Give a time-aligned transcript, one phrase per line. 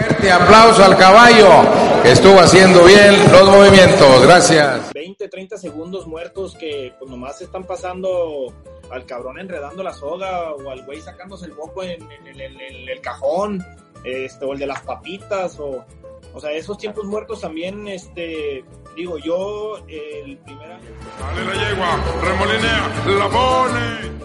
[0.00, 1.48] Fuerte aplauso al caballo
[2.02, 4.22] que estuvo haciendo bien los movimientos.
[4.26, 4.92] Gracias.
[4.94, 8.52] 20, 30 segundos muertos que pues nomás están pasando
[8.90, 12.60] al cabrón enredando la soga o al güey sacándose el moco en, en- en- en-
[12.60, 13.64] en el cajón,
[14.04, 15.84] este, o el de las papitas, o,
[16.34, 18.64] o sea, esos tiempos muertos también, este,
[18.96, 20.88] digo, yo el primer año.
[21.20, 24.20] Dale la yegua, remolinea, la pone.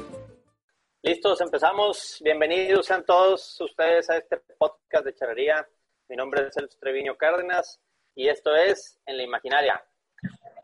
[1.06, 2.20] Listos, empezamos.
[2.24, 5.70] Bienvenidos sean todos ustedes a este podcast de charrería.
[6.10, 7.80] Mi nombre es Celso Treviño Cárdenas
[8.16, 9.86] y esto es En la Imaginaria,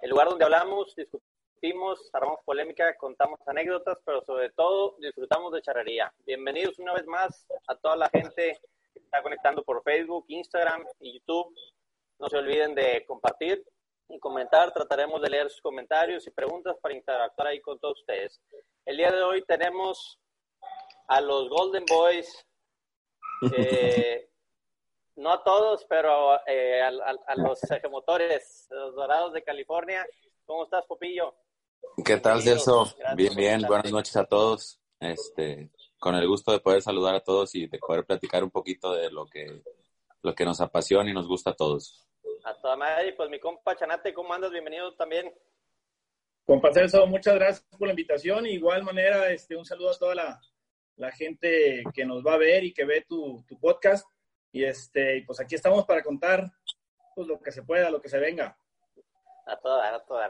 [0.01, 6.11] el lugar donde hablamos, discutimos, armamos polémica, contamos anécdotas, pero sobre todo disfrutamos de charrería.
[6.25, 8.59] Bienvenidos una vez más a toda la gente
[8.93, 11.55] que está conectando por Facebook, Instagram y YouTube.
[12.17, 13.63] No se olviden de compartir
[14.09, 14.73] y comentar.
[14.73, 18.41] Trataremos de leer sus comentarios y preguntas para interactuar ahí con todos ustedes.
[18.87, 20.17] El día de hoy tenemos
[21.07, 22.45] a los Golden Boys,
[23.55, 24.29] eh,
[25.15, 30.05] no a todos, pero eh, a, a- a los motores, los Dorados de California.
[30.45, 31.35] ¿Cómo estás, Popillo?
[32.05, 32.41] ¿Qué tal.
[32.41, 32.85] Celso?
[33.15, 33.61] Bien, bien.
[33.67, 34.79] Buenas noches a todos.
[34.99, 38.93] Este, con el gusto de poder saludar a todos y de poder platicar un poquito
[38.93, 39.63] de lo que,
[40.21, 42.07] lo que nos apasiona y nos gusta a todos.
[42.43, 44.51] A toda madre, pues mi compa Chanate, ¿cómo andas?
[44.51, 45.33] Bienvenido también.
[46.45, 48.45] Compa Celso, muchas gracias por la invitación.
[48.45, 50.41] Igual manera, este, un saludo a toda la,
[50.95, 54.07] la gente que nos va a ver y que ve tu, tu podcast.
[54.51, 56.51] Y este, pues aquí estamos para contar
[57.15, 58.57] pues, lo que se pueda, lo que se venga.
[59.45, 60.21] A todo a todo.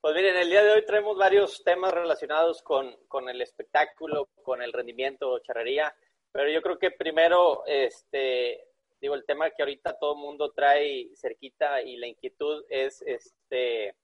[0.00, 4.60] Pues miren, el día de hoy traemos varios temas relacionados con, con el espectáculo, con
[4.60, 5.94] el rendimiento, charrería,
[6.32, 8.64] pero yo creo que primero, este,
[9.00, 13.94] digo, el tema que ahorita todo el mundo trae cerquita y la inquietud es este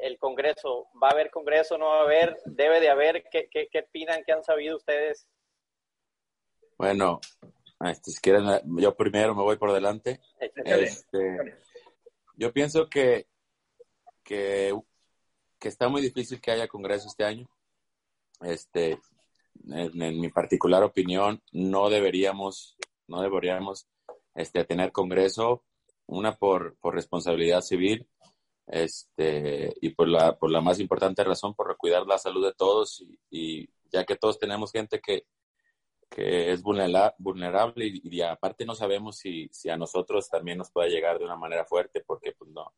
[0.00, 0.88] el Congreso.
[1.02, 1.78] ¿Va a haber Congreso?
[1.78, 2.36] ¿No va a haber?
[2.44, 3.24] ¿Debe de haber?
[3.30, 4.22] ¿Qué, qué, qué opinan?
[4.24, 5.26] ¿Qué han sabido ustedes?
[6.82, 7.20] Bueno,
[7.78, 10.20] este, si quieren, yo primero me voy por delante.
[10.64, 11.56] Este,
[12.34, 13.28] yo pienso que,
[14.24, 14.76] que,
[15.60, 17.48] que está muy difícil que haya congreso este año.
[18.40, 18.98] Este,
[19.70, 22.76] en, en mi particular opinión, no deberíamos,
[23.06, 23.86] no deberíamos
[24.34, 25.62] este, tener congreso,
[26.06, 28.08] una por, por responsabilidad civil,
[28.66, 33.02] este, y por la, por la más importante razón, por cuidar la salud de todos,
[33.02, 35.26] y, y ya que todos tenemos gente que,
[36.14, 40.90] que es vulnera- vulnerable y, aparte no sabemos si, si a nosotros también nos puede
[40.90, 42.74] llegar de una manera fuerte, porque pues no,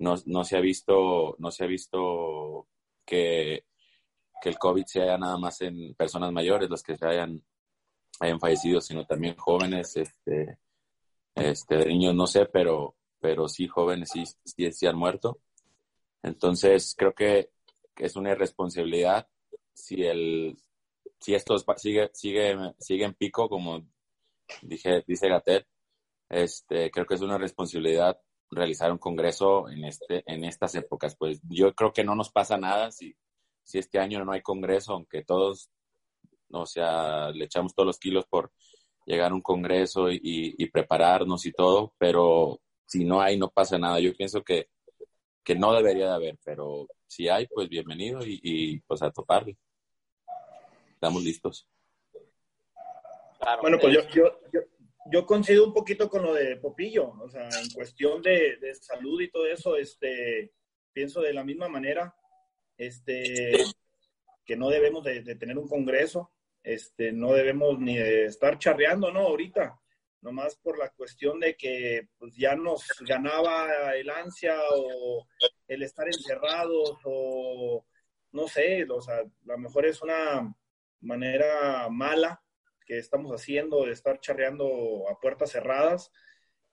[0.00, 2.66] no, no se ha visto, no se ha visto
[3.04, 3.66] que,
[4.42, 7.40] que el COVID sea nada más en personas mayores los que se hayan,
[8.18, 10.58] hayan fallecido, sino también jóvenes, este,
[11.36, 15.38] este, niños no sé, pero, pero sí jóvenes sí, sí, sí han muerto.
[16.20, 17.50] Entonces creo que,
[17.94, 19.28] que es una irresponsabilidad
[19.72, 20.56] si el,
[21.22, 23.82] si esto es- sigue, sigue, sigue en pico, como
[24.62, 25.66] dije, dice Gatet,
[26.30, 28.18] este, creo que es una responsabilidad
[28.50, 31.16] realizar un congreso en, este, en estas épocas.
[31.18, 33.14] Pues yo creo que no nos pasa nada si,
[33.64, 35.70] si este año no hay congreso, aunque todos,
[36.52, 38.52] o sea, le echamos todos los kilos por
[39.06, 43.78] llegar a un congreso y, y prepararnos y todo, pero si no hay, no pasa
[43.78, 44.00] nada.
[44.00, 44.68] Yo pienso que,
[45.44, 49.56] que no debería de haber, pero si hay, pues bienvenido y, y pues a toparle.
[51.02, 51.68] Estamos listos.
[53.40, 54.60] Claro, Bueno, pues yo, yo, yo,
[55.10, 59.20] yo coincido un poquito con lo de Popillo, o sea, en cuestión de, de salud
[59.20, 60.52] y todo eso, este,
[60.92, 62.14] pienso de la misma manera,
[62.76, 63.50] este,
[64.44, 66.30] que no debemos de, de tener un congreso,
[66.62, 69.22] este, no debemos ni de estar charreando, ¿no?
[69.22, 69.76] Ahorita,
[70.20, 75.26] nomás por la cuestión de que pues, ya nos ganaba el ansia o
[75.66, 77.84] el estar encerrados o
[78.30, 80.54] no sé, o sea, a lo mejor es una
[81.02, 82.42] manera mala
[82.86, 86.10] que estamos haciendo de estar charreando a puertas cerradas,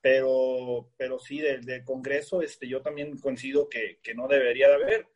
[0.01, 4.75] pero, pero sí, del, del Congreso, este, yo también coincido que, que no debería de
[4.75, 5.07] haber.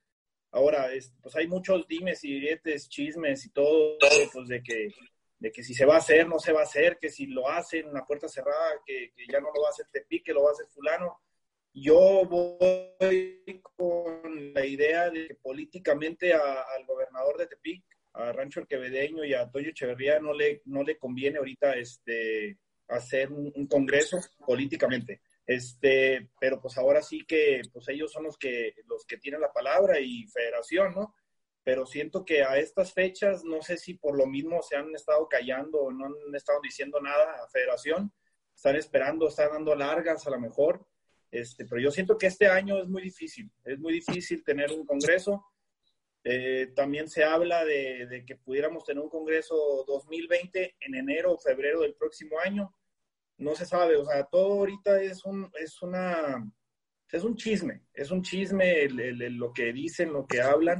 [0.51, 3.97] Ahora, es, pues hay muchos dimes y diretes, chismes y todo,
[4.33, 4.89] pues de que,
[5.39, 7.49] de que si se va a hacer, no se va a hacer, que si lo
[7.49, 10.43] hacen a puerta cerrada, que, que ya no lo va a hacer Tepic, que lo
[10.43, 11.21] va a hacer fulano.
[11.73, 17.83] Yo voy con la idea de que políticamente al gobernador de Tepic
[18.13, 22.57] a Rancho El Quevedeño y a Toyo Echeverría no le, no le conviene ahorita este,
[22.87, 25.21] hacer un, congreso políticamente.
[25.45, 29.51] Este, pero pues ahora sí que pues ellos son los que, los que tienen la
[29.51, 31.15] palabra y federación, ¿no?
[31.63, 35.27] Pero siento que a estas fechas, no sé si por lo mismo se han estado
[35.27, 38.11] callando o no han estado diciendo nada a federación,
[38.55, 40.85] están esperando, están dando largas a lo mejor,
[41.31, 44.85] este, pero yo siento que este año es muy difícil, es muy difícil tener un
[44.85, 45.43] congreso
[46.23, 51.81] eh, también se habla de, que pudiéramos tener un Congreso 2020 en enero o febrero
[51.81, 52.73] del próximo año.
[53.37, 56.49] No se sabe, o sea, todo ahorita es un, es una,
[57.11, 60.79] es un chisme, es un chisme lo que dicen, lo que hablan,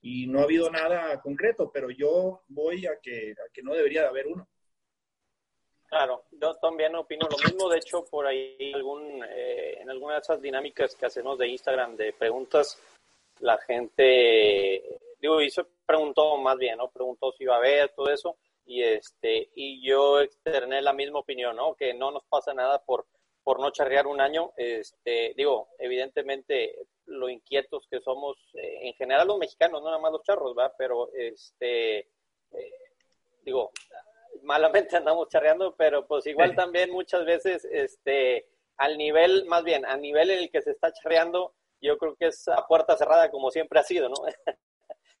[0.00, 4.02] y no ha habido nada concreto, pero yo voy a que, a que no debería
[4.02, 4.48] de haber uno.
[5.88, 7.68] Claro, yo también opino lo mismo.
[7.68, 11.96] De hecho, por ahí algún, eh, en alguna de esas dinámicas que hacemos de Instagram
[11.96, 12.80] de preguntas,
[13.40, 16.90] la gente, digo, y se preguntó más bien, ¿no?
[16.90, 21.56] Preguntó si iba a haber todo eso y este y yo externé la misma opinión,
[21.56, 21.74] ¿no?
[21.74, 23.06] Que no nos pasa nada por
[23.44, 29.28] por no charrear un año, este, digo, evidentemente lo inquietos que somos eh, en general
[29.28, 30.74] los mexicanos, no nada más los charros, ¿va?
[30.76, 32.72] Pero este eh,
[33.44, 33.70] digo,
[34.42, 38.46] malamente andamos charreando, pero pues igual también muchas veces este
[38.76, 41.54] al nivel, más bien, a nivel en el que se está charreando,
[41.86, 44.16] yo creo que es a puerta cerrada como siempre ha sido, ¿no?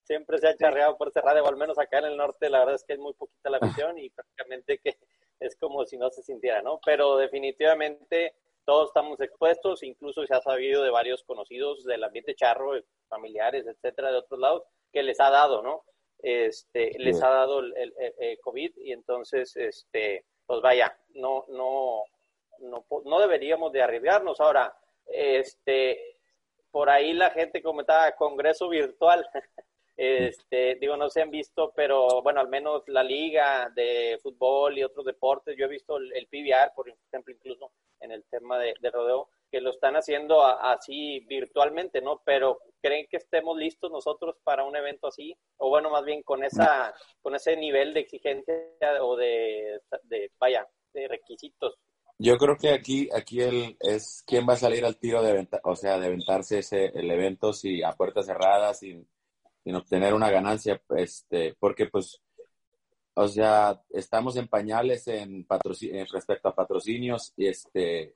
[0.02, 2.76] siempre se ha charreado puerta cerrada, o al menos acá en el norte la verdad
[2.76, 4.96] es que es muy poquita la visión y prácticamente que
[5.40, 6.80] es como si no se sintiera, ¿no?
[6.84, 8.34] Pero definitivamente
[8.64, 12.72] todos estamos expuestos, incluso se ha sabido de varios conocidos del ambiente charro,
[13.08, 15.84] familiares, etcétera, de otros lados, que les ha dado, ¿no?
[16.18, 22.02] Este, les ha dado el, el, COVID y entonces, este, pues vaya, no, no,
[22.60, 24.40] no, no deberíamos de arriesgarnos.
[24.40, 24.76] Ahora,
[25.06, 26.15] este,
[26.76, 29.26] por ahí la gente comentaba congreso virtual.
[29.98, 34.84] Este, digo, no se han visto, pero bueno, al menos la liga de fútbol y
[34.84, 39.30] otros deportes, yo he visto el, PBR, por ejemplo, incluso en el tema de, rodeo,
[39.50, 42.20] que lo están haciendo así virtualmente, ¿no?
[42.26, 45.34] Pero ¿creen que estemos listos nosotros para un evento así?
[45.56, 48.54] O bueno, más bien con esa, con ese nivel de exigencia
[49.00, 51.78] o de, de vaya, de requisitos
[52.18, 55.76] yo creo que aquí, aquí el, es quién va a salir al tiro de o
[55.76, 59.06] sea, de aventarse ese, el evento si a puertas cerradas, sin,
[59.62, 62.22] sin obtener una ganancia, este, porque pues,
[63.14, 65.46] o sea, estamos en pañales en,
[65.82, 68.14] en respecto a patrocinios y este,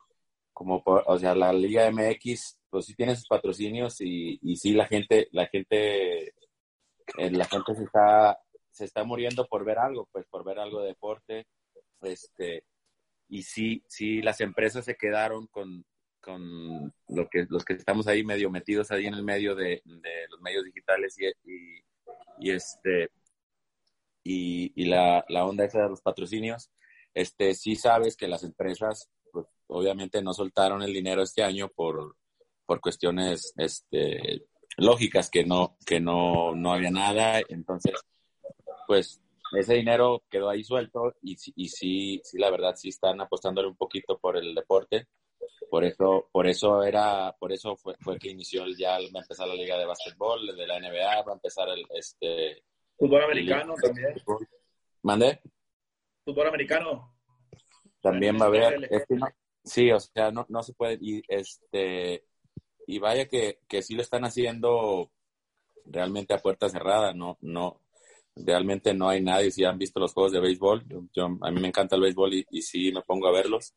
[0.52, 4.86] como, o sea, la Liga MX, pues sí tiene sus patrocinios y, y sí la
[4.86, 8.38] gente, la gente, eh, la gente se está,
[8.70, 11.46] se está muriendo por ver algo, pues por ver algo de deporte,
[12.02, 12.64] este,
[13.30, 15.86] y sí, sí, las empresas se quedaron con,
[16.20, 19.82] con lo que, los que estamos ahí medio metidos ahí en el medio de,
[20.28, 23.10] los medios digitales y, este
[24.24, 26.70] y, la, onda esa de los patrocinios,
[27.14, 32.16] este sí sabes que las empresas pues, obviamente no soltaron el dinero este año por,
[32.66, 34.44] por cuestiones este,
[34.76, 37.94] lógicas que no, que no, no había nada, entonces
[38.88, 39.20] pues
[39.52, 43.76] ese dinero quedó ahí suelto y, y sí, sí, la verdad, sí están apostándole un
[43.76, 45.08] poquito por el deporte.
[45.70, 49.48] Por eso, por eso era, por eso fue, fue que inició ya va a empezar
[49.48, 52.64] la liga de básquetbol, de la NBA, va a empezar el este
[52.98, 54.14] fútbol americano también.
[55.02, 55.40] ¿Mandé?
[56.24, 57.14] Fútbol americano.
[58.00, 58.88] También va a haber.
[58.90, 59.16] Este
[59.64, 60.98] sí, o sea, no, no se puede.
[61.00, 62.24] Y este
[62.86, 65.12] y vaya que, que sí lo están haciendo
[65.86, 67.80] realmente a puerta cerrada, no, no,
[68.44, 69.50] realmente no hay nadie.
[69.50, 72.46] Si han visto los juegos de béisbol, yo, a mí me encanta el béisbol y,
[72.50, 73.74] y sí me pongo a verlos,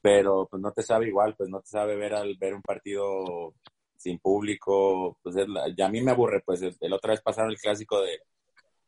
[0.00, 3.54] pero pues no te sabe igual, pues no te sabe ver al ver un partido
[3.96, 5.36] sin público, pues
[5.76, 8.20] ya a mí me aburre, pues el, otra vez pasaron el clásico de,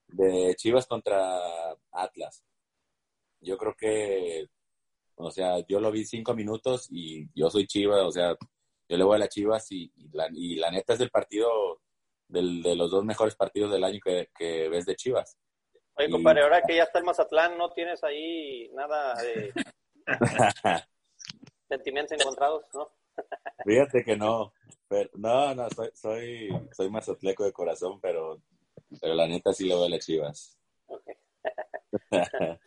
[0.08, 1.38] de Chivas contra
[1.92, 2.44] Atlas.
[3.40, 4.46] Yo creo que,
[5.16, 8.36] o sea, yo lo vi cinco minutos y yo soy Chivas, o sea,
[8.88, 11.48] yo le voy a las Chivas y, la, y la neta es el partido
[12.30, 15.36] del, de los dos mejores partidos del año que, que ves de Chivas.
[15.94, 19.52] Oye, compadre, ahora que ya está el Mazatlán, ¿no tienes ahí nada de
[21.68, 22.90] sentimientos encontrados, no?
[23.64, 24.52] Fíjate que no,
[24.88, 28.42] pero, no, no, soy, soy, soy mazatleco de corazón, pero,
[29.00, 30.58] pero la neta sí le voy a las Chivas.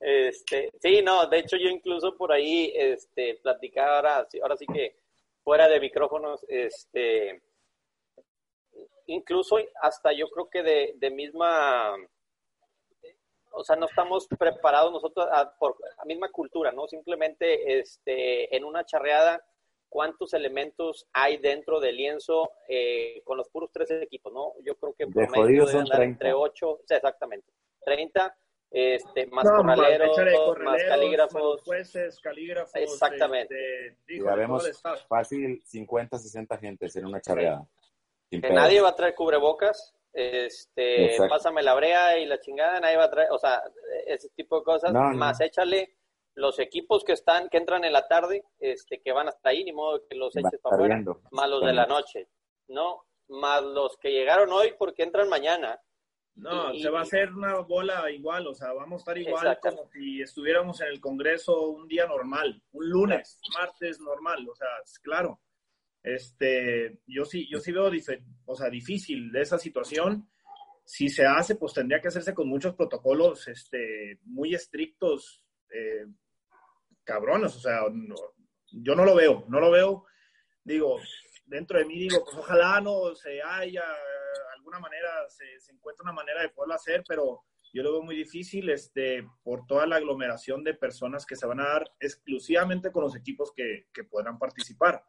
[0.00, 4.96] este, sí, no, de hecho yo incluso por ahí este, platicaba ahora, ahora sí que
[5.42, 7.42] fuera de micrófonos, este,
[9.06, 11.94] incluso hasta yo creo que de, misma,
[13.50, 16.86] o sea, no estamos preparados nosotros a, por la misma cultura, ¿no?
[16.86, 19.44] Simplemente este, en una charreada,
[19.88, 24.52] cuántos elementos hay dentro del lienzo eh, con los puros tres equipos, ¿no?
[24.62, 26.12] Yo creo que de promedio son andar 30.
[26.12, 27.52] entre 8, exactamente,
[27.84, 28.36] 30,
[28.70, 30.18] este, más No, corraleros,
[30.58, 31.62] más calígrafos.
[31.62, 32.74] jueces, calígrafos.
[32.74, 33.86] Exactamente.
[33.86, 35.06] este, Y híjole, habemos todo el staff.
[35.06, 37.66] fácil 50, 60 gentes en una charreada.
[38.30, 41.28] Que nadie va a traer cubrebocas, este, Exacto.
[41.34, 43.62] pásame la brea y la chingada, nadie va a traer, o sea,
[44.06, 45.16] ese tipo de cosas, No, no.
[45.16, 45.96] más échale
[46.34, 49.72] los equipos que están, que entran en la tarde, este, que van hasta ahí, ni
[49.72, 52.28] modo que los eches para afuera, más los de la noche,
[52.68, 53.04] ¿no?
[53.28, 55.80] Más los que llegaron hoy porque entran mañana.
[56.34, 59.58] No, Y- se va a hacer una bola igual, o sea, vamos a estar igual
[59.60, 64.68] como si estuviéramos en el Congreso un día normal, un lunes, martes normal, o sea,
[64.84, 65.40] es claro.
[66.06, 67.90] Este, yo sí, yo sí veo
[68.44, 70.30] o sea, difícil de esa situación.
[70.84, 76.06] Si se hace, pues tendría que hacerse con muchos protocolos, este, muy estrictos, eh,
[77.02, 77.80] cabrones, o sea,
[78.70, 80.04] yo no lo veo, no lo veo.
[80.62, 81.00] Digo,
[81.44, 83.82] dentro de mí digo, pues ojalá no se haya,
[84.54, 88.14] alguna manera, se, se encuentre una manera de poderlo hacer, pero yo lo veo muy
[88.14, 93.02] difícil este, por toda la aglomeración de personas que se van a dar exclusivamente con
[93.02, 95.04] los equipos que, que podrán participar.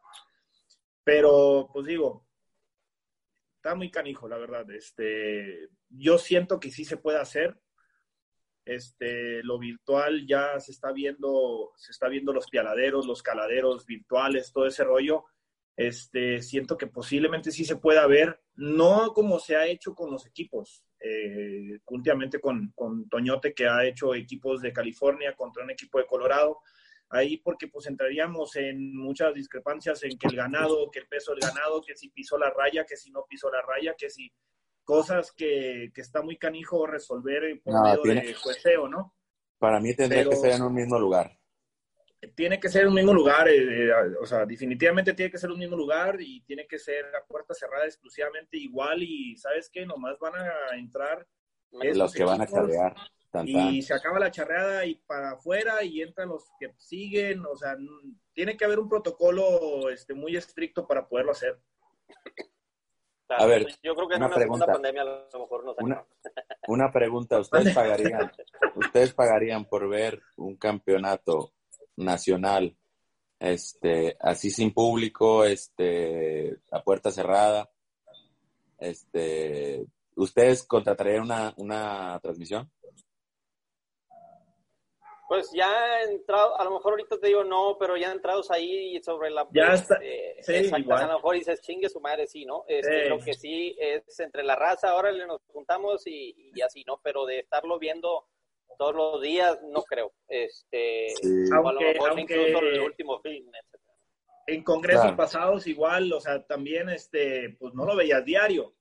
[1.08, 2.26] Pero, pues digo,
[3.56, 4.70] está muy canijo, la verdad.
[4.70, 7.58] Este, yo siento que sí se puede hacer.
[8.66, 14.52] Este, lo virtual ya se está viendo, se está viendo los pialaderos, los caladeros virtuales,
[14.52, 15.24] todo ese rollo.
[15.74, 20.26] Este, siento que posiblemente sí se pueda ver, no como se ha hecho con los
[20.26, 25.98] equipos, eh, últimamente con, con Toñote que ha hecho equipos de California contra un equipo
[26.00, 26.58] de Colorado,
[27.10, 31.40] ahí porque pues entraríamos en muchas discrepancias en que el ganado, que el peso del
[31.40, 34.30] ganado, que si pisó la raya, que si no pisó la raya, que si
[34.84, 39.14] cosas que, que está muy canijo resolver por No, medio tiene- de jueceo, ¿no?
[39.58, 41.32] Para mí tendría Pero- que ser en un mismo lugar.
[42.34, 45.58] tiene que ser un mismo lugar, eh, eh, o sea, definitivamente tiene que ser un
[45.58, 49.86] mismo lugar y tiene que ser a puerta cerrada exclusivamente igual y ¿sabes qué?
[49.86, 51.24] Nomás van a entrar
[51.72, 52.94] Los que van a charrear.
[53.30, 53.74] Tan, tan.
[53.74, 57.76] y se acaba la charreada y para afuera y entran los que siguen, o sea,
[58.32, 61.60] tiene que haber un protocolo este, muy estricto para poderlo hacer.
[63.26, 64.66] Claro, A ver, yo creo que en una pregunta.
[64.66, 66.06] pandemia a lo mejor nos Una,
[66.68, 68.32] una pregunta, ¿ustedes pagarían,
[68.74, 71.52] ¿ustedes pagarían por ver un campeonato
[71.96, 72.74] nacional
[73.38, 77.70] este, así sin público, este, a puerta cerrada?
[78.78, 79.84] Este,
[80.18, 82.70] ¿Ustedes contratarían una, una transmisión?
[85.28, 89.28] Pues ya entrado, a lo mejor ahorita te digo no, pero ya entrados ahí sobre
[89.30, 89.46] la...
[89.52, 91.02] Ya está, eh, sí, exacto, igual.
[91.02, 92.64] a lo mejor dices, chingue su madre, sí, ¿no?
[92.66, 93.08] Este, Sí.
[93.10, 96.98] Lo que sí es entre la raza, ahora le nos juntamos y, y así, ¿no?
[97.04, 98.26] Pero de estarlo viendo
[98.78, 100.12] todos los días, no creo.
[100.28, 101.28] Este, Sí.
[101.52, 103.94] o a lo Aunque- mejor aunque- incluso el último film, etcétera.
[104.46, 105.16] En congresos Claro.
[105.18, 108.72] pasados igual, o sea, también, este, pues no lo veías diario,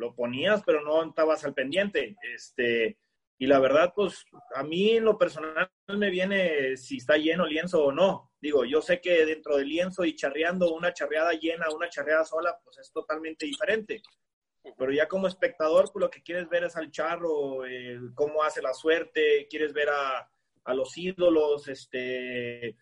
[0.00, 2.98] lo ponías, pero no estabas al pendiente, este,
[3.40, 7.82] y la verdad, pues a mí en lo personal me viene si está lleno lienzo
[7.82, 8.32] o no.
[8.38, 12.58] Digo, yo sé que dentro del lienzo y charreando una charreada llena, una charreada sola,
[12.62, 14.02] pues es totalmente diferente.
[14.76, 17.62] Pero ya como espectador, pues lo que quieres ver es al charro,
[18.14, 20.30] cómo hace la suerte, quieres ver a,
[20.64, 22.76] a los ídolos, este,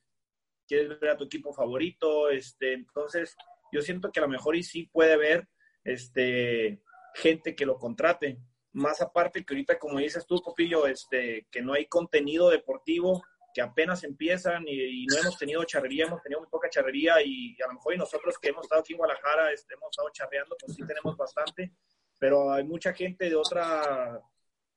[0.67, 3.37] quieres ver a tu equipo favorito, este, entonces
[3.71, 5.47] yo siento que a lo mejor y sí puede haber
[5.85, 6.83] este,
[7.19, 8.39] gente que lo contrate.
[8.73, 13.23] Más aparte que ahorita, como dices tú, Popillo, este, que no hay contenido deportivo,
[13.53, 17.57] que apenas empiezan y, y no hemos tenido charrería, hemos tenido muy poca charrería y,
[17.63, 20.57] a lo mejor y nosotros que hemos estado aquí en Guadalajara, este, hemos estado charreando,
[20.61, 21.73] pues sí tenemos bastante,
[22.19, 24.21] pero hay mucha gente de otra,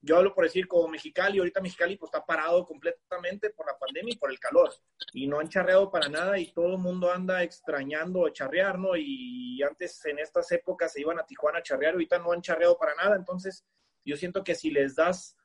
[0.02, 4.14] yo hablo por decir como Mexicali, ahorita Mexicali pues está parado completamente por la pandemia
[4.14, 4.74] y por el calor
[5.14, 8.96] y no han charreado para nada y todo el mundo anda extrañando charrear, ¿no?
[8.96, 12.78] Y antes en estas épocas se iban a Tijuana a charrear, ahorita no han charreado
[12.78, 13.66] para nada, entonces
[14.04, 15.38] yo siento que si les das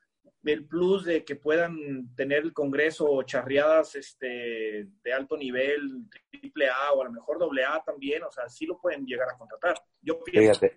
[0.43, 6.69] el plus de que puedan tener el Congreso o charreadas este, de alto nivel, triple
[6.69, 9.37] A o a lo mejor doble A también, o sea, sí lo pueden llegar a
[9.37, 9.79] contratar.
[10.01, 10.59] Yo pienso.
[10.59, 10.75] Fíjate,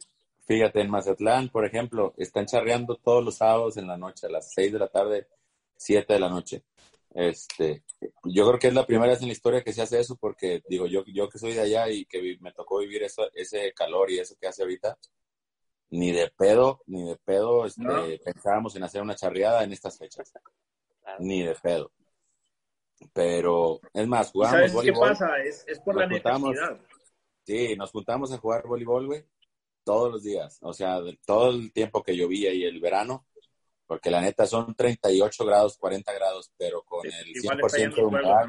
[0.50, 4.52] fíjate, en Mazatlán, por ejemplo, están charreando todos los sábados en la noche, a las
[4.52, 5.28] 6 de la tarde,
[5.76, 6.64] 7 de la noche.
[7.14, 7.84] Este,
[8.24, 10.60] yo creo que es la primera vez en la historia que se hace eso porque,
[10.68, 14.10] digo, yo, yo que soy de allá y que me tocó vivir eso, ese calor
[14.10, 14.98] y eso que hace ahorita,
[15.90, 18.02] ni de pedo, ni de pedo este, No.
[18.24, 20.32] pensábamos en hacer una charreada en estas fechas.
[21.00, 21.18] Claro.
[21.20, 21.92] Ni de pedo.
[23.12, 25.08] Pero, es más, ¿Y jugamos ¿Sabes qué voleibol.
[25.10, 25.38] pasa?
[25.44, 26.50] Es, es por la Nos juntamos.
[26.50, 26.80] necesidad.
[27.46, 29.24] Sí, nos juntamos a jugar voleibol, güey,
[29.90, 30.56] todos los días.
[30.62, 33.26] O sea, todo el tiempo que llovía y el verano,
[33.88, 37.96] porque la neta son 38 grados, 40 grados, pero con el Igual está 100% yendo
[37.96, 38.46] de humedad,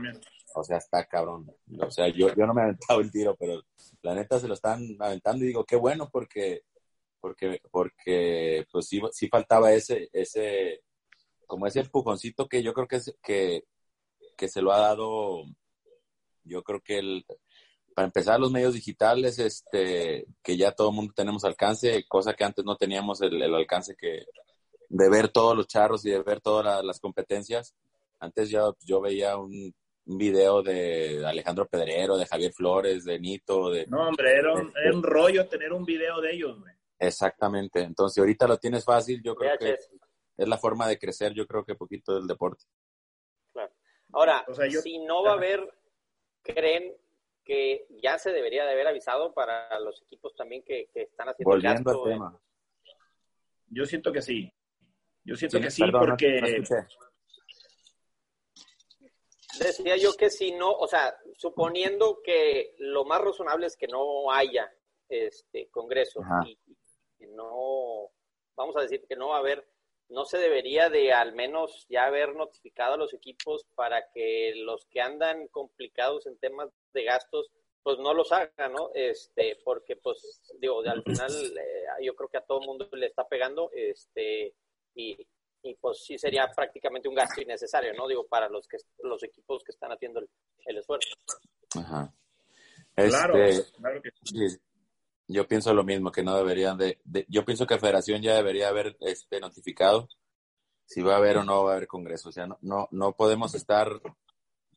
[0.53, 1.51] o sea, está cabrón.
[1.79, 3.59] O sea, yo, yo no me he aventado el tiro, pero
[4.03, 6.61] la neta se lo están aventando y digo, qué bueno, porque,
[7.19, 10.83] porque, porque pues sí, sí faltaba ese, ese,
[11.47, 13.63] como ese empujoncito que yo creo que, es, que,
[14.37, 15.43] que se lo ha dado,
[16.43, 17.25] yo creo que el,
[18.01, 22.43] para empezar los medios digitales, este, que ya todo el mundo tenemos alcance, cosa que
[22.43, 24.25] antes no teníamos el, el alcance que,
[24.89, 27.75] de ver todos los charros y de ver todas las competencias.
[28.19, 29.71] Antes yo, yo veía un,
[30.03, 33.85] video de Alejandro Pedrero, de Javier Flores, de Nito, de...
[33.85, 36.73] No, hombre, era un, un rollo tener un video de ellos, güey.
[36.97, 37.81] Exactamente.
[37.81, 39.77] Entonces, ahorita lo tienes fácil, yo creo que
[40.37, 42.65] es la forma de crecer, yo creo que poquito del deporte.
[43.53, 43.71] Claro.
[44.11, 44.43] Ahora,
[44.81, 45.71] si no va a haber,
[46.41, 46.95] ¿creen
[47.51, 51.91] que ya se debería de haber avisado para los equipos también que, están haciendo Volviendo
[51.91, 52.41] al tema.
[53.67, 54.49] Yo siento que sí.
[55.25, 56.63] Yo siento que sí, porque...
[59.59, 64.31] Decía yo que si no, o sea, suponiendo que lo más razonable es que no
[64.31, 64.73] haya
[65.09, 66.57] este congreso y
[67.17, 68.11] que no,
[68.55, 69.67] vamos a decir que no va a haber,
[70.11, 74.85] no se debería de al menos ya haber notificado a los equipos para que los
[74.87, 77.49] que andan complicados en temas de gastos,
[77.81, 78.91] pues no los hagan, ¿no?
[78.93, 83.07] Este, porque pues digo, al final eh, yo creo que a todo el mundo le
[83.07, 84.53] está pegando, este,
[84.95, 85.17] y,
[85.63, 88.07] y pues sí sería prácticamente un gasto innecesario, ¿no?
[88.07, 91.09] Digo, para los que los equipos que están haciendo el, esfuerzo.
[91.75, 92.13] Ajá.
[92.95, 94.59] claro, este, claro que sí.
[95.31, 98.97] Yo pienso lo mismo, que no deberían de, yo pienso que Federación ya debería haber
[99.01, 100.09] este notificado
[100.85, 102.29] si va a haber o no va a haber congreso.
[102.29, 103.89] O sea, no, no, no podemos estar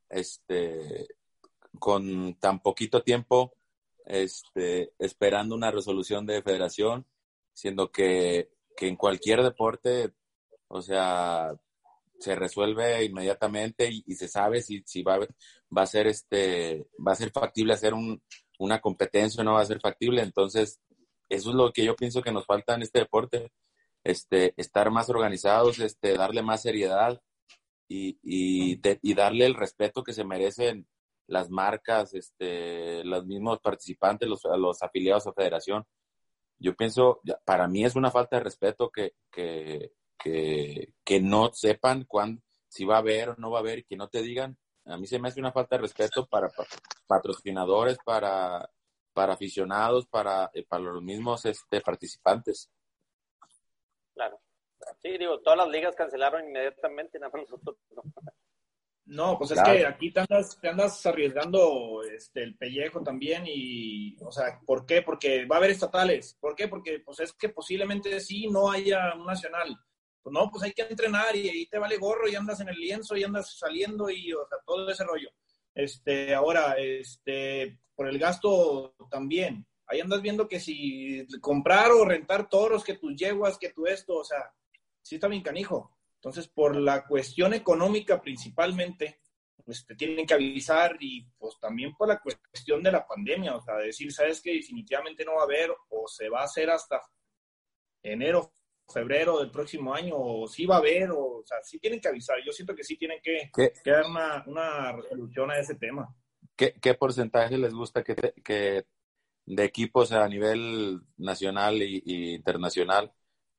[0.08, 1.08] este
[1.78, 3.56] con tan poquito tiempo
[4.06, 7.04] este, esperando una resolución de federación,
[7.52, 10.12] siendo que que en cualquier deporte,
[10.68, 11.54] o sea,
[12.18, 17.16] se resuelve inmediatamente y, se sabe si, si va, va a ser este, va a
[17.16, 18.22] ser factible hacer un,
[18.58, 20.22] una competencia no va a ser factible.
[20.22, 20.80] Entonces,
[21.28, 23.52] eso es lo que yo pienso que nos falta en este deporte,
[24.04, 27.20] este, estar más organizados, este, darle más seriedad
[27.88, 30.86] y, y, darle el respeto que se merecen
[31.26, 35.86] las marcas, este, los mismos participantes, los, los afiliados a federación
[36.58, 42.42] yo pienso, para mí es una falta de respeto que, que, que, no sepan cuándo,
[42.68, 44.56] si va a haber o no va a haber que no te digan.
[44.86, 46.50] A mí se me hace una falta de respeto para,
[47.06, 48.68] patrocinadores, para,
[49.12, 52.70] para aficionados, para, eh, para los mismos este, participantes.
[54.14, 54.40] Claro.
[55.00, 58.02] Sí, digo, todas las ligas cancelaron inmediatamente, nada más nosotros no.
[59.06, 64.16] No, pues es que aquí te andas, te andas arriesgando este, el pellejo también y,
[64.22, 65.02] o sea, ¿por qué?
[65.02, 66.34] Porque va a haber estatales.
[66.40, 66.68] ¿Por qué?
[66.68, 69.78] Porque pues es que posiblemente sí no haya un nacional.
[70.24, 72.76] Pues no, pues hay que entrenar y ahí te vale gorro y andas en el
[72.76, 75.28] lienzo y andas saliendo y, o sea, todo ese rollo.
[75.74, 79.66] Este, ahora, este, por el gasto también.
[79.86, 84.16] Ahí andas viendo que si comprar o rentar toros, que tus yeguas, que tu esto,
[84.16, 84.50] o sea,
[85.02, 85.94] sí está bien canijo.
[86.14, 89.20] Entonces, por la cuestión económica principalmente,
[89.62, 93.60] pues te tienen que avisar y pues también por la cuestión de la pandemia, o
[93.60, 97.02] sea, decir, sabes que definitivamente no va a haber o se va a hacer hasta
[98.02, 98.52] enero,
[98.92, 102.08] febrero del próximo año, o sí va a haber, o, o sea, sí tienen que
[102.08, 102.36] avisar.
[102.44, 103.50] Yo siento que sí tienen que,
[103.84, 106.14] dar una, una, resolución a ese tema.
[106.56, 108.84] ¿Qué, qué porcentaje les gusta que, que
[109.46, 113.12] de equipos a nivel nacional y, internacional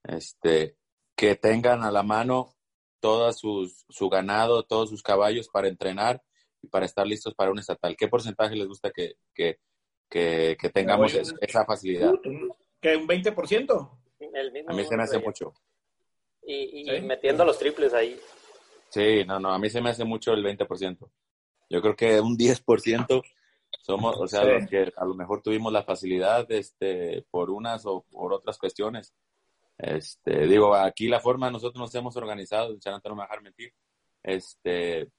[0.04, 0.78] este,
[1.16, 2.56] que tengan a la mano
[3.00, 6.24] todo sus, su ganado, todos sus caballos para entrenar
[6.62, 7.96] y para estar listos para un estatal.
[7.96, 9.60] ¿Qué porcentaje les gusta que, que,
[10.10, 12.14] que, tengamos esa facilidad?
[12.82, 14.05] ¿Que un 20%?
[14.68, 15.54] A mí se me hace mucho.
[16.44, 18.20] Y, y metiendo los triples ahí.
[18.90, 21.10] Sí, no, no, a mí se me hace mucho el 20%.
[21.70, 23.24] Yo creo que un 10%
[23.82, 28.06] somos, o sea, los que a lo mejor tuvimos la facilidad este, por unas o
[28.12, 29.14] por otras cuestiones.
[29.78, 33.74] Este, digo, aquí la forma nosotros nos hemos organizado, no me va a dejar mentir,
[34.24, 35.10] este,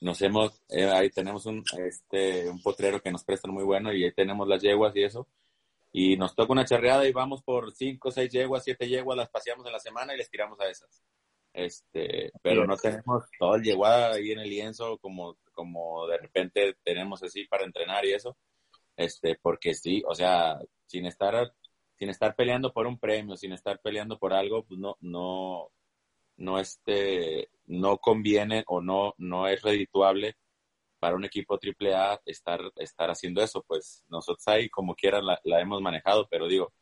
[0.00, 4.04] nos hemos, eh, ahí tenemos un, este, un potrero que nos prestan muy bueno y
[4.04, 5.28] ahí tenemos las yeguas y eso,
[5.98, 9.64] y nos toca una charreada y vamos por cinco, seis yeguas, siete yeguas, las paseamos
[9.64, 11.02] en la semana y les tiramos a esas.
[11.54, 16.76] Este, pero no tenemos todo el yeguada ahí en el lienzo como, como de repente
[16.84, 18.36] tenemos así para entrenar y eso,
[18.94, 21.54] este, porque sí, o sea, sin estar
[21.94, 25.70] sin estar peleando por un premio, sin estar peleando por algo, pues no, no,
[26.36, 30.36] no este, no conviene o no, no es redituable
[30.98, 35.60] para un equipo triple A estar, estar haciendo eso, pues nosotros ahí como quiera la,
[35.60, 36.72] hemos manejado, pero digo.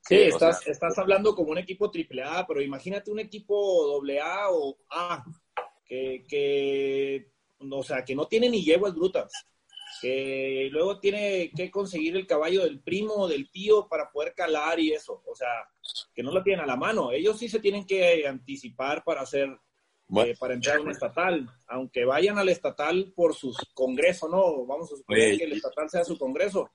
[0.00, 4.50] Sí, estás, estás hablando como un equipo triple A, pero imagínate un equipo doble A
[4.50, 5.24] o A,
[5.84, 9.32] que, que o sea, que no tiene ni yeguas brutas,
[10.00, 14.78] que luego tiene que conseguir el caballo del primo o del tío para poder calar
[14.78, 15.48] y eso, o sea,
[16.14, 17.10] que no lo tienen a la mano.
[17.10, 19.48] Ellos sí se tienen que anticipar para hacer,
[20.16, 24.64] eh, para entrar a un estatal, aunque vayan al estatal por su congreso, ¿no?
[24.64, 26.70] Vamos a suponer que el estatal sea su congreso,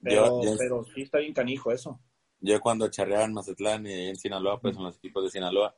[0.00, 2.00] pero, pero sí está bien canijo eso.
[2.38, 5.74] Yo cuando charreaba en Mazatlán y en Sinaloa, pues en los equipos de Sinaloa,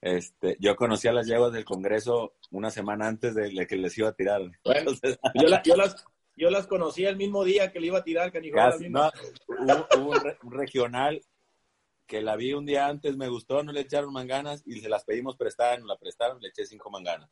[0.00, 4.14] este, yo conocía las yeguas del Congreso una semana antes de que les iba a
[4.14, 4.42] tirar.
[5.64, 6.04] yo, las,
[6.36, 8.58] yo las conocí el mismo día que le iba a tirar, canijo.
[8.90, 9.10] no,
[9.96, 11.22] hubo, un, regional
[12.06, 15.04] que la vi un día antes, me gustó, no le echaron manganas y se las
[15.04, 17.30] pedimos prestar, nos la prestaron, le eché cinco manganas.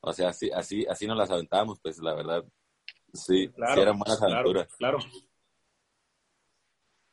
[0.00, 2.44] O sea, así, así, así nos las aventábamos, pues la verdad,
[3.12, 4.74] sí, sí eran buenas aventuras.
[4.76, 4.98] Claro.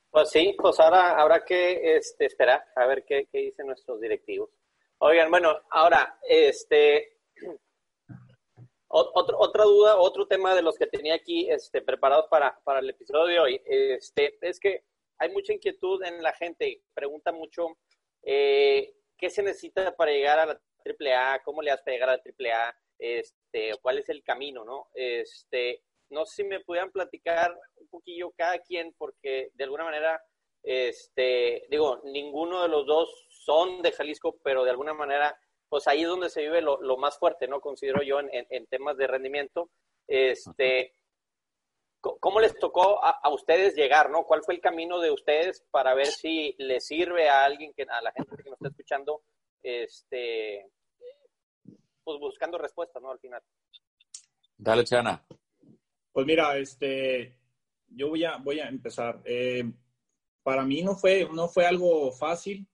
[0.09, 4.49] Pues sí, pues ahora habrá que este, esperar a ver qué, qué dicen nuestros directivos.
[4.97, 7.17] Oigan, bueno, ahora, este,
[8.87, 12.89] otro, otra duda, otro tema de los que tenía aquí este, preparados para, para el
[12.89, 14.83] episodio de hoy, este, es que
[15.21, 17.77] hay mucha inquietud en la gente, pregunta mucho
[18.23, 22.17] eh, qué se necesita para llegar a la AAA, cómo le das para llegar a
[22.17, 24.87] la AAA, este, cuál es el camino, ¿no?
[24.95, 30.19] Este, no sé si me pudieran platicar un poquillo cada quien, porque de alguna manera,
[30.63, 36.01] este, digo, ninguno de los dos son de Jalisco, pero de alguna manera pues ahí
[36.01, 37.61] es donde se vive lo, más fuerte, ¿no?
[37.61, 39.69] Considero yo en, temas de rendimiento.
[40.05, 40.93] Este,
[42.01, 44.23] ¿Cómo les tocó a, ustedes llegar, no?
[44.23, 48.01] ¿Cuál fue el camino de ustedes para ver si les sirve a alguien, que, a
[48.01, 49.21] la gente que nos está escuchando,
[49.61, 50.67] este,
[52.03, 53.11] pues buscando respuestas, ¿no?
[53.11, 53.43] Al final.
[54.57, 55.23] Dale, Chana.
[56.11, 57.37] Pues mira, este,
[57.87, 59.21] yo voy a, voy a empezar.
[59.23, 59.71] Eh,
[60.41, 62.67] para mí no fue, no fue algo fácil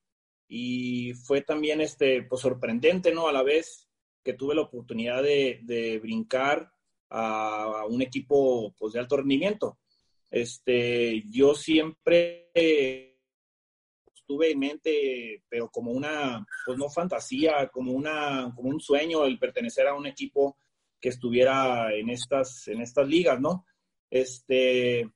[0.47, 3.27] y fue también este, pues, sorprendente, ¿no?
[3.27, 3.89] A la vez
[4.23, 6.71] que tuve la oportunidad de, de brincar
[7.09, 9.79] a, un equipo pues, de alto rendimiento.
[10.29, 12.51] Este, yo siempre
[14.25, 19.39] tuve en mente, pero como una, pues no fantasía, como, una, como un sueño el
[19.39, 20.57] pertenecer a un equipo
[20.99, 23.65] que estuviera en estas, en estas ligas, ¿no?
[24.09, 25.09] Este,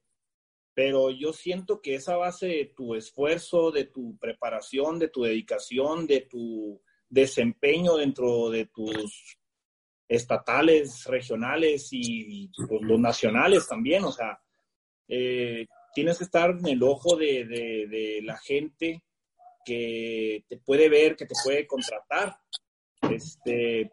[0.74, 6.08] pero yo siento que esa base de tu esfuerzo, de tu preparación, de tu dedicación,
[6.08, 9.38] de tu desempeño dentro de tus
[10.12, 14.42] estatales, regionales y, pues, los nacionales también, o sea,
[15.08, 19.02] eh, tienes que estar en el ojo de, la gente
[19.64, 22.36] que te puede ver, que te puede contratar,
[23.10, 23.90] este,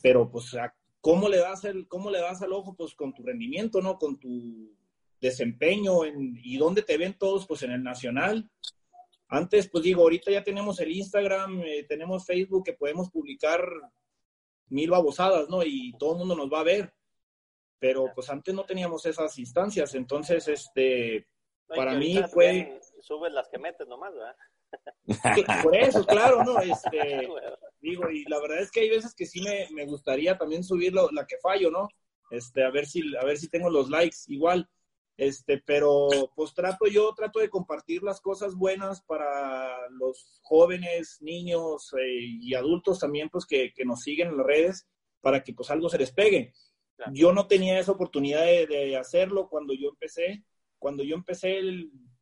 [0.00, 0.56] pero pues,
[1.00, 2.76] ¿cómo le das el, cómo le das al ojo?
[2.76, 3.98] Pues con tu rendimiento, ¿no?
[3.98, 4.76] Con tu
[5.20, 8.48] desempeño en, y dónde te ven todos, pues en el nacional.
[9.26, 13.60] Antes, pues digo, ahorita ya tenemos el Instagram, eh, tenemos Facebook que podemos publicar
[14.68, 15.62] mil babosadas, ¿no?
[15.62, 16.92] Y todo el mundo nos va a ver.
[17.78, 21.26] Pero pues antes no teníamos esas instancias, entonces, este,
[21.66, 22.80] para mí fue...
[23.00, 24.36] Subes las que metes nomás, ¿verdad?
[25.64, 26.60] Por eso, claro, ¿no?
[26.60, 27.28] Este,
[27.80, 30.92] digo, y la verdad es que hay veces que sí me, me gustaría también subir
[30.94, 31.88] la que fallo, ¿no?
[32.30, 34.68] Este, a ver si, a ver si tengo los likes igual.
[35.16, 41.92] Este, pero pues trato yo, trato de compartir las cosas buenas para los jóvenes, niños
[41.98, 44.88] eh, y adultos también, pues que, que, nos siguen en las redes
[45.20, 46.52] para que pues algo se les pegue.
[47.12, 50.44] Yo no tenía esa oportunidad de, hacerlo cuando yo empecé.
[50.78, 51.60] Cuando yo empecé,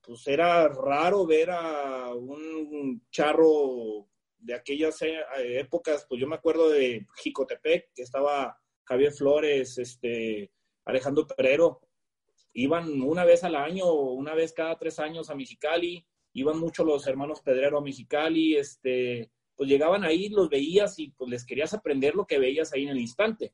[0.01, 4.07] pues era raro ver a un charro
[4.39, 10.51] de aquellas eh, épocas, pues yo me acuerdo de Jicotepec, que estaba Javier Flores, este,
[10.85, 11.81] Alejandro Perero,
[12.53, 17.07] iban una vez al año una vez cada tres años a Mexicali, iban mucho los
[17.07, 22.15] hermanos Pedrero a Mexicali, este, pues llegaban ahí, los veías y pues les querías aprender
[22.15, 23.53] lo que veías ahí en el instante.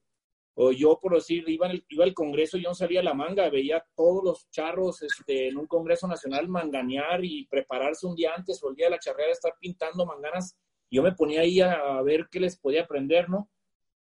[0.58, 4.24] O yo, por decir, iba, iba al Congreso, yo no salía la manga, veía todos
[4.24, 8.74] los charros este, en un Congreso Nacional manganear y prepararse un día antes o el
[8.74, 10.56] día de la charrera estar pintando manganas.
[10.90, 13.50] Yo me ponía ahí a, ver qué les podía aprender, ¿no?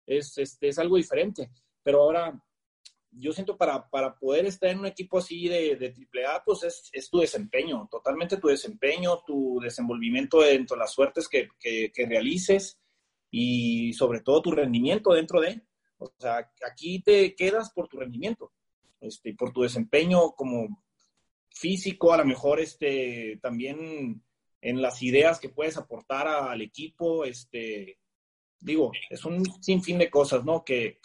[0.07, 1.53] Es, este, es algo diferente.
[1.85, 2.43] Pero ahora
[3.13, 6.91] yo siento para, para poder estar en un equipo así de, de AAA, pues es,
[6.93, 12.79] es, tu desempeño, totalmente tu desempeño, tu desenvolvimiento dentro de las suertes que, que, realices
[13.31, 15.61] y sobre todo tu rendimiento dentro de.
[15.99, 18.53] O sea, aquí te quedas por tu rendimiento,
[19.01, 20.83] este, por tu desempeño como
[21.51, 24.23] físico, a lo mejor este, también
[24.63, 27.99] en las ideas que puedes aportar al equipo, este,
[28.61, 30.65] digo, es un sinfín de cosas, ¿no?
[30.65, 30.99] Que,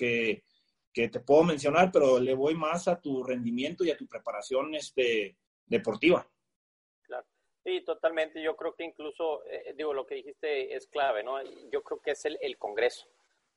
[0.96, 4.74] que te puedo mencionar, pero le voy más a tu rendimiento y a tu preparación
[4.76, 6.26] este, deportiva.
[7.02, 7.28] Claro.
[7.66, 8.42] Sí, totalmente.
[8.42, 11.44] Yo creo que incluso, eh, digo, lo que dijiste es clave, ¿no?
[11.70, 13.06] Yo creo que es el, el Congreso.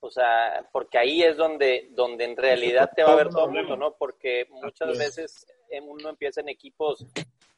[0.01, 3.53] O sea, porque ahí es donde, donde en realidad te va a ver todo el
[3.53, 3.95] mundo, ¿no?
[3.97, 5.47] Porque muchas veces
[5.81, 7.07] uno empieza en equipos,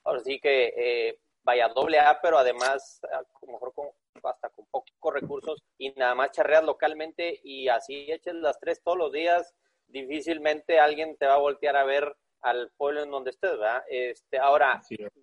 [0.05, 3.89] ahora sí que eh, vaya doble A, pero además a lo mejor con,
[4.25, 8.99] hasta con pocos recursos y nada más charreas localmente y así eches las tres todos
[8.99, 9.55] los días,
[9.91, 13.83] difícilmente alguien te va a voltear a ver al pueblo en donde estés, ¿verdad?
[13.89, 14.81] Este, ahora,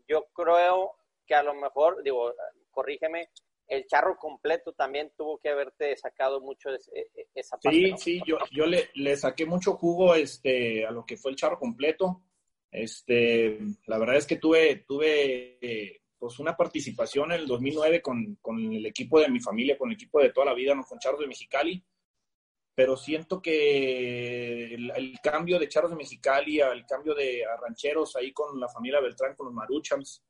[0.07, 2.33] yo creo que a lo mejor, digo,
[2.71, 3.29] corrígeme,
[3.67, 7.77] el charro completo también tuvo que haberte sacado mucho de e, esa parte.
[7.77, 11.37] Sí, sí, yo, yo le, le, saqué mucho jugo este, a lo que fue el
[11.37, 12.23] charro completo.
[12.71, 18.59] Este, la verdad es que tuve, tuve pues una participación en el 2009 con, con,
[18.59, 20.83] el equipo de mi familia, con el equipo de toda la vida, ¿no?
[20.83, 21.83] con Charros de Mexicali.
[22.77, 28.59] Pero siento que el, cambio de Charros de Mexicali al cambio de rancheros ahí con
[28.59, 30.23] la familia Beltrán, con los Maruchams,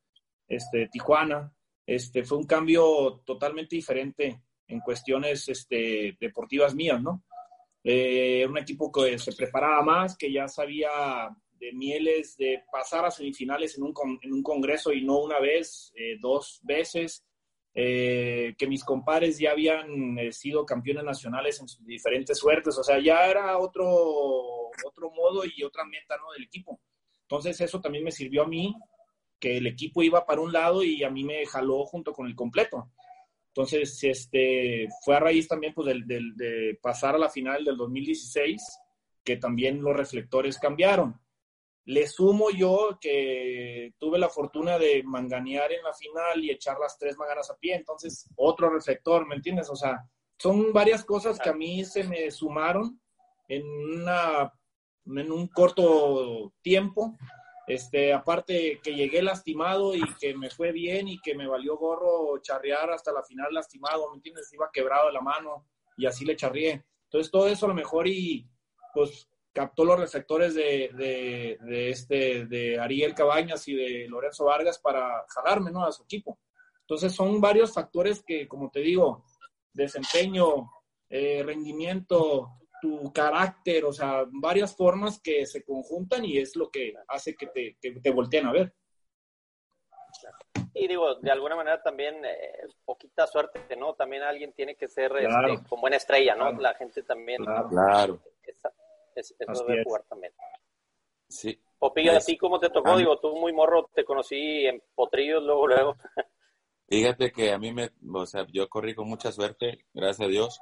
[0.47, 1.53] este, Tijuana,
[1.85, 7.25] este, fue un cambio totalmente diferente en cuestiones este, deportivas mías, ¿no?
[7.83, 13.11] Eh, un equipo que se preparaba más, que ya sabía de mieles de pasar a
[13.11, 17.25] semifinales en un, en un congreso y no una vez, eh, dos veces,
[17.79, 22.99] eh, que mis compadres ya habían sido campeones nacionales en sus diferentes suertes, o sea,
[22.99, 23.85] ya era otro,
[24.83, 26.79] otro modo y otra meta del equipo.
[27.21, 28.75] Entonces eso también me sirvió a mí
[29.39, 32.33] que el equipo iba para un lado y a mí me jaló junto con el
[32.33, 32.89] completo.
[33.49, 38.59] Entonces, este, fue a raíz también pues, de pasar a la final del 2016
[39.23, 41.21] que también los reflectores cambiaron.
[41.87, 46.97] Le sumo yo que tuve la fortuna de manganear en la final y echar las
[46.97, 49.69] tres manganas a pie, entonces otro reflector, ¿me entiendes?
[49.69, 53.01] O sea, son varias cosas que a mí se me sumaron
[53.47, 54.53] en, una,
[55.05, 57.17] en un corto tiempo
[57.67, 62.41] este, aparte que llegué lastimado y que me fue bien y que me valió gorro
[62.41, 64.51] charrear hasta la final lastimado, ¿me entiendes?
[64.53, 66.85] Iba quebrado de la mano y así le charrié.
[67.03, 68.49] Entonces todo eso a lo mejor y
[68.93, 75.25] pues captó los reflectores de, de, este, de Ariel Cabañas y de Lorenzo Vargas para
[75.29, 75.83] jalarme, ¿no?
[75.83, 76.37] A su equipo.
[76.81, 79.25] Entonces son varios factores que, como te digo,
[79.73, 80.69] desempeño,
[81.09, 86.93] eh, rendimiento, tu carácter, o sea, varias formas que se conjuntan y es lo que
[87.07, 88.75] hace que te, que te volteen a ver.
[90.75, 93.95] Y digo, de alguna manera también, eh, poquita suerte, ¿no?
[93.95, 96.51] También alguien tiene que ser este, con buena estrella, ¿no?
[96.51, 97.43] La gente también.
[97.43, 98.21] Claro.
[99.19, 100.33] Eso debe jugar también.
[101.27, 101.59] Sí.
[101.79, 102.97] Popillo, ¿a ti cómo te tocó?
[102.97, 105.95] Digo, tú muy morro, te conocí en Potrillos, luego, luego.
[106.89, 110.59] Fíjate que a mí me, o sea, yo corrí con mucha suerte, gracias a Dios.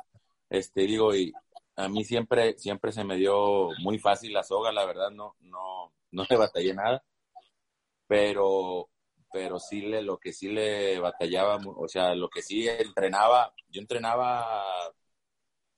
[0.49, 1.31] Este, digo, y
[1.75, 5.93] a mí siempre, siempre se me dio muy fácil la soga, la verdad, no, no,
[6.11, 7.03] no le batallé nada,
[8.07, 8.89] pero,
[9.31, 13.81] pero sí le, lo que sí le batallaba, o sea, lo que sí entrenaba, yo
[13.81, 14.63] entrenaba,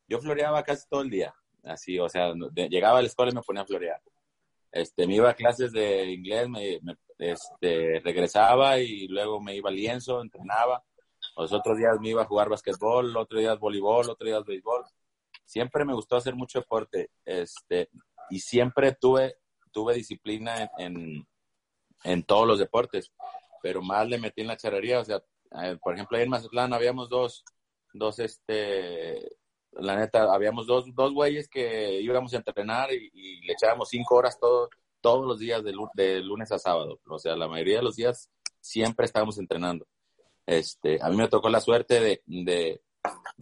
[0.08, 2.34] yo floreaba casi todo el día, así, o sea,
[2.70, 4.02] llegaba a la escuela y me ponía a florear.
[4.72, 6.80] Este, me iba a clases de inglés, me,
[7.18, 10.84] este, regresaba y luego me iba al lienzo, entrenaba.
[11.36, 14.86] Los otros días me iba a jugar basquetbol, otros días voleibol, otros días béisbol
[15.48, 17.90] siempre me gustó hacer mucho deporte, este,
[18.30, 19.38] y siempre tuve,
[19.72, 21.26] tuve disciplina en,
[22.04, 23.12] en, todos los deportes,
[23.64, 25.24] pero más le metí en la charrería, o sea,
[25.64, 27.46] eh, por ejemplo, ahí en Mazatlán habíamos dos,
[27.94, 29.38] dos, este,
[29.74, 34.40] la neta, habíamos dos, dos güeyes que íbamos a entrenar y, le echábamos cinco horas
[34.40, 34.70] todo,
[35.02, 37.00] todos los días de, lunes a sábado.
[37.08, 39.88] O sea, la mayoría de los días siempre estábamos entrenando.
[40.46, 42.82] Este, a mí me tocó la suerte de, de,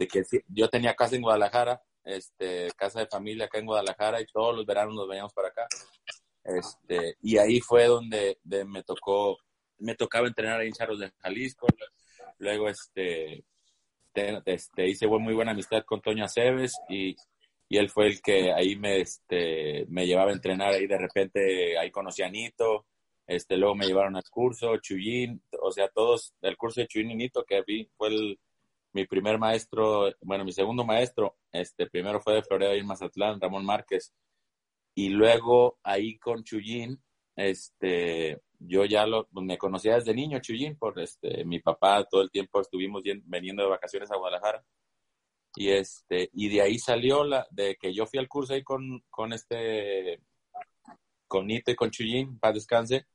[0.08, 4.54] que yo tenía casa en Guadalajara este, casa de familia acá en Guadalajara y todos
[4.54, 5.66] los veranos nos veníamos para acá.
[6.44, 9.36] Este, y ahí fue donde me tocó,
[9.78, 11.66] me tocaba entrenar en Charros de Jalisco.
[12.38, 13.44] Luego, este,
[14.44, 17.16] este, hice muy buena amistad con Toño Aceves y,
[17.68, 21.78] y, él fue el que ahí me, este, me llevaba a entrenar ahí de repente,
[21.78, 22.86] ahí conocí a Nito,
[23.26, 27.16] este, luego me llevaron al curso, Chuyín, o sea, todos, el curso de Chuyín y
[27.16, 28.10] Nito que vi fue
[28.92, 33.64] mi primer maestro, bueno, mi segundo maestro, este, primero fue de Florida y Mazatlán, Ramón
[33.64, 34.14] Márquez,
[34.94, 37.02] y luego ahí con Chuyín,
[37.36, 42.30] este, yo ya lo, me conocía desde niño Chuyín, por este, mi papá todo el
[42.30, 44.64] tiempo estuvimos veniendo de vacaciones a Guadalajara,
[45.56, 49.02] y este, y de ahí salió la, de que yo fui al curso ahí con,
[49.10, 50.20] con este,
[51.26, 53.06] con Nito con Chuyín, para descanse,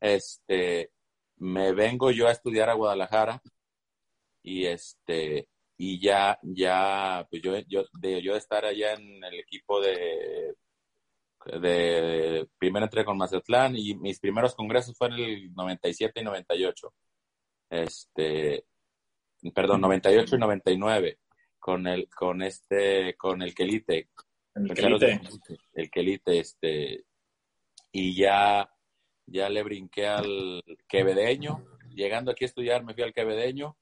[0.00, 0.90] este,
[1.36, 3.42] me vengo yo a estudiar a Guadalajara,
[4.46, 9.80] y este y ya ya pues yo yo de yo estar allá en el equipo
[9.80, 10.54] de
[11.60, 16.92] de primero entré con Mazatlán y mis primeros congresos fueron el 97 y 98
[17.70, 18.64] este
[19.54, 21.18] perdón 98 y 99
[21.66, 24.08] con el, con este, con el Quelite.
[24.54, 24.88] El.
[24.88, 25.20] Monte,
[25.74, 27.04] El Quelite, este,
[27.90, 28.70] y ya,
[29.26, 31.66] ya le brinqué al Quevedeño.
[31.92, 33.76] Llegando aquí a estudiar, me fui al Quevedeño.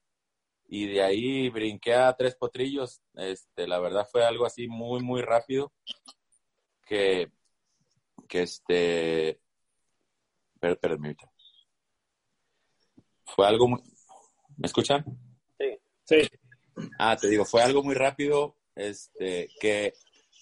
[0.67, 3.03] Y de ahí brinqué a Tres Potrillos.
[3.13, 5.71] Este, la verdad fue algo así muy, muy rápido.
[6.87, 7.29] Que,
[8.27, 9.39] que este,
[10.59, 11.31] per- permítame.
[13.25, 13.81] Fue algo muy,
[14.57, 15.03] ¿me escuchan?
[15.59, 15.77] Sí.
[16.05, 16.29] Sí.
[16.99, 19.93] Ah, te digo, fue algo muy rápido, este, que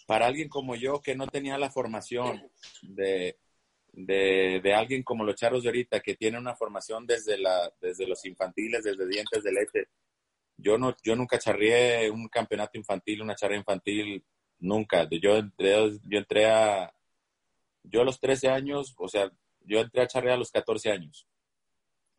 [0.06, 3.38] para alguien como yo que no tenía la formación de,
[3.94, 8.08] de, de alguien como los charros de ahorita, que tiene una formación desde la, desde
[8.08, 9.88] los infantiles, desde dientes de leche.
[10.58, 14.24] Yo no, yo nunca charrié un campeonato infantil, una charla infantil,
[14.60, 15.08] nunca.
[15.10, 16.94] Yo entré, yo entré a,
[17.84, 21.28] yo a los 13 años, o sea, yo entré a charrear a los 14 años.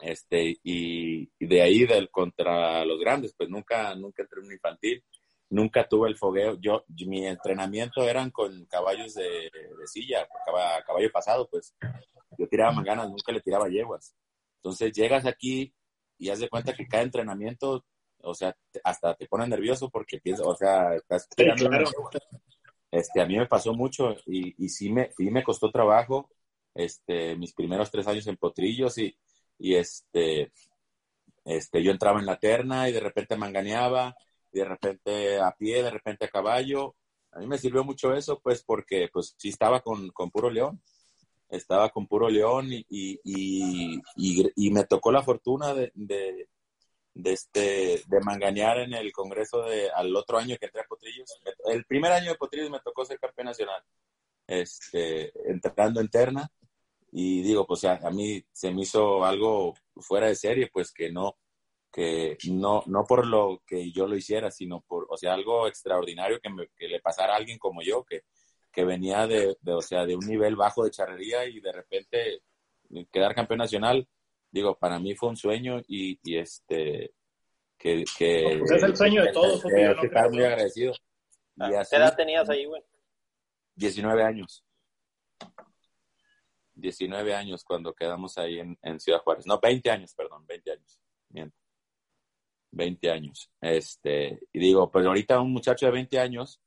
[0.00, 4.52] Este, y, y de ahí del contra los grandes, pues nunca, nunca entré en un
[4.52, 5.04] infantil,
[5.50, 6.58] nunca tuve el fogueo.
[6.60, 11.74] Yo, mi entrenamiento eran con caballos de, de silla, caba- caballo pasado, pues
[12.36, 14.14] yo tiraba manganas, nunca le tiraba yeguas.
[14.56, 15.72] Entonces llegas aquí
[16.18, 17.84] y haz de cuenta que cada entrenamiento,
[18.18, 21.84] o sea, te- hasta te pone nervioso porque piensas, o sea, estás Sí, claro.
[22.94, 26.30] Este, a mí me pasó mucho y, y sí, me, sí me costó trabajo
[26.74, 29.16] este, mis primeros tres años en potrillos y,
[29.58, 30.52] y este,
[31.44, 34.14] este, yo entraba en la terna y de repente manganeaba,
[34.52, 36.96] y de repente a pie, de repente a caballo.
[37.32, 40.80] A mí me sirvió mucho eso, pues, porque pues sí estaba con, con puro león.
[41.48, 44.00] Estaba con puro león y, y,
[44.56, 45.92] y, me tocó la fortuna de,
[47.14, 51.30] de, este, de manganear en el congreso de, al otro año que entré a Potrillos.
[51.66, 53.82] El primer año de Potrillos me tocó ser campeón nacional,
[54.46, 56.48] este, entrando en terna.
[57.12, 61.12] Y digo, pues a, a mí se me hizo algo fuera de serie, pues que
[61.12, 61.36] no,
[61.92, 66.40] que no, no por lo que yo lo hiciera, sino por, o sea, algo extraordinario
[66.40, 68.22] que, me- que le pasara a alguien como yo, que,
[68.72, 72.42] que venía de, de, o sea, de un nivel bajo de charrería y de repente
[73.12, 74.08] quedar campeón nacional,
[74.54, 77.12] digo, para mí fue un sueño y, y este,
[77.76, 80.92] que, que Pues es el sueño de todos, yo que no estar muy agradecido.
[80.92, 82.82] Y Ah, ¿Qué así, edad tenías ahí, güey?
[83.74, 84.64] 19 años.
[86.74, 89.46] 19 años cuando quedamos ahí en, en Ciudad Juárez.
[89.46, 91.00] No, 20 años, perdón, 20 años.
[91.30, 91.56] Miento.
[92.70, 93.50] 20 años.
[93.60, 96.60] Este, y digo, pues ahorita un muchacho de 20 años,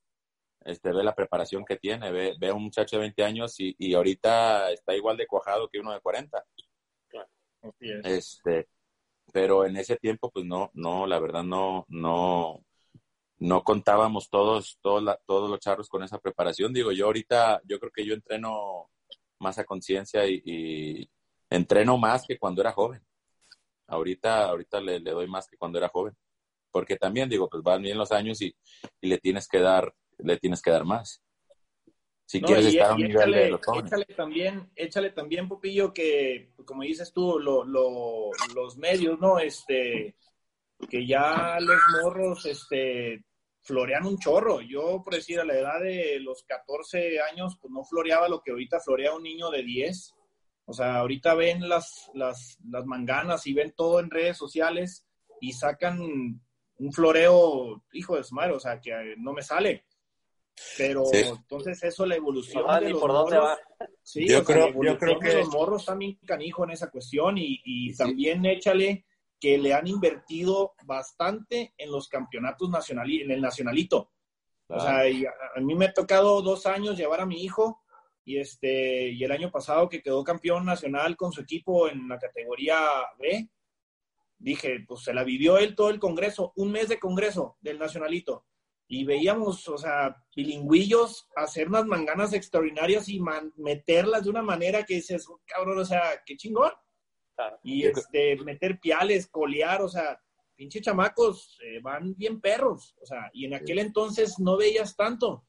[0.62, 3.76] este, ve la preparación que tiene, ve, ve a un muchacho de 20 años y,
[3.78, 6.46] y ahorita está igual de cuajado que uno de 40.
[7.80, 8.68] Este,
[9.32, 12.64] pero en ese tiempo, pues no, no, la verdad no, no,
[13.40, 16.74] no contábamos todos, todos, todos los charros con esa preparación.
[16.74, 18.90] Digo, yo ahorita, yo creo que yo entreno
[19.40, 21.10] más a conciencia y,
[21.50, 23.02] entreno más que cuando era joven.
[23.88, 26.16] Ahorita, ahorita le, le doy más que cuando era joven.
[26.72, 28.56] Porque también, digo, pues van bien los años y,
[29.02, 31.22] y le tienes que dar, le tienes que dar más.
[32.30, 33.86] Si No, quieres y- estar a un y nivel de échale, los jóvenes.
[33.92, 39.40] échale también, échale también, Pupillo, que como dices tú, lo, lo- los medios, ¿no?
[39.40, 40.18] Este,
[40.90, 43.24] que ya los morros, este,
[43.62, 44.60] florean un chorro.
[44.60, 48.52] Yo, por decir, a la edad de los 14 años, pues no floreaba lo que
[48.52, 50.14] ahorita florea un niño de 10.
[50.66, 55.08] O sea, ahorita ven las, las, las manganas y ven todo en redes sociales
[55.40, 59.86] y sacan un floreo, hijo de su madre, o sea, que no me sale.
[60.78, 61.18] Pero Sí.
[61.26, 63.58] entonces eso, la evolución No de los por dónde va.
[64.02, 66.90] Sí, Yo o sea, creo- la yo creo que- los morros también canijo en esa
[66.90, 67.98] cuestión y, y Sí.
[67.98, 69.06] también échale
[69.40, 74.12] que le han invertido bastante en los campeonatos nacionales, en el nacionalito.
[74.70, 77.84] O sea, y a, a mí me ha tocado dos años llevar a mi hijo
[78.26, 82.18] y este y el año pasado que quedó campeón nacional con su equipo en la
[82.18, 82.80] categoría
[83.20, 83.48] B,
[84.40, 88.46] dije, pues se la vivió él todo el congreso, un mes de congreso del nacionalito.
[88.90, 94.84] Y veíamos, o sea, bilingüillos hacer unas manganas extraordinarias y man- meterlas de una manera
[94.84, 96.72] que dices, "Oh, cabrón, o sea, qué chingón.
[97.36, 97.60] Claro.
[97.64, 100.20] Y este, meter piales, colear, o sea,
[100.56, 102.96] pinche chamacos, eh, van bien perros.
[103.02, 105.46] O sea, y en aquel entonces no veías tanto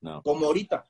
[0.00, 0.22] No.
[0.22, 0.84] como ahorita.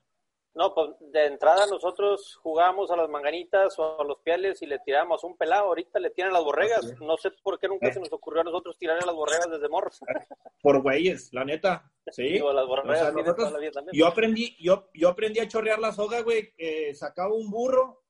[0.53, 4.79] No, pues de entrada nosotros jugábamos a las manganitas o a los pieles y le
[4.79, 5.65] tirábamos un pelado.
[5.67, 6.93] Ahorita le tiran las borregas.
[6.99, 7.93] No sé por qué nunca Eh.
[7.93, 9.99] se nos ocurrió a nosotros tirarle las borregas desde morros.
[10.61, 11.89] Por güeyes, la neta.
[12.11, 12.23] Sí.
[12.23, 13.93] Digo, las borregas O sea, tienen nosotros- toda la vida también.
[13.97, 16.53] Yo aprendí, yo, yo aprendí a chorrear la soga, güey.
[16.57, 18.03] eh, sacaba un burro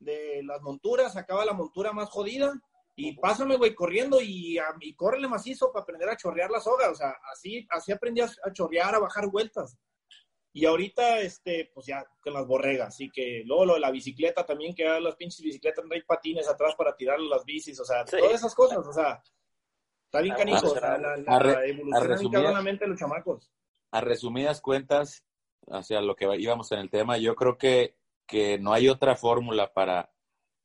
[0.00, 2.52] de las monturas, sacaba la montura más jodida
[2.96, 6.90] y pásame, güey, corriendo y, a- y córrele macizo para aprender a chorrear la soga.
[6.90, 9.78] O sea, así, así aprendí a, a chorrear, a bajar vueltas.
[10.56, 12.88] Y ahorita, este, pues ya con las borregas.
[12.88, 16.02] Así que luego lo de la bicicleta también, que ahora las pinches bicicletas no hay
[16.02, 17.78] patines atrás para tirar las bicis.
[17.80, 18.16] O sea, Sí.
[18.18, 18.78] todas esas cosas.
[18.86, 19.20] O sea,
[20.06, 23.50] Está bien canijo, o sea, la, A re- la evolución la de los chamacos.
[23.90, 25.24] a resumidas cuentas,
[25.66, 29.72] hacia lo que íbamos en el tema, yo creo que, que no hay otra fórmula
[29.72, 30.12] para,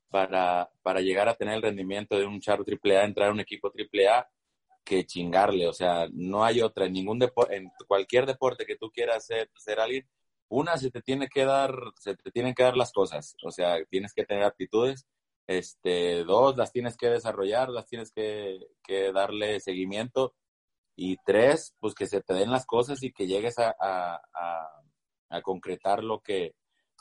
[0.10, 3.72] para, para llegar a tener el rendimiento de un charro AAA, entrar a un equipo
[3.76, 4.30] AAA,
[4.84, 5.68] que chingarle.
[5.68, 6.86] O sea, no hay otra.
[6.86, 10.08] En ningún deporte, en cualquier deporte que tú quieras ser, ser alguien,
[10.50, 13.36] una se te tiene que dar, se te tienen que dar las cosas.
[13.44, 15.06] O sea, tienes que tener aptitudes.
[15.48, 20.36] Este, dos, las tienes que desarrollar, las tienes que, que darle seguimiento.
[20.96, 24.70] Y tres, pues que se te den las cosas y que llegues a, a, a,
[25.30, 26.56] a concretar lo que,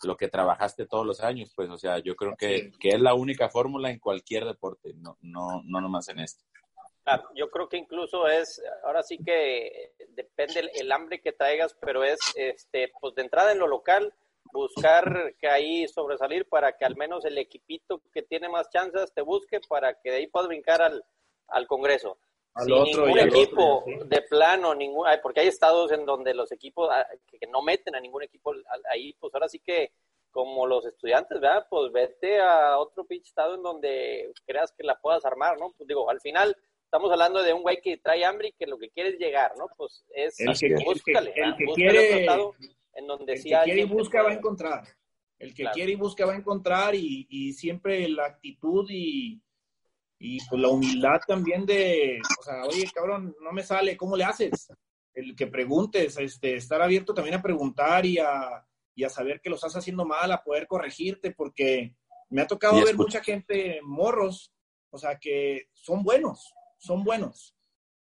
[0.05, 1.53] lo que trabajaste todos los años.
[1.55, 5.17] Pues, o sea, yo creo que, que es la única fórmula en cualquier deporte, no,
[5.21, 6.45] no, no nomás en este.
[7.09, 11.75] Claro, yo creo que incluso es, ahora sí que depende el, el hambre que traigas,
[11.81, 14.13] pero es, este, pues de entrada en lo local,
[14.53, 19.23] buscar que ahí sobresalir para que al menos el equipito que tiene más chances te
[19.23, 21.03] busque para que de ahí puedas brincar al,
[21.47, 22.19] al Congreso.
[22.53, 24.09] Al si otro ningún equipo otro, sí.
[24.09, 28.01] de plano, ningún, porque hay estados en donde los equipos ah, que, no meten a
[28.01, 28.53] ningún equipo
[28.91, 29.93] ahí, pues ahora sí que
[30.31, 31.67] como los estudiantes, ¿verdad?
[31.71, 35.73] Pues vete a otro pinche estado en donde creas que la puedas armar, ¿no?
[35.77, 36.55] Pues digo, al final
[36.89, 39.53] estamos hablando de un güey que trae hambre y que lo que quiere es llegar,
[39.59, 39.67] ¿no?
[39.77, 42.55] Pues es, El que- el que- búscale, el que Búscale quiere- otro estado
[42.95, 44.83] en donde El sí que quiere y busca va a encontrar.
[45.39, 45.75] El que Claro.
[45.75, 49.41] quiere y busca va a encontrar y, y siempre la actitud y,
[50.19, 54.25] y pues la humildad también de, o sea, oye, cabrón, no me sale, ¿cómo le
[54.25, 54.73] haces?
[55.15, 59.51] El que preguntes, este, estar abierto también a preguntar y a, y a saber que
[59.51, 61.95] lo estás haciendo mal, a poder corregirte, porque
[62.31, 64.53] me ha tocado ver mucha gente, morros,
[64.91, 67.57] o sea, que son buenos, son buenos,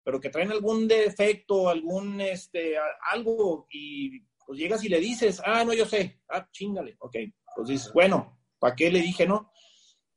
[0.04, 2.76] pero que traen algún defecto, algún, este,
[3.12, 7.16] algo, y pues llegas y le dices, ah, no, yo sé, ah, chingale, ok,
[7.56, 9.52] pues dices, bueno, ¿para qué le dije no?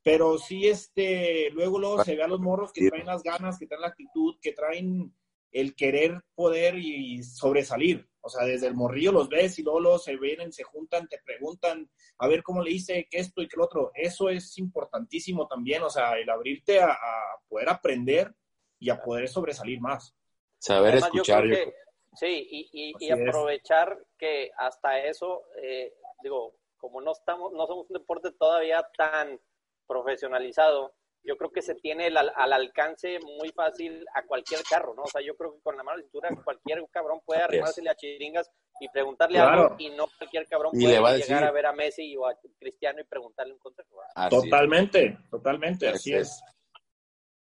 [0.02, 3.66] Pero sí, este, luego, luego se ve a los morros que traen las ganas, que
[3.66, 5.14] traen la actitud, que traen
[5.50, 8.06] el querer poder y sobresalir.
[8.20, 11.20] O sea, desde el morrillo los ves y luego, luego se vienen, se juntan, te
[11.24, 13.92] preguntan, a ver cómo le hice, que esto y que lo otro.
[13.94, 18.34] Eso es importantísimo también, o sea, el abrirte a, a poder aprender
[18.78, 20.14] y a poder sobresalir más.
[20.58, 21.42] Saber Además, yo escuchar.
[21.44, 21.76] creo yo- que-
[22.16, 23.28] sí, y, y- y Así es.
[23.28, 29.40] aprovechar que hasta eso, eh, digo, como no estamos, no somos un deporte todavía tan
[29.86, 34.92] profesionalizado, yo creo que se tiene el al, al alcance muy fácil a cualquier carro,
[34.94, 35.02] ¿no?
[35.04, 37.94] O sea, yo creo que con la mano de cintura cualquier cabrón puede arrimársele a
[37.94, 38.50] chiringas
[38.80, 39.62] y preguntarle Claro.
[39.62, 41.44] algo y no cualquier cabrón Y puede le va a llegar decir.
[41.44, 44.02] a ver a Messi o a Cristiano y preguntarle un consejo.
[44.28, 46.42] Totalmente, totalmente, así Así es.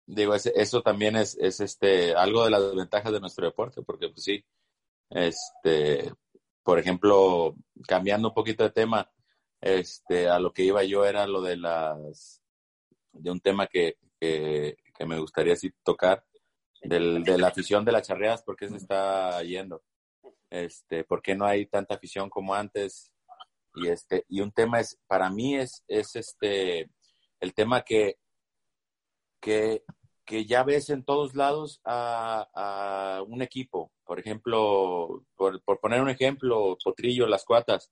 [0.05, 4.09] Digo, ese- eso también es, es este, algo de las ventajas de nuestro deporte, porque
[4.09, 4.43] pues sí,
[5.09, 6.11] este,
[6.63, 7.55] por ejemplo,
[7.87, 9.09] cambiando un poquito de tema,
[9.61, 12.41] este, a lo que iba yo era lo de las,
[13.13, 16.25] de un tema que, que, me gustaría sí tocar,
[16.81, 19.83] del, de la afición de las charreadas, ¿por qué se está yendo?
[20.49, 23.11] Este, ¿por qué no hay tanta afición como antes?
[23.75, 26.89] Y este, y un tema es, para mí es, es este,
[27.39, 28.17] el tema que,
[29.43, 29.83] que,
[30.25, 33.91] que ya ves en todos lados a, a un equipo.
[34.05, 37.91] Por ejemplo, por, por poner un ejemplo, Potrillo, las cuatas,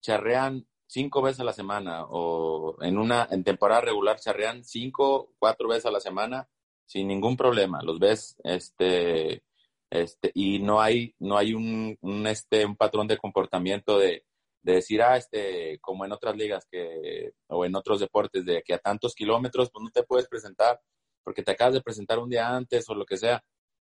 [0.00, 5.68] charrean cinco veces a la semana o en una en temporada regular charrean cinco, cuatro
[5.68, 6.48] veces a la semana
[6.86, 7.82] sin ningún problema.
[7.82, 9.42] Los ves este
[9.90, 14.24] este y no hay no hay un, un este un patrón de comportamiento de,
[14.62, 18.74] de decir ah este como en otras ligas que o en otros deportes de que
[18.74, 20.80] a tantos kilómetros pues no te puedes presentar
[21.24, 23.44] porque te acabas de presentar un día antes o lo que sea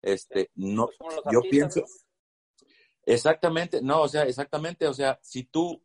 [0.02, 1.86] este no Pues yo artistas, pienso ¿no?
[3.04, 5.82] Exactamente, no, o sea, exactamente, o sea, si tú,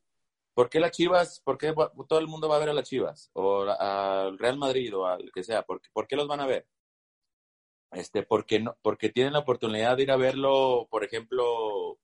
[0.53, 1.73] ¿por qué las Chivas, por qué
[2.07, 5.31] todo el mundo va a ver a las Chivas o al Real Madrid o al
[5.33, 5.63] que sea?
[5.63, 6.67] ¿Por, qué- por qué los van a ver?
[7.91, 11.97] Este, porque no, porque tienen la oportunidad de ir a verlo, por ejemplo,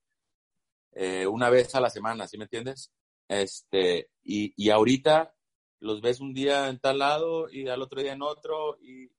[0.94, 2.90] eh, una vez a la semana, ¿sí me entiendes?
[3.28, 5.34] Este, y, y ahorita
[5.80, 9.10] los ves un día en tal lado y al otro día en otro y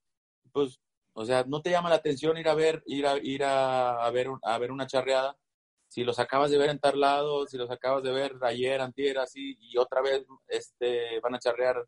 [0.51, 0.79] pues,
[1.13, 4.11] o sea, no te llama la atención ir a ver, ir a, ir a, a
[4.11, 5.37] ver, a ver una charreada
[5.95, 9.17] si los acabas de ver en tal lado, si los acabas de ver ayer, antier,
[9.17, 11.85] así, y otra vez este, van a charrear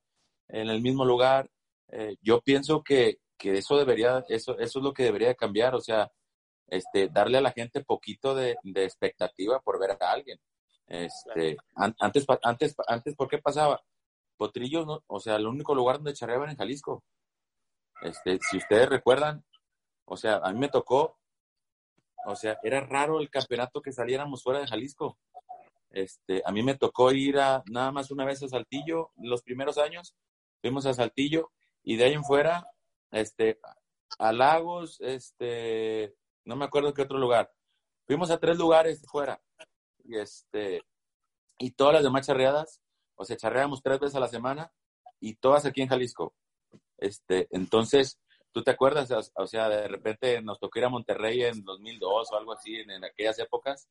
[0.48, 1.50] en el mismo lugar,
[1.90, 5.76] eh, yo pienso que, que eso debería, eso, eso es lo que debería de cambiar,
[5.76, 6.10] o sea,
[6.68, 10.40] este, darle a la gente poquito de, de expectativa por ver a alguien.
[10.88, 13.82] Este, an- antes, antes, antes, ¿por qué pasaba?
[14.38, 17.04] Potrillos, no, o sea, el único lugar donde charreaban era en Jalisco.
[18.02, 19.44] Este, si ustedes recuerdan,
[20.06, 21.18] o sea, a mí me tocó
[22.26, 25.18] o sea, era raro el campeonato que saliéramos fuera de Jalisco.
[25.92, 29.78] Este, a mí me tocó ir a nada más una vez a Saltillo los primeros
[29.78, 30.14] años.
[30.62, 31.52] Fuimos a Saltillo
[31.84, 32.68] y de ahí en fuera,
[33.12, 33.60] este,
[34.20, 36.16] a Lagos, este,
[36.48, 37.52] no me acuerdo qué otro lugar.
[38.06, 39.42] Fuimos a tres lugares fuera.
[40.04, 40.82] Y este,
[41.60, 42.82] y todas las demás charreadas,
[43.16, 44.72] o sea, charreamos tres veces a la semana
[45.20, 46.34] y todas aquí en Jalisco.
[46.98, 48.20] Este, entonces,
[48.54, 49.12] ¿tú te acuerdas?
[49.36, 53.04] O sea, de repente nos tocó ir a Monterrey en 2002 o algo así, en,
[53.04, 53.90] aquellas épocas,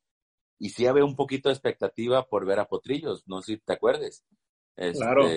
[0.59, 3.75] y sí había un poquito de expectativa por ver a Potrillos, no sé si te
[3.75, 4.25] acuerdes.
[4.77, 5.29] Este, claro.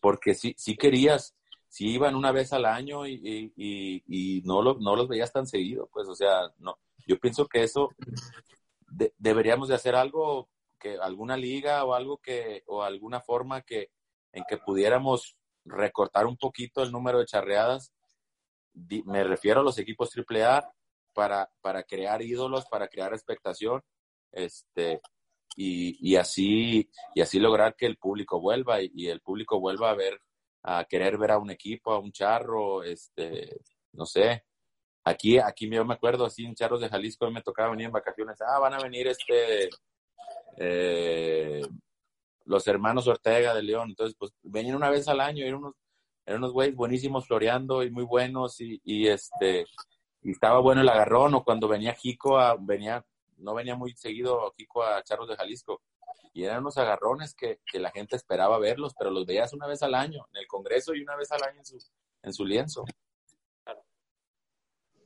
[0.00, 1.36] Porque sí, sí querías,
[1.70, 5.88] sí iban una vez al año y, y, no, lo, no los veías tan seguido,
[5.92, 6.78] pues, o sea, no.
[7.06, 7.90] Yo pienso que eso
[9.16, 13.90] deberíamos de hacer algo, que alguna liga o algo que, o alguna forma que,
[14.32, 17.92] en que pudiéramos recortar un poquito el número de charreadas.
[19.04, 20.68] Me refiero a los equipos AAA
[21.14, 23.82] para, para crear ídolos, para crear expectación,
[24.32, 25.00] este,
[25.56, 29.94] y, y, así, y así lograr que el público vuelva y, el público vuelva a
[29.94, 30.20] ver,
[30.62, 33.60] a querer ver a un equipo, a un charro, este,
[33.92, 34.44] no sé.
[35.04, 38.38] Aquí, aquí yo me acuerdo, así en Charros de Jalisco, me tocaba venir en vacaciones.
[38.42, 39.70] Ah, van a venir este,
[40.58, 41.62] eh,
[42.44, 43.90] los hermanos Ortega de León.
[43.90, 45.74] Entonces, pues venían una vez al año, eran unos,
[46.26, 49.64] eran unos güeyes buenísimos floreando y muy buenos y, y, este,
[50.22, 53.04] y estaba bueno el agarrón o cuando venía Jico, a, venía,
[53.38, 55.80] no venía muy seguido Jico a Charros de Jalisco.
[56.32, 59.82] Y eran unos agarrones que, que, la gente esperaba verlos, pero los veías una vez
[59.82, 61.78] al año en el Congreso y una vez al año en su,
[62.22, 62.84] en su lienzo.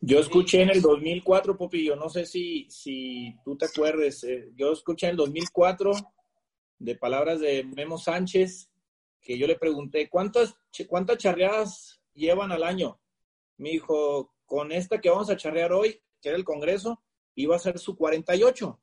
[0.06, 4.70] Yo escuché en el 2004, Popillo, no sé si, si tú te acuerdes, eh, yo
[4.70, 5.92] escuché en el 2004
[6.78, 8.70] de palabras de Memo Sánchez,
[9.22, 10.54] que yo le pregunté, ¿cuántas,
[10.88, 13.00] cuántas charreadas llevan al año?
[13.56, 17.02] Me dijo, con esta que vamos a charrear hoy, que era el Congreso,
[17.34, 18.78] iba a ser su 48.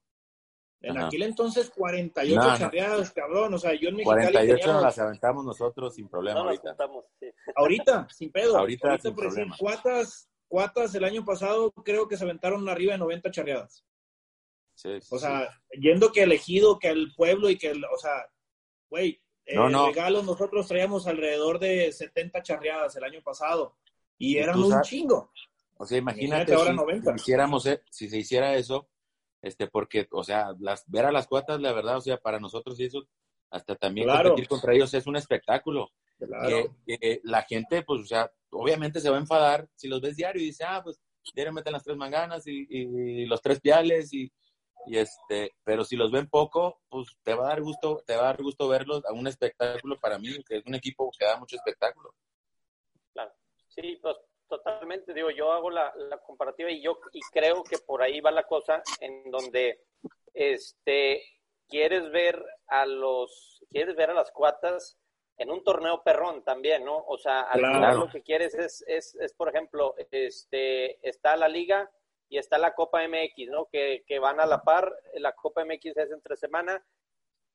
[0.81, 3.53] En aquel entonces, 48 charreadas, cabrón.
[3.53, 6.75] O sea, yo en mi 48 nos las aventamos nosotros sin problema ahorita.
[7.55, 8.57] Ahorita, sin pedo.
[8.57, 9.55] Ahorita, sin problema.
[9.59, 13.85] Cuatas, cuatas el año pasado creo que se aventaron arriba de 90 charreadas
[15.09, 18.27] o sea, yendo que elegido, que el pueblo y que, el, o sea,
[18.89, 23.77] güey, eh, regalos nosotros traíamos alrededor de 70 charreadas el año pasado
[24.17, 25.31] y eran un chingo.
[25.77, 28.87] O sea, imagínate, ahora si, hiciéramos, e, si se hiciera eso,
[29.41, 32.79] este, porque, o sea, las, ver a las cuatas, la verdad, o sea, para nosotros
[32.79, 33.07] y eso,
[33.49, 35.89] hasta también competir contra ellos es un espectáculo.
[36.87, 40.41] Que, la gente, pues, o sea, obviamente se va a enfadar si los ves diario
[40.41, 40.99] y dice, ah, pues,
[41.33, 44.31] diario meten las tres manganas y, y los tres piales y,
[44.85, 48.23] y este, pero si los ven poco, pues te va a dar gusto, te va
[48.23, 51.37] a dar gusto verlos a un espectáculo para mí, que es un equipo que da
[51.37, 52.13] mucho espectáculo.
[53.13, 53.31] Claro,
[53.67, 54.15] sí, pues
[54.51, 58.31] totalmente, digo, yo hago la, la comparativa y yo y creo que por ahí va
[58.31, 59.79] la cosa en donde
[60.33, 61.23] este
[61.69, 64.97] quieres ver a los quieres ver a las cuatas
[65.37, 66.97] en un torneo perrón también, ¿no?
[66.97, 71.47] O sea, al final lo que quieres es, es, es, por ejemplo, este está la
[71.47, 71.89] liga
[72.27, 73.67] y está la Copa MX, ¿no?
[73.71, 76.85] Que, que, van a la par, la Copa MX es entre semana,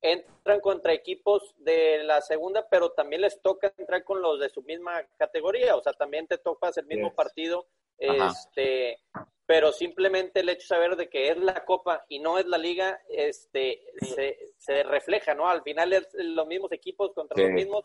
[0.01, 4.63] entran contra equipos de la segunda, pero también les toca entrar con los de su
[4.63, 7.67] misma categoría, o sea, también te topas el mismo partido,
[7.99, 9.01] este,
[9.47, 12.59] pero simplemente el hecho de saber de que es la Copa y no es la
[12.59, 15.49] Liga, este, se, se refleja, ¿no?
[15.49, 17.85] Al final es los mismos equipos contra los mismos,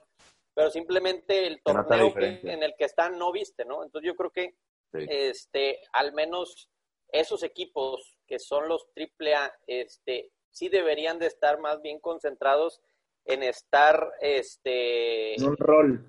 [0.53, 3.84] pero simplemente el torneo en el que están no viste, ¿no?
[3.84, 4.55] Entonces yo creo que
[4.93, 6.70] este, al menos
[7.12, 12.82] esos equipos que son los AAA, este, sí deberían de estar más bien concentrados
[13.26, 15.36] en estar este,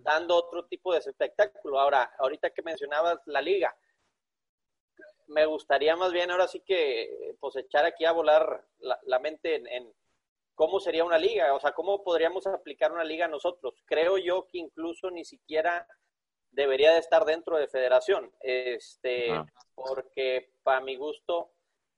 [0.03, 1.79] dando otro tipo de espectáculo.
[1.79, 3.77] Ahora, ahorita que mencionabas la liga,
[5.29, 9.67] me gustaría más bien ahora sí que pues echar aquí a volar la, mente en,
[9.67, 9.93] en,
[10.55, 13.83] cómo sería una liga, o sea, cómo podríamos aplicar una liga nosotros.
[13.87, 15.87] Creo yo que incluso ni siquiera
[16.53, 19.29] debería de estar dentro de federación, este,
[19.75, 21.51] porque para mi gusto,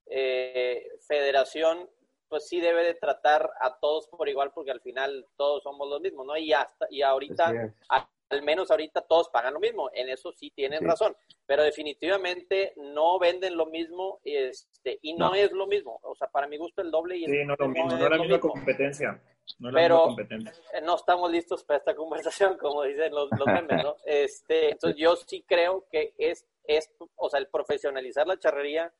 [0.06, 1.90] eh, federación,
[2.34, 6.00] pues sí debe de tratar a todos por igual, porque al final todos somos los
[6.00, 6.36] mismos, ¿no?
[6.36, 10.84] Y hasta, y ahorita, al menos ahorita todos pagan lo mismo, en eso sí tienen
[10.84, 11.16] razón,
[11.46, 16.48] pero definitivamente no venden lo mismo este, y no, es lo mismo, o sea, para
[16.48, 19.22] mi gusto el doble y el sí, no, lo mismo, no, es la misma competencia.
[19.60, 23.94] No pero eh, no estamos listos para esta conversación, como dicen los, los memes, ¿no?
[24.06, 28.92] Este, entonces yo sí creo que es, es, o sea, el profesionalizar la charrería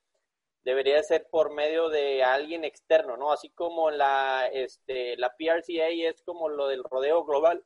[0.64, 3.32] debería ser por medio de alguien externo, ¿no?
[3.32, 7.64] Así como la, este, la PRCA es como lo del rodeo global,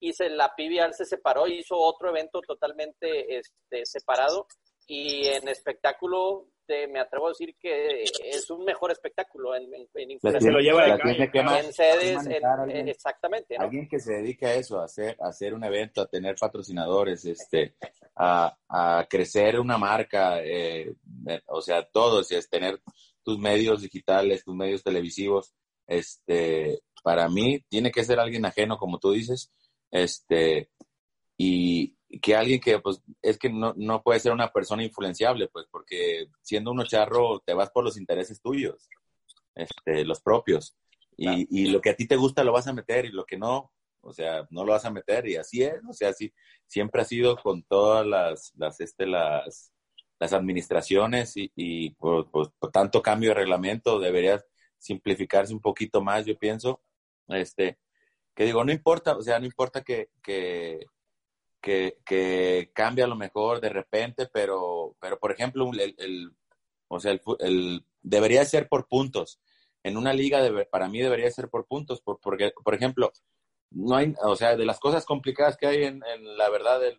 [0.00, 4.46] y se, la PBR se separó y hizo otro evento totalmente este, separado,
[4.86, 9.88] y en espectáculo este, me atrevo a decir que es un mejor espectáculo en, en,
[9.94, 11.66] en Se lo lleva de calle.
[11.66, 13.64] en sedes, en- alguien, exactamente, ¿no?
[13.64, 17.24] alguien que se dedique a eso, a hacer, a hacer un evento, a tener patrocinadores,
[17.24, 17.74] este,
[18.16, 20.94] a, a crecer una marca, eh,
[21.26, 22.80] eh, o sea, todo, si es tener
[23.22, 25.52] tus medios digitales, tus medios televisivos,
[25.86, 29.52] este, para mí tiene que ser alguien ajeno, como tú dices,
[29.90, 30.70] este,
[31.36, 35.66] y que alguien que, pues, es que no, no puede ser una persona influenciable, pues,
[35.70, 38.88] porque siendo uno charro te vas por los intereses tuyos,
[39.54, 40.76] este, los propios,
[41.16, 43.36] y, y lo que a ti te gusta lo vas a meter y lo que
[43.38, 46.32] no, o sea, no lo vas a meter y así es, o sea, así
[46.66, 49.72] siempre ha sido con todas las, las, este, las,
[50.18, 54.42] las administraciones y, y por, por- por tanto cambio de reglamento debería
[54.78, 56.80] simplificarse un poquito más, yo pienso,
[57.28, 57.78] este,
[58.34, 60.86] que digo, no importa, o sea, no importa que, que,
[61.60, 66.32] que, que cambie a lo mejor de repente, pero, pero por ejemplo, el, el-
[66.88, 69.40] o sea, el, el- debería ser por puntos.
[69.82, 73.12] En una liga, debe- para mí debería ser por puntos, por, porque, por ejemplo,
[73.70, 76.00] no hay, o sea, de las cosas complicadas que hay en,
[76.36, 76.96] la verdad de,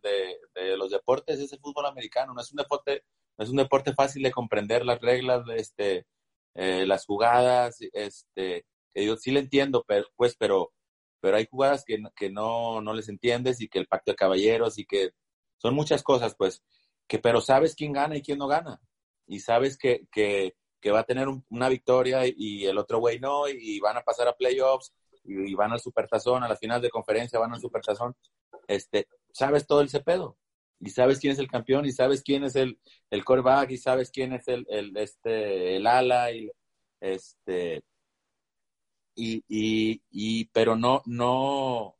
[0.55, 3.03] de los deportes es el fútbol americano, no es un deporte,
[3.37, 6.05] no es un deporte fácil de comprender las reglas, de este,
[6.55, 10.71] eh, las jugadas, este, que yo sí le entiendo, pero, pues, pero,
[11.21, 14.77] pero hay jugadas que, que no, no les entiendes y que el pacto de caballeros
[14.79, 15.11] y que
[15.57, 16.63] son muchas cosas, pues,
[17.07, 18.81] que, pero sabes quién gana y quién no gana.
[19.27, 22.99] Y sabes que, que, que va a tener un- una victoria y, y el otro
[22.99, 24.93] güey no, y, van a pasar a playoffs
[25.23, 28.15] y, y van al supertazón, a la final de conferencia van al supertazón.
[28.67, 30.37] Este, sabes todo el cepedo
[30.79, 32.79] y sabes quién es el campeón y sabes quién es el,
[33.11, 36.49] el coreback y sabes quién es el, el, este, el ala y
[36.99, 37.83] este
[39.15, 41.97] y, y, y pero no, no,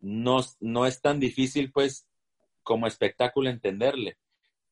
[0.00, 2.08] no, no es tan difícil pues
[2.62, 4.18] como espectáculo entenderle.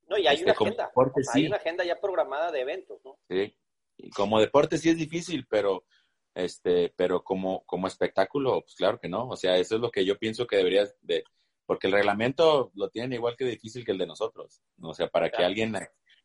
[0.09, 0.87] No, y hay Este, una agenda.
[0.87, 1.47] deporte, Hay sí.
[1.47, 3.19] una agenda ya programada de eventos, ¿no?
[3.29, 3.57] Sí.
[3.97, 5.85] Y como deporte sí es difícil, pero
[6.35, 9.29] este, pero como, como espectáculo, pues claro que no.
[9.29, 11.25] O sea, eso es lo que yo pienso que debería de,
[11.65, 14.61] porque el reglamento lo tienen igual que difícil que el de nosotros.
[14.83, 15.75] O sea, para que alguien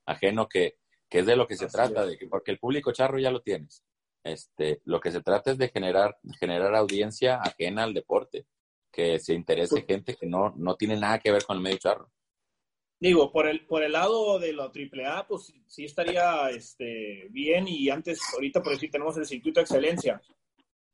[0.06, 2.10] ajeno que, que es de lo que se Así trata, es.
[2.10, 3.84] de que, porque el público charro ya lo tienes.
[4.32, 8.46] Este, lo que se trata es de generar, generar audiencia ajena al deporte,
[8.92, 12.12] que se interese gente que no, no tiene nada que ver con el medio charro.
[13.00, 17.66] Digo, por el, por el lado de la AAA, pues sí- estaría este, bien.
[17.68, 20.22] Y antes, ahorita por decir, tenemos el circuito de excelencia,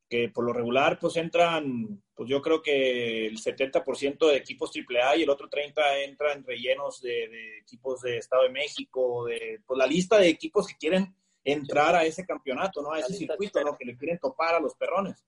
[0.08, 5.18] que por lo regular, pues entran, pues yo creo que el 70% de equipos AAA
[5.18, 5.74] y el otro 30%
[6.08, 10.68] entran rellenos de, de equipos de Estado de México, de pues la lista de equipos
[10.68, 11.16] que quieren
[11.46, 12.92] entrar a ese campeonato, ¿no?
[12.92, 13.78] A ese circuito, ¿no?
[13.78, 15.24] Que le quieren topar a los perrones.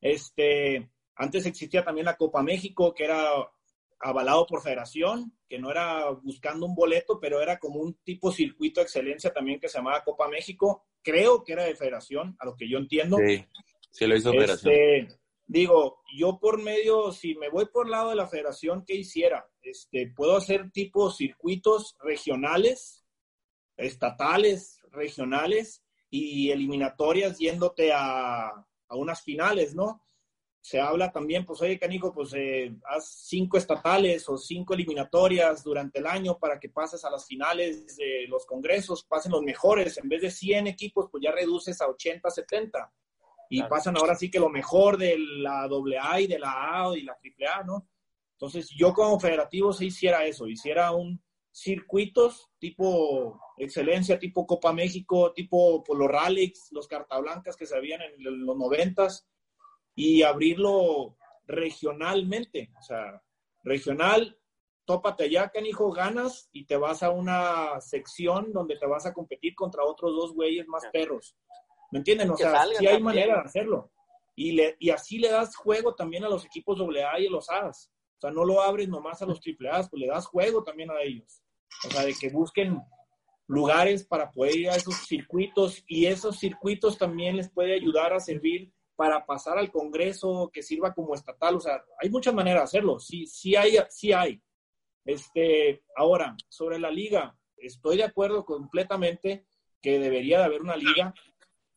[0.00, 3.28] Este, antes existía también la Copa México, que era
[4.00, 8.80] avalado por federación, que no era buscando un boleto, pero era como un tipo circuito
[8.80, 10.86] de excelencia también que se llamaba Copa México.
[11.02, 13.16] Creo que era de federación, a lo que yo entiendo.
[13.26, 13.44] Sí,
[13.90, 14.72] sí lo hizo Federación.
[14.72, 18.94] Este, digo, yo por medio, si me voy por el lado de la federación, ¿qué
[18.94, 19.48] hiciera?
[19.60, 23.04] Este, puedo hacer tipo circuitos regionales,
[23.76, 30.02] estatales, regionales y eliminatorias yéndote a, a unas finales, ¿no?
[30.60, 36.00] Se habla también, pues, oye, Canico, pues eh, haz cinco estatales o cinco eliminatorias durante
[36.00, 39.96] el año para que pases a las finales de los congresos, pasen los mejores.
[39.98, 42.92] En vez de 100 equipos, pues ya reduces a 80, 70
[43.50, 43.70] y Claro.
[43.70, 47.12] pasan ahora sí que lo mejor de la AA y de la A y la
[47.14, 47.88] AAA, ¿no?
[48.32, 55.32] Entonces, yo como federativo sí hiciera eso, hiciera un circuitos tipo excelencia, tipo Copa México,
[55.32, 59.28] tipo por los rallies, los cartablancas que se habían en los noventas
[59.94, 63.22] y abrirlo regionalmente, o sea,
[63.64, 64.38] regional,
[64.84, 69.54] tópate allá, canijo, ganas y te vas a una sección donde te vas a competir
[69.54, 71.36] contra otros dos güeyes más perros.
[71.90, 72.30] ¿Me entienden?
[72.30, 73.02] O sea, sí hay también.
[73.02, 73.90] manera de hacerlo.
[74.34, 77.50] Y, le, y así le das juego también a los equipos AA y a los
[77.50, 77.90] A's.
[78.16, 81.02] O sea, no lo abres nomás a los AAA, pues le das juego también a
[81.02, 81.42] ellos.
[81.86, 82.80] O sea, de que busquen
[83.48, 88.20] lugares para poder ir a esos circuitos y esos circuitos también les puede ayudar a
[88.20, 91.56] servir para pasar al Congreso, que sirva como estatal.
[91.56, 92.98] O sea, hay muchas maneras de hacerlo.
[93.00, 94.40] Sí, sí hay, sí hay.
[95.04, 99.46] Este, ahora, sobre la liga, estoy de acuerdo completamente
[99.80, 101.14] que debería de haber una liga,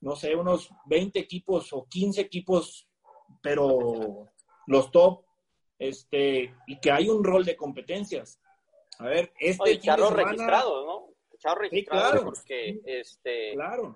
[0.01, 2.89] no sé, unos 20 equipos o 15 equipos,
[3.41, 4.28] pero
[4.67, 5.24] los top,
[5.80, 8.41] este, y que hay un rol de competencias.
[8.99, 11.11] A ver, este Oye, fin de charros semana- registrados, ¿no?
[11.41, 12.25] Charros Sí, registrados claro.
[12.25, 13.95] porque este, Claro.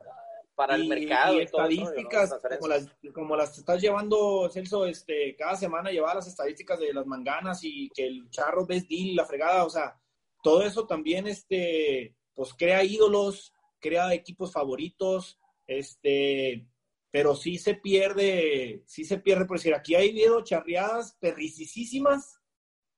[0.55, 5.55] para el y, mercado y estadísticas como las, como las estás llevando, Celso, este, cada
[5.55, 9.63] semana llevar las estadísticas de las manganas y que el charro ves deal, la fregada,
[9.63, 9.99] o sea,
[10.41, 13.53] todo eso también, este, pues crea ídolos
[13.85, 16.67] crea equipos favoritos, este,
[17.11, 22.41] pero sí se pierde, sí se pierde, por decir, aquí hay habido charreadas perricisísimas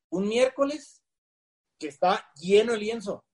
[0.09, 1.03] un miércoles
[1.77, 3.26] que está lleno el lienzo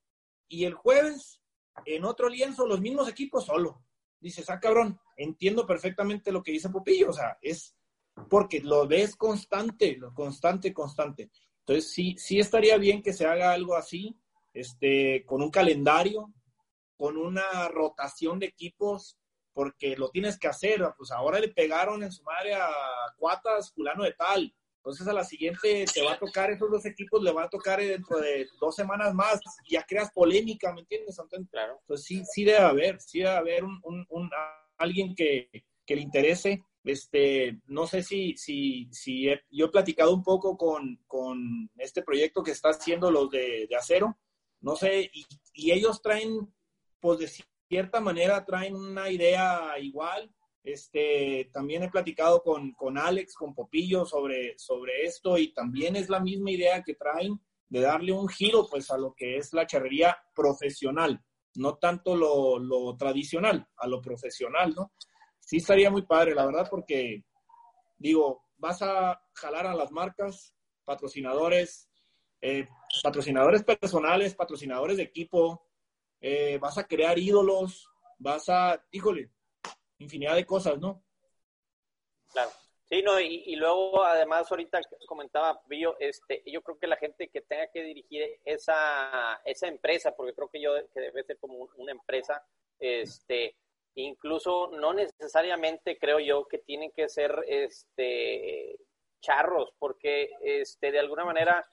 [0.54, 1.41] y el jueves
[1.84, 3.84] en otro lienzo los mismos equipos solo.
[4.20, 7.76] Dices, ah, cabrón, entiendo perfectamente lo que dice Popillo, o sea, es
[8.30, 11.32] porque lo ves constante, lo constante, constante.
[11.62, 14.16] Entonces, sí, sí estaría bien que se haga algo así,
[14.54, 16.32] este, con un calendario,
[16.95, 19.18] con una rotación de equipos,
[19.54, 20.84] porque lo tienes que hacer.
[20.95, 22.70] Pues ahora le pegaron en su madre a
[23.18, 24.56] Cuatas, fulano de tal.
[24.84, 27.80] Entonces a la siguiente te va a tocar, esos dos equipos le va a tocar
[27.80, 29.40] dentro de dos semanas más.
[29.70, 31.18] Ya creas polémica, ¿me entiendes?
[31.18, 31.78] Entonces, claro.
[31.80, 34.30] Entonces sí, sí debe haber, sí debe haber un, un,
[34.78, 35.50] alguien que,
[35.86, 41.00] que le interese este, no sé si, si, si yo he platicado un poco con,
[41.08, 44.18] con, este proyecto que está haciendo los de, de acero,
[44.60, 46.54] no sé, y, y, ellos traen,
[47.00, 47.30] pues de
[47.70, 50.30] cierta manera traen una idea igual.
[50.64, 56.09] Este, también he platicado con, con Alex, con Popillo sobre, sobre esto y también es
[56.09, 59.68] la misma idea que traen de darle un giro pues a lo que es la
[59.68, 61.22] charrería profesional,
[61.55, 64.93] no tanto lo, lo tradicional, a lo profesional, ¿no?
[65.45, 67.24] sí estaría muy padre, la verdad, porque
[67.97, 70.53] digo, vas a jalar a las marcas,
[70.86, 71.89] patrocinadores,
[72.41, 72.68] eh,
[73.01, 75.68] patrocinadores personales, patrocinadores de equipo,
[76.22, 79.32] eh, vas a crear ídolos, vas a, híjole,
[79.98, 81.04] infinidad de cosas, ¿no?
[82.32, 82.52] Claro.
[82.89, 87.41] Sí, no, y, luego además ahorita comentaba Billo, este, yo creo que la gente que
[87.41, 91.91] tenga que dirigir esa, esa empresa, porque creo que yo que debe ser como una
[91.91, 92.46] empresa,
[92.80, 93.56] este,
[93.96, 98.80] Incluso no necesariamente creo yo que tienen que ser este
[99.22, 101.66] charros, porque este de alguna manera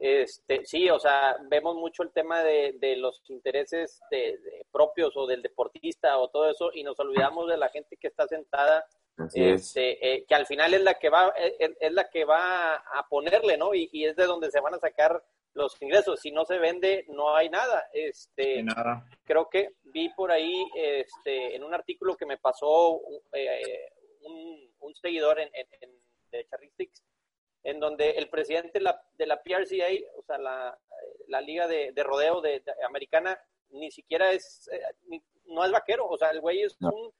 [0.00, 4.38] este sí, o sea, vemos mucho el tema de, de los intereses de,
[4.72, 8.26] propios o del deportista o todo eso y nos olvidamos de la gente que está
[8.26, 8.86] sentada
[9.34, 13.06] este, eh, que al final es la que va es, es, la que va a
[13.08, 13.74] ponerle, ¿no?
[13.74, 15.22] Y, y es de donde se van a sacar
[15.54, 16.20] los ingresos.
[16.20, 17.88] Si no se vende, no hay nada.
[17.92, 19.04] Este, nada.
[19.24, 23.00] Creo que vi por ahí este, en un artículo que me pasó
[23.32, 23.92] eh,
[24.22, 25.90] un, un, seguidor en, en,
[26.30, 27.02] de Charristics,
[27.62, 29.86] en donde el presidente de la, de la PRCA,
[30.16, 30.78] o sea, la,
[31.28, 33.38] la liga de, de rodeo de, americana,
[33.70, 37.12] ni siquiera es, eh, no es vaquero, o sea, el güey es un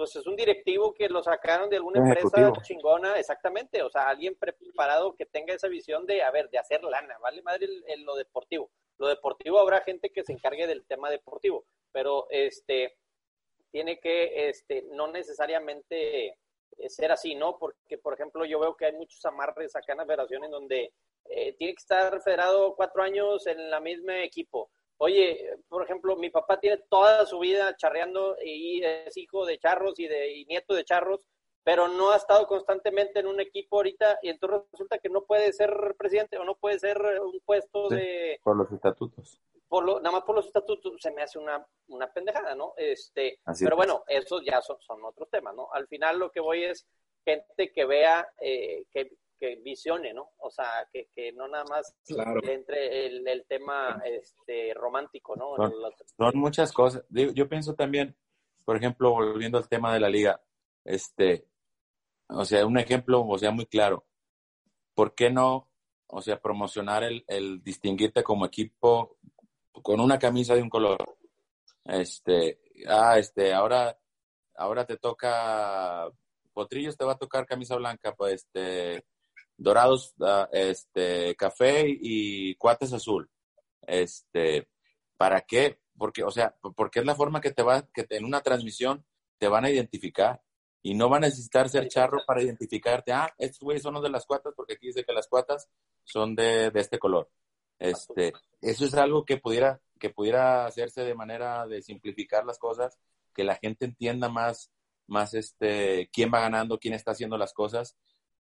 [0.00, 4.34] pues es un directivo que lo sacaron de alguna empresa chingona, exactamente, o sea, alguien
[4.34, 7.42] preparado que tenga esa visión de, a ver, de hacer lana, ¿vale?
[7.42, 8.70] Madre, el, lo deportivo.
[8.96, 12.96] Lo deportivo habrá gente que se encargue del tema deportivo, pero este,
[13.70, 16.38] tiene que, este, no necesariamente
[16.88, 17.58] ser así, ¿no?
[17.58, 20.92] Porque, por ejemplo, yo veo que hay muchos amarres acá en la federación en donde
[21.26, 24.70] eh, tiene que estar federado cuatro años en la misma equipo
[25.02, 29.98] Oye, por ejemplo, mi papá tiene toda su vida charreando y es hijo de charros
[29.98, 31.26] y, de, nieto de charros,
[31.64, 35.54] pero no ha estado constantemente en un equipo ahorita y entonces resulta que no puede
[35.54, 38.40] ser presidente o no puede ser un puesto de...
[38.42, 39.40] Por los estatutos.
[39.70, 42.74] Por lo, nada más por los estatutos se me hace una, una pendejada, ¿no?
[42.76, 45.68] Este, pero bueno, esos ya son, son otros temas, ¿no?
[45.72, 46.88] Al final lo que voy es
[47.24, 50.32] gente que vea, eh, que, que visione, ¿no?
[50.38, 51.94] O sea, que, que no nada más
[52.42, 55.54] entre el, el, tema este, romántico, ¿no?
[56.16, 57.04] Son, muchas cosas.
[57.08, 58.16] Yo pienso también,
[58.64, 60.42] por ejemplo, volviendo al tema de la liga,
[60.84, 61.46] este,
[62.28, 64.04] o sea, un ejemplo, o sea, muy claro.
[64.94, 65.70] ¿Por qué no,
[66.08, 69.16] o sea, promocionar el, el distinguirte como equipo
[69.72, 70.98] con una camisa de un color?
[71.84, 73.98] Este, ah, este, ahora,
[74.56, 76.10] ahora te toca
[76.52, 79.04] Potrillos te va a tocar camisa blanca, pues este,
[79.56, 80.14] dorados,
[80.52, 83.30] este, café y cuates azul.
[83.82, 84.68] Este,
[85.16, 85.80] ¿para qué?
[85.96, 89.04] Porque, o sea, porque es la forma que te va, que en una transmisión
[89.38, 90.42] te van a identificar
[90.82, 93.12] y no van a necesitar ser charro para identificarte.
[93.12, 95.68] Ah, estos güeyes son los de las cuatas porque aquí dice que las cuatas
[96.04, 97.30] son de, de este color.
[97.80, 102.98] Este, eso es algo que pudiera, que pudiera hacerse de manera de simplificar las cosas,
[103.34, 104.70] que la gente entienda más,
[105.06, 107.96] más este, quién va ganando, quién está haciendo las cosas,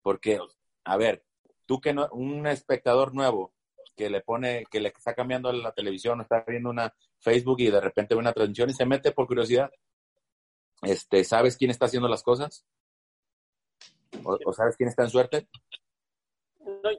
[0.02, 0.40] porque
[0.84, 1.24] a ver,
[1.66, 3.52] tú que no, un espectador nuevo
[3.94, 7.80] que le pone, que le está cambiando la televisión, está viendo una Facebook y de
[7.80, 9.70] repente ve una transmisión y se mete por curiosidad,
[10.82, 12.64] este, ¿sabes quién está haciendo las cosas?
[14.24, 15.48] ¿O, sabes quién está en suerte?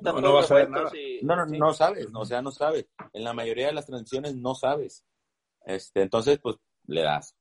[0.02, 0.92] No, no, vas a ver nada.
[1.22, 2.86] no, no, no sabes, no, o sea, no sabes.
[3.14, 5.04] En la mayoría de las transmisiones no sabes.
[5.66, 6.58] Este, entonces, pues,
[6.88, 7.36] le das.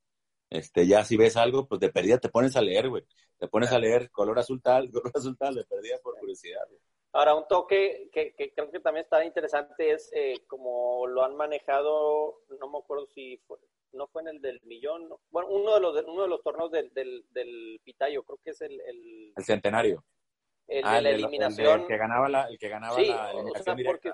[0.50, 3.04] Este, ya si ves algo, pues de perdida te pones a leer, güey.
[3.38, 6.62] Te pones a leer color azul tal, color azul tal, de perdida por curiosidad.
[7.12, 11.34] Ahora, un toque que, que, creo que también está interesante es eh, como lo han
[11.34, 13.58] manejado, no me acuerdo si fue,
[13.92, 16.92] no fue en el del millón, bueno, uno de los, uno de los torneos del,
[16.92, 18.78] del, del Pitayo, creo que es el...
[18.82, 20.04] El, el centenario.
[20.68, 21.80] El de ah, la eliminación.
[21.82, 24.12] El, que ganaba la, el que ganaba la eliminación porque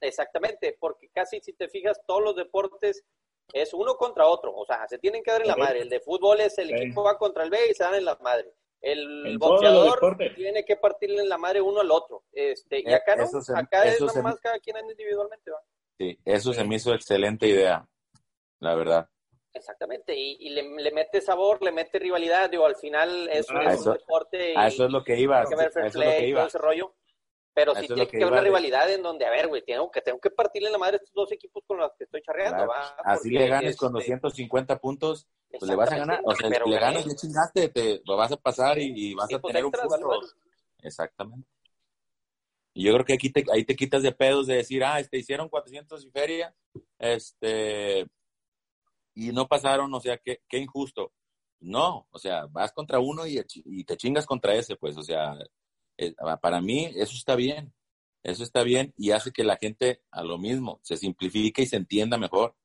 [0.00, 3.04] exactamente, porque casi si te fijas, todos los deportes
[3.52, 5.82] es uno contra otro, o sea, se tienen que dar en la madre.
[5.82, 8.16] El de fútbol es el equipo va contra el B y se dan en la
[8.22, 8.52] madre.
[8.80, 12.24] El boxeador tiene que partirle en la madre uno al otro.
[12.32, 13.24] Este, y eh, acá no,
[13.54, 15.52] acá es nomás cada quien individualmente.
[15.52, 15.58] ¿va?
[15.98, 17.86] Sí, eso se me hizo excelente idea,
[18.58, 19.08] la verdad.
[19.54, 24.54] Exactamente, y, le, mete sabor, le mete rivalidad, digo, al final es, un deporte.
[24.56, 25.44] a eso es lo que iba.
[25.44, 26.94] que ver fair play, todo ese rollo.
[27.54, 30.18] Pero sí tiene que, haber una rivalidad en donde, a ver, güey, tengo que, tengo
[30.18, 32.66] que partirle la madre a estos dos equipos con los que estoy charreando.
[32.66, 32.96] ¿va?
[33.04, 36.20] Así le ganes con los 150 este, puntos, pues le vas a ganar.
[36.24, 39.38] O sea, si le ganas, le chingaste, te lo vas a pasar y, vas a
[39.38, 40.20] pues tener un punto.
[40.78, 41.46] Exactamente.
[42.74, 45.18] Y yo creo que aquí te, ahí te quitas de pedos de decir, ah, este,
[45.18, 46.54] hicieron 400 y feria,
[46.98, 48.06] este,
[49.14, 51.12] y no pasaron, o sea, qué, qué injusto.
[51.60, 55.38] No, o sea, vas contra uno y, y te chingas contra ese, pues, o sea,
[55.96, 57.72] eh, para mí eso está bien,
[58.22, 61.76] eso está bien y hace que la gente a lo mismo se simplifique y se
[61.76, 62.56] entienda mejor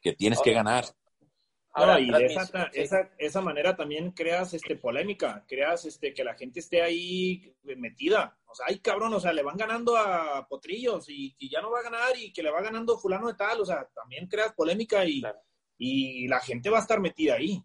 [0.00, 0.84] que tienes que ganar.
[2.00, 6.82] Y de esa, esa, manera también creas este polémica, creas este que la gente esté
[6.82, 8.36] ahí metida.
[8.46, 11.80] O sea, ay cabrón, o sea, le van ganando a Potrillos y, ya no va
[11.80, 15.04] a ganar y que le va ganando fulano de tal, o sea, también creas polémica
[15.04, 15.22] y,
[15.76, 17.62] y la gente va a estar metida ahí.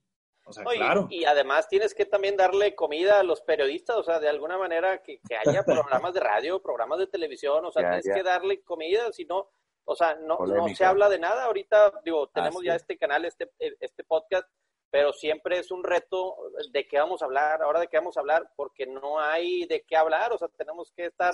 [0.75, 1.07] Claro.
[1.09, 5.01] y, además tienes que también darle comida a los periodistas, o sea, de alguna manera
[5.01, 9.25] que, haya programas de radio, programas de televisión, o sea, tienes que darle comida, si
[9.25, 9.49] no,
[9.85, 11.45] o sea, no, no se habla de nada.
[11.45, 14.47] Ahorita, digo, tenemos ya este canal, este, este podcast,
[14.89, 16.35] pero siempre es un reto
[16.71, 19.83] de qué vamos a hablar, ahora de qué vamos a hablar, porque no hay de
[19.87, 21.33] qué hablar, o sea, tenemos que estar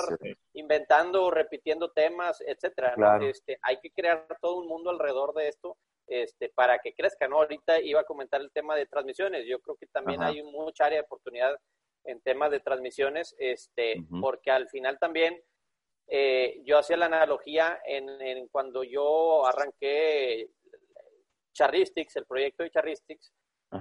[0.53, 2.95] inventando, repitiendo temas, etcétera.
[3.21, 5.77] Este, hay que crear todo un mundo alrededor de esto
[6.07, 7.37] este, para que crezca, ¿no?
[7.37, 9.45] Ahorita iba a comentar el tema de transmisiones.
[9.45, 11.55] Yo creo que también hay mucha área de oportunidad
[12.05, 15.39] en temas de transmisiones, este, porque al final también
[16.09, 20.49] eh, yo hacía la analogía en, cuando yo arranqué
[21.53, 23.31] Charristics, el proyecto de Charristics,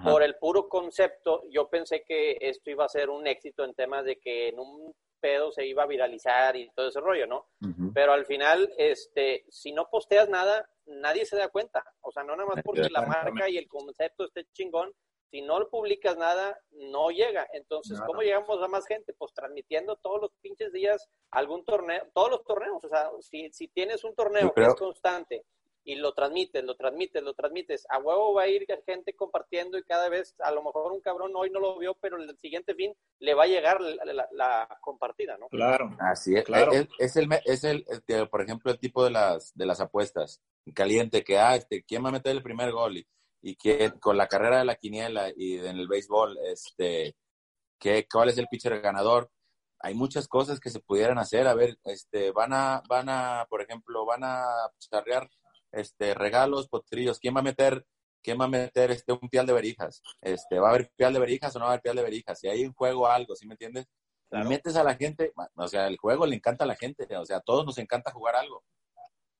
[0.04, 4.04] por el puro concepto, yo pensé que esto iba a ser un éxito en temas
[4.04, 7.46] de que en un pedo se iba a viralizar y todo ese rollo, ¿no?
[7.94, 11.82] Pero al final, este, si no posteas nada, nadie se da cuenta.
[12.02, 14.92] O sea, no nada más porque la marca y el concepto esté chingón,
[15.30, 17.46] si no publicas nada, no llega.
[17.52, 19.12] Entonces, ¿cómo llegamos a más gente?
[19.12, 22.82] Pues transmitiendo todos los pinches días algún torneo, todos los torneos.
[22.84, 25.44] O sea, si, si tienes un torneo que es constante
[25.84, 29.84] y lo transmites, lo transmites, lo transmites, a huevo va a ir gente compartiendo y
[29.84, 32.94] cada vez, a lo mejor un cabrón hoy no lo vio, pero el siguiente fin
[33.20, 35.48] le va a llegar la, compartida, ¿no?
[35.48, 35.96] Claro.
[35.98, 36.44] Así es.
[36.44, 36.72] Claro.
[36.98, 37.84] Es, el, es el,
[38.28, 40.42] por ejemplo, el tipo de las, de las apuestas
[40.74, 42.98] caliente que, ah, este, ¿quién va a meter el primer gol?
[42.98, 43.06] Y,
[43.42, 47.16] y que con la carrera de la quiniela y en el béisbol, este,
[47.78, 49.30] ¿qué, ¿cuál es el pitcher ganador?
[49.80, 51.46] Hay muchas cosas que se pudieran hacer.
[51.46, 54.44] A ver, este, van a, van a, por ejemplo, van a
[54.78, 55.28] charrear
[55.72, 57.84] este, regalos, potrillos, ¿quién va a meter,
[58.22, 60.02] quién va a meter este, un pial de verijas?
[60.20, 62.40] Este, ¿Va a haber pial de verijas o no va a haber pial de verijas?
[62.40, 63.86] Si hay un juego algo, ¿sí me entiendes?
[64.30, 67.38] metes a la gente, o sea, el juego le encanta a la gente, o sea,
[67.38, 68.62] a todos nos encanta jugar algo.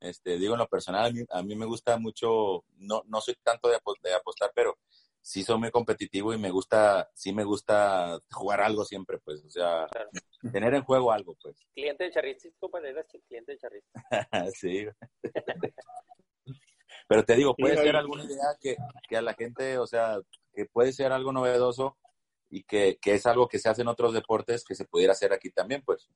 [0.01, 3.77] Este, digo en lo personal, a mí, me gusta mucho, no, no soy tanto de,
[3.77, 4.79] apostar, pero
[5.21, 9.51] sí soy muy competitivo y me gusta, sí me gusta jugar algo siempre, pues, o
[9.51, 9.87] sea,
[10.53, 11.57] tener en juego algo, pues.
[11.75, 13.93] Cliente de Charristis, compañero, cliente de Charristis.
[14.55, 14.87] sí.
[17.09, 18.77] Pero te digo, puede ser alguna idea que,
[19.09, 20.21] que, a la gente, o sea,
[20.53, 21.97] que puede ser algo novedoso
[22.51, 25.33] y que, que, es algo que se hace en otros deportes que se pudiera hacer
[25.33, 26.09] aquí también, pues.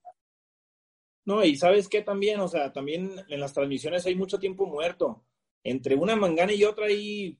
[1.24, 5.24] No, y sabes qué también, o sea, también en las transmisiones hay mucho tiempo muerto.
[5.62, 7.38] Entre una mangana y otra hay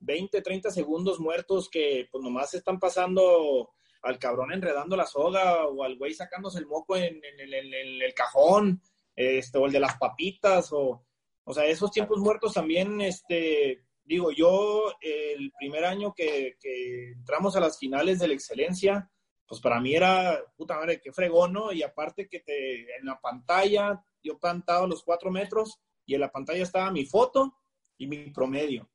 [0.00, 3.70] 20, 30 segundos muertos que pues nomás están pasando
[4.02, 8.82] al cabrón enredando la soga o al güey sacándose el moco en, el cajón,
[9.14, 11.04] este, o el de las papitas, o
[11.50, 16.56] o sea, esos tiempos muertos también, este, digo, yo el primer año que,
[17.16, 19.10] entramos a las finales de la excelencia,
[19.50, 21.72] pues para mí era, puta madre, qué fregón, ¿no?
[21.72, 26.30] Y aparte que te, en la pantalla, yo plantado los cuatro metros y en la
[26.30, 27.56] pantalla estaba mi foto
[27.98, 28.88] y mi promedio.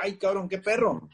[0.00, 1.08] Ay, cabrón, qué perro.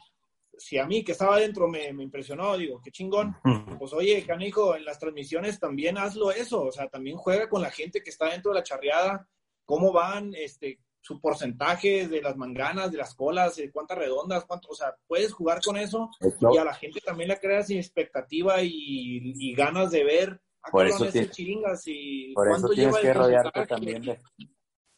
[0.55, 3.35] Si a mí que estaba adentro me, me impresionó, digo, qué chingón.
[3.79, 7.71] Pues oye, canijo, en las transmisiones también hazlo eso, o sea, también juega con la
[7.71, 9.27] gente que está dentro de la charreada,
[9.65, 14.69] cómo van, este, su porcentaje de las manganas, de las colas, de cuántas redondas, cuánto,
[14.69, 19.53] o sea, puedes jugar con eso y a la gente también le creas expectativa y,
[19.53, 24.19] ganas de ver a por eso chiringas y por eso tienes que rodearte también de,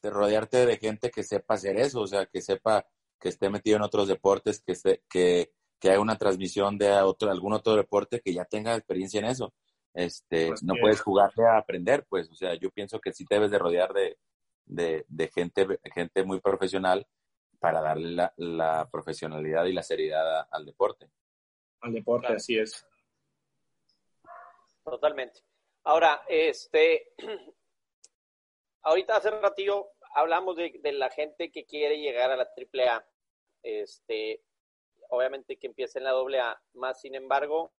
[0.09, 2.87] rodearte de gente que sepa hacer eso, o sea, que sepa
[3.19, 7.29] que esté metido en otros deportes, que, esté, que, que haya una transmisión de otro,
[7.29, 9.53] algún otro deporte que ya tenga experiencia en eso.
[9.93, 13.25] Este, Pues no que- puedes jugarle a aprender, pues, o sea, yo pienso que sí
[13.25, 14.17] te debes de rodear de,
[14.67, 17.07] de, de gente, gente muy profesional
[17.59, 21.09] para darle la, la profesionalidad y la seriedad a- al deporte.
[21.81, 22.37] Al deporte, Claro.
[22.37, 22.85] así es.
[24.83, 25.41] Totalmente.
[25.83, 27.13] Ahora, este,
[28.83, 33.05] ahorita hace un ratillo hablamos de, de la gente que quiere llegar a la AAA.
[33.63, 34.43] Este,
[35.09, 37.71] obviamente que empiece en la AA, más sin embargo,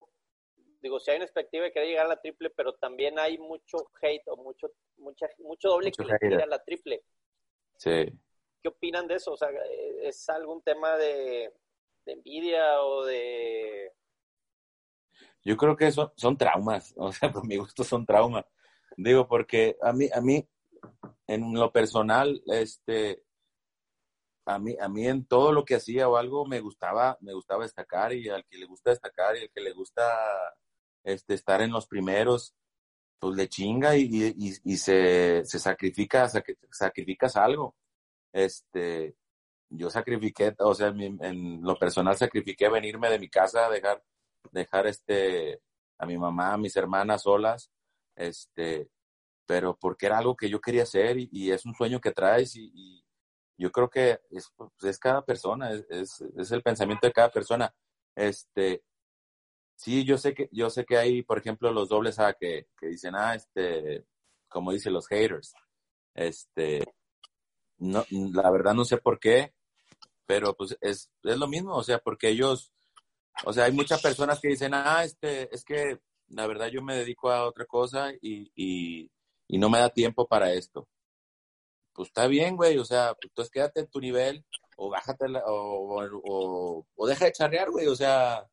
[0.81, 3.91] digo, si hay una expectativa de querer llegar a la triple, pero también hay mucho
[4.01, 7.05] hate o mucho, mucha, mucho doble Mucho que le tira a la triple.
[7.77, 8.13] Sí.
[8.63, 9.33] ¿Qué opinan de eso?
[9.33, 9.49] O sea,
[10.03, 11.53] ¿es algún tema de,
[12.05, 13.93] de envidia o de...
[15.45, 18.45] Yo creo que son, son traumas, o sea, por mi gusto son traumas.
[18.97, 20.49] Digo, porque a mí, a mí,
[21.27, 23.23] en lo personal, este,
[24.47, 27.65] a mí, a mí en todo lo que hacía o algo me gustaba, me gustaba
[27.65, 30.03] destacar y al que le gusta destacar y al que le gusta
[31.05, 32.55] este, estar en los primeros,
[33.19, 34.05] pues le chinga y,
[34.37, 37.75] y, y se, se sacrifica, sacri- sacrificas algo.
[38.33, 39.17] Este,
[39.71, 44.03] yo sacrifiqué, o sea, en, en lo personal sacrifiqué venirme de mi casa, dejar,
[44.53, 45.61] dejar este,
[45.99, 47.71] a mi mamá, a mis hermanas solas,
[48.17, 48.89] este,
[49.47, 52.71] pero porque era algo que yo quería hacer y, es un sueño que traes y,
[52.75, 53.05] y
[53.59, 57.31] yo creo que es, pues, es cada persona, es, es, es el pensamiento de cada
[57.31, 57.75] persona.
[58.15, 58.83] Este,
[59.79, 62.89] sí, yo sé que, yo sé que hay, por ejemplo, los dobles A que, que
[62.89, 64.05] dicen, ah, este,
[64.49, 65.55] como dicen los haters,
[66.15, 66.85] este,
[67.79, 69.53] no, la verdad no sé por qué,
[70.27, 72.73] pero pues es, es lo mismo, o sea, porque ellos,
[73.45, 76.97] o sea, hay muchas personas que dicen, ah, este, es que la verdad yo me
[76.97, 79.11] dedico a otra cosa y, y,
[79.49, 80.89] y no me da tiempo para esto.
[81.93, 84.45] Pues está bien, güey, o sea, pues entonces quédate en tu nivel
[84.77, 88.47] o bájate la- o, o, o, o deja de charrear, güey, o sea,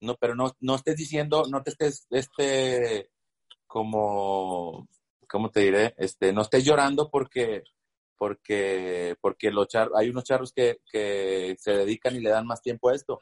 [0.00, 3.10] no, pero no, no estés diciendo, no te estés, este,
[3.66, 4.88] como,
[5.28, 5.94] ¿cómo te diré?
[5.98, 7.64] Este, no estés llorando porque,
[8.16, 12.88] porque, porque los hay unos charros que, que se dedican y le dan más tiempo
[12.88, 13.20] a esto.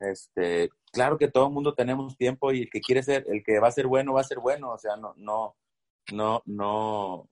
[0.00, 3.58] Este, claro que todo el mundo tenemos tiempo y el que quiere ser, el que
[3.58, 4.72] va a ser bueno, va a ser bueno.
[4.72, 5.56] O sea, no, no,
[6.12, 7.28] no, no,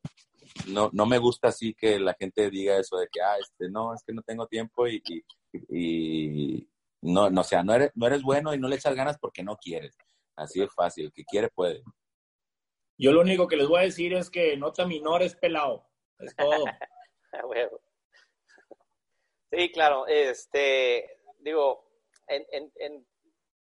[0.69, 3.95] no, no me gusta así que la gente diga eso de que, ah, este, no,
[3.95, 5.03] es que no tengo tiempo y,
[5.53, 6.69] y
[7.03, 9.43] no, no, o sea, no eres, no eres bueno y no le echas ganas porque
[9.43, 9.97] no quieres.
[10.37, 11.83] Así es fácil, el que quiere puede.
[12.99, 15.87] Yo lo único que les voy a decir es que nota minor es pelado.
[16.19, 16.65] Es todo.
[19.51, 21.89] Sí, claro, este, digo,
[22.27, 23.07] en, en, en-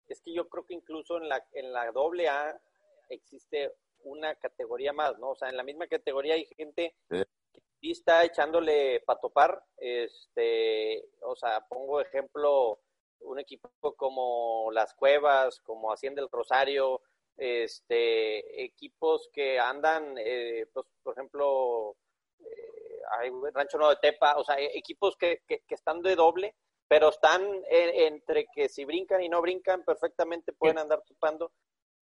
[0.09, 2.61] es que yo creo que incluso en la, en la doble A
[3.09, 3.73] existe
[4.05, 5.31] una categoría más, ¿no?
[5.31, 7.23] O sea, en la misma categoría hay gente Sí.
[7.53, 12.81] que sí está echándole para topar, este, o sea, pongo ejemplo,
[13.21, 17.01] un equipo como Las Cuevas, como Hacienda del Rosario,
[17.37, 21.97] este, equipos que andan, eh, pues, por ejemplo,
[22.41, 26.15] eh, hay Rancho Nuevo de Tepa, o sea, e- equipos que, que, que están de
[26.17, 26.55] doble,
[26.89, 31.53] pero están en- entre que si brincan y no brincan, perfectamente pueden andar topando.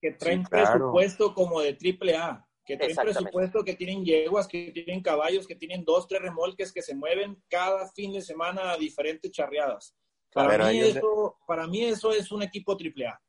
[0.00, 0.70] Que traen Sí, claro.
[0.72, 2.46] presupuesto como de triple A.
[2.64, 6.82] Que traen presupuesto, que tienen yeguas, que tienen caballos, que tienen dos, tres remolques que
[6.82, 9.96] se mueven cada fin de semana a diferentes charreadas.
[10.32, 13.20] Para, Pero mí, eso, para mí eso es un equipo triple A.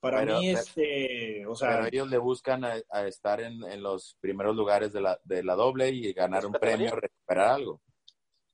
[0.00, 3.62] Para Pero- mí, pero- este, o sea, Pero ellos le buscan a, a estar en,
[3.64, 7.80] en los primeros lugares de la, de la doble y ganar un premio, recuperar algo.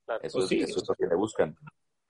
[0.05, 0.21] Claro.
[0.23, 0.61] Eso, Pues es, sí.
[0.61, 1.55] eso es lo que le buscan.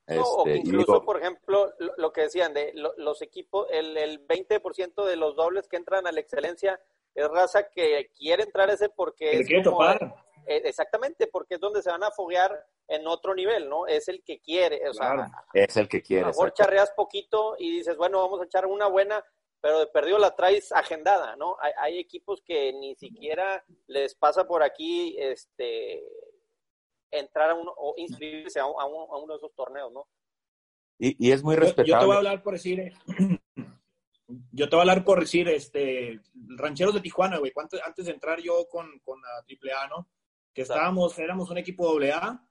[0.10, 3.22] No, o que Este, incluso, digo, por ejemplo, lo, lo que decían de lo- los
[3.22, 6.80] equipos, el, el 20% de los dobles que entran a la excelencia
[7.14, 10.16] es raza que quiere entrar a ese porque es quiere como- topar.
[10.48, 13.86] Eh, exactamente, porque es donde se van a foguear en otro nivel, ¿no?
[13.88, 15.26] Es el que quiere, o Claro.
[15.26, 16.22] sea, es el que a quiere.
[16.24, 19.24] lo mejor charreas poquito y dices, bueno, vamos a echar una buena,
[19.60, 21.58] pero de perdido la traes agendada, ¿no?
[21.60, 26.04] Hay, hay equipos que ni siquiera les pasa por aquí, este,
[27.12, 30.08] entrar a uno o inscribirse a, un- a un- a uno de esos torneos, ¿no?
[31.00, 32.06] Y, y es muy Yo, yo te respetable.
[32.06, 32.94] voy a hablar por decir, eh,
[34.52, 36.20] yo te voy a hablar por decir, este,
[36.58, 40.08] rancheros de Tijuana, güey, ¿cuánto- antes de entrar yo con, con la AAA, ¿no?
[40.58, 42.44] Que estábamos, éramos un equipo doble A,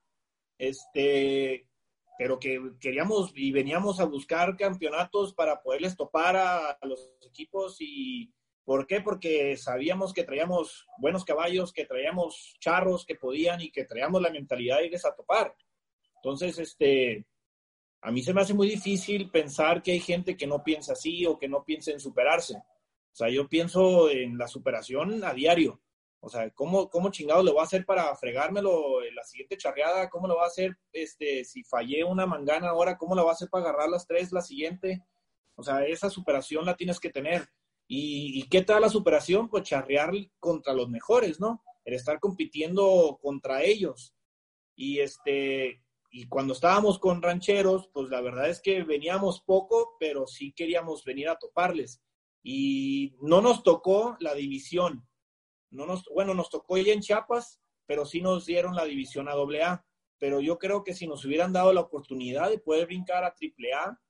[0.58, 1.68] este,
[2.16, 7.78] pero que queríamos y veníamos a buscar campeonatos para poderles topar a, a los equipos
[7.80, 8.32] y
[8.64, 9.00] ¿por qué?
[9.00, 14.30] Porque sabíamos que traíamos buenos caballos, que traíamos charros que podían y que traíamos la
[14.30, 15.52] mentalidad de irles a topar.
[16.14, 17.26] Entonces, este,
[18.02, 21.26] a mí se me hace muy difícil pensar que hay gente que no piensa así
[21.26, 22.54] o que no piensa en superarse.
[22.54, 25.80] O sea, yo pienso en la superación a diario.
[26.20, 30.08] O sea, ¿cómo, cómo chingados le voy a hacer para fregármelo la siguiente charreada?
[30.10, 32.96] ¿Cómo lo va a hacer este, si fallé una mangana ahora?
[32.96, 35.04] ¿Cómo lo va a hacer para agarrar las tres la siguiente?
[35.54, 37.48] O sea, esa superación la tienes que tener.
[37.86, 39.48] ¿Y, y qué tal la superación?
[39.48, 41.62] Pues charrear contra los mejores, ¿no?
[41.84, 44.14] El estar compitiendo contra ellos.
[44.74, 50.26] Y este, y cuando estábamos con rancheros, pues la verdad es que veníamos poco, pero
[50.26, 52.02] sí queríamos venir a toparles.
[52.42, 55.06] Y no nos tocó la división.
[55.70, 59.32] No nos, bueno, nos tocó ya en Chiapas, pero sí nos dieron la división a
[59.32, 59.84] AA.
[60.18, 64.00] Pero yo creo que si nos hubieran dado la oportunidad de poder brincar a AAA,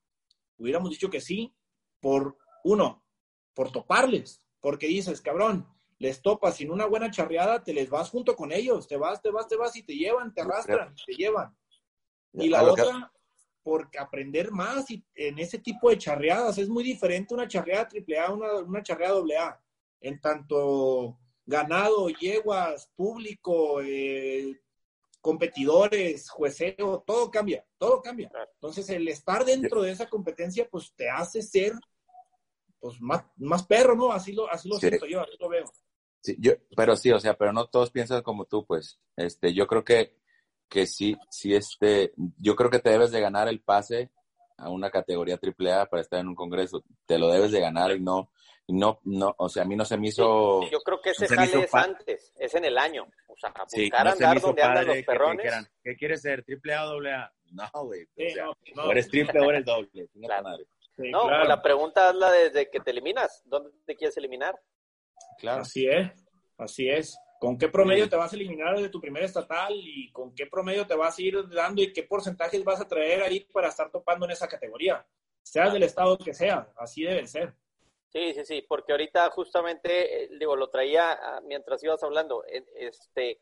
[0.59, 1.55] hubiéramos dicho que sí,
[2.01, 3.05] por uno,
[3.55, 5.67] por toparles, porque dices, cabrón,
[5.99, 9.31] les topas sin una buena charreada, te les vas junto con ellos, te vas, te
[9.31, 11.57] vas, te vas y te llevan, te arrastran, te llevan.
[12.33, 13.13] Y la otra,
[13.63, 18.19] porque aprender más y en ese tipo de charreadas es muy diferente una charreada triple
[18.19, 19.61] A, una, una charreada doble A.
[20.01, 24.61] En tanto ganado, yeguas, público, eh,
[25.21, 28.31] competidores, jueceo, todo cambia, todo cambia.
[28.55, 31.73] Entonces, el estar dentro de esa competencia, pues te hace ser
[32.79, 34.13] pues más, más perro, ¿no?
[34.13, 35.65] Así lo, así lo siento yo, así lo veo.
[36.21, 39.01] Sí, yo, pero sí, o sea, pero no todos piensan como tú, pues.
[39.17, 40.15] Este, yo creo que
[40.69, 44.11] que sí, sí, este, yo creo que te debes de ganar el pase
[44.57, 46.85] a una categoría AAA para estar en un congreso.
[47.07, 48.31] Te lo debes de ganar y no,
[48.69, 50.69] no, no, o sea, a mí no se me hizo.
[50.71, 53.07] yo creo que ese no jale es antes, es en el año.
[53.29, 55.53] O sea, buscar sí, no andar donde andan los perrones.
[55.83, 56.45] Que ¿Qué quieres ser?
[56.45, 57.33] ¿AAA o AA?
[57.53, 58.03] No, güey.
[58.05, 60.09] o, sea, no, o eres triple o eres doble.
[60.21, 60.57] Claro.
[60.97, 61.45] Sí, no, claro.
[61.45, 63.43] la pregunta es la desde que te eliminas.
[63.45, 64.59] ¿Dónde te quieres eliminar?
[65.39, 65.62] Claro.
[65.62, 66.11] Así es,
[66.59, 67.17] así es.
[67.39, 70.87] ¿Con qué promedio te vas a eliminar de tu primer estatal y con qué promedio
[70.87, 74.25] te vas a ir dando y qué porcentajes vas a traer ahí para estar topando
[74.25, 75.07] en esa categoría?
[75.43, 77.55] Seas del estado que sea, así debe ser.
[78.13, 83.41] Sí, sí, sí, porque ahorita justamente, eh, digo, lo traía ah, mientras ibas hablando, este,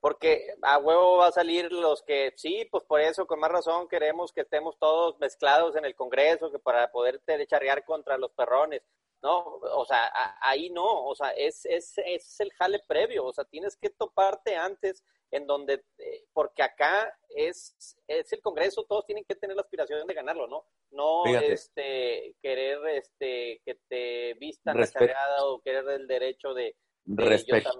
[0.00, 3.88] porque a huevo va a salir los que, sí, pues por eso, con más razón,
[3.88, 8.82] queremos que estemos todos mezclados en el Congreso, que para poder charrear contra los perrones.
[9.22, 9.38] ¿No?
[9.38, 10.10] O sea,
[10.40, 14.56] ahí no, o sea, es, es, es el jale previo, o sea, tienes que toparte
[14.56, 19.62] antes en donde, eh, porque acá es, es el Congreso, todos tienen que tener la
[19.62, 20.66] aspiración de ganarlo, ¿no?
[20.90, 27.70] No este querer este que te vistan la o querer el derecho de, respecto,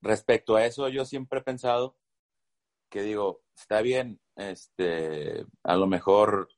[0.00, 1.96] respecto a eso, yo siempre he pensado
[2.88, 6.48] que digo, está bien, este, a lo mejor,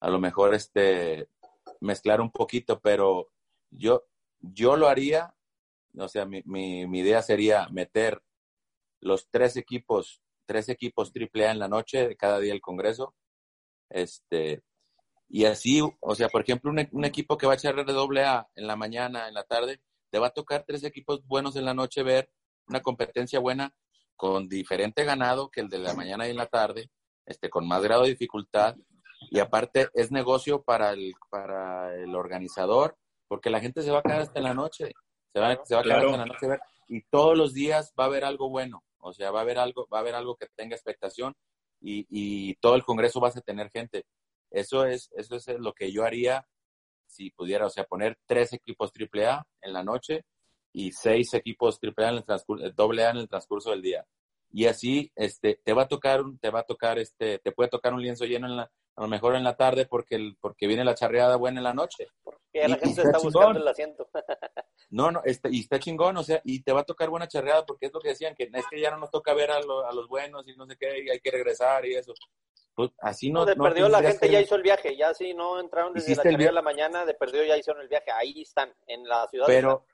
[0.00, 1.28] a lo mejor este
[1.80, 3.30] mezclar un poquito, pero
[3.70, 4.04] yo,
[4.40, 5.34] yo lo haría,
[5.96, 8.22] o sea, mi, mi, idea sería meter
[9.00, 13.14] los tres equipos, tres equipos triple A en la noche de cada día del Congreso,
[13.90, 14.62] este,
[15.28, 18.24] y así, o sea, por ejemplo, un, un, equipo que va a echar de doble
[18.24, 21.64] A en la mañana, en la tarde, te va a tocar tres equipos buenos en
[21.64, 22.30] la noche ver
[22.66, 23.74] una competencia buena
[24.16, 26.90] con diferente ganado que el de la mañana y en la tarde,
[27.24, 28.76] este, con más grado de dificultad,
[29.30, 32.96] y aparte es negocio para el, para el organizador,
[33.26, 34.92] porque la gente se va a quedar hasta en la noche,
[35.32, 36.46] se va, se va a quedar hasta en la noche
[36.88, 39.86] y todos los días va a haber algo bueno, o sea, va a haber algo,
[39.92, 41.34] va a haber algo que tenga expectación
[41.80, 44.04] y, y todo el congreso vas a tener gente.
[44.50, 46.46] Eso es, eso es lo que yo haría
[47.06, 50.24] si pudiera, o sea, poner tres equipos AAA en la noche
[50.72, 54.06] y seis equipos AAA en el transcurso, doble A en el transcurso del día.
[54.50, 57.92] Y así, este, te va a tocar, te va a tocar, este, te puede tocar
[57.92, 60.84] un lienzo lleno en la, a lo mejor en la tarde porque, el, porque viene
[60.84, 62.08] la charreada buena en la noche.
[62.24, 64.08] Porque la gente está, buscando el asiento.
[64.90, 67.64] no, no, este, y está chingón, o sea, y te va a tocar buena charreada
[67.64, 69.92] porque es lo que decían, que es que ya no nos toca ver a, a
[69.92, 72.12] los buenos y no sé qué, y hay que regresar y eso.
[72.74, 73.40] Pues así no.
[73.40, 76.22] no de perdió la gente ya hizo el viaje, ya si no entraron desde la
[76.24, 79.46] charreada de la mañana, de perdió ya hicieron el viaje, ahí están, en la ciudad.
[79.46, 79.86] Pero,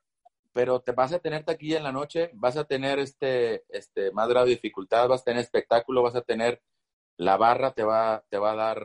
[0.55, 4.29] pero te vas a tener taquilla en la noche, vas a tener este, este, más
[4.29, 6.63] grado de dificultad, vas a tener espectáculo, vas a tener
[7.17, 8.85] la barra te va, te va a dar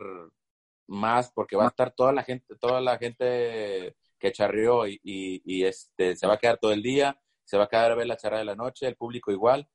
[0.86, 5.64] más porque va a estar toda la gente, toda la gente que charrió y, y,
[5.64, 8.16] este, se va a quedar todo el día, se va a quedar a ver la
[8.16, 9.68] charla de la noche, el público igual,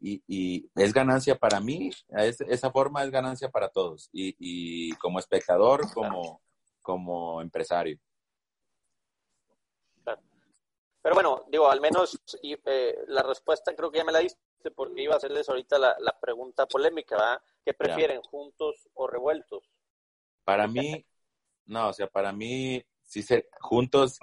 [0.00, 4.92] y, y es ganancia para mí, es, esa forma es ganancia para todos, y, y
[4.92, 6.40] como espectador, como,
[6.80, 7.98] como empresario.
[11.02, 14.70] Pero bueno, digo, al menos y, eh, la respuesta creo que ya me la diste
[14.74, 17.42] porque iba a hacerles ahorita la, la pregunta polémica, ¿verdad?
[17.64, 19.70] ¿Qué prefieren, juntos o revueltos?
[20.44, 21.04] Para mí,
[21.66, 24.18] no, o sea, para mí, sí, se, juntos,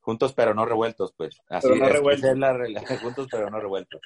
[0.00, 1.40] juntos pero no revueltos, pues.
[1.48, 2.30] Así pero no revueltos.
[2.30, 2.54] Es la,
[3.02, 4.00] juntos pero no revueltos.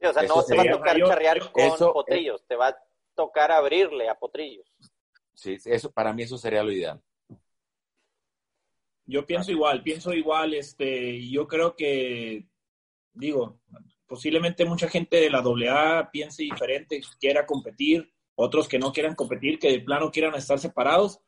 [0.00, 2.76] Sí, o sea, no te va a tocar charrear con potrillos, te va a
[3.14, 4.66] tocar abrirle a potrillos.
[5.34, 7.00] Sí, eso, para mí eso sería lo ideal.
[9.04, 12.46] Yo pienso igual, pienso igual, este, yo creo que
[13.14, 13.58] digo,
[14.06, 19.58] posiblemente mucha gente de la AA piense diferente, quiera competir, otros que no quieran competir,
[19.58, 21.20] que de plano quieran estar separados,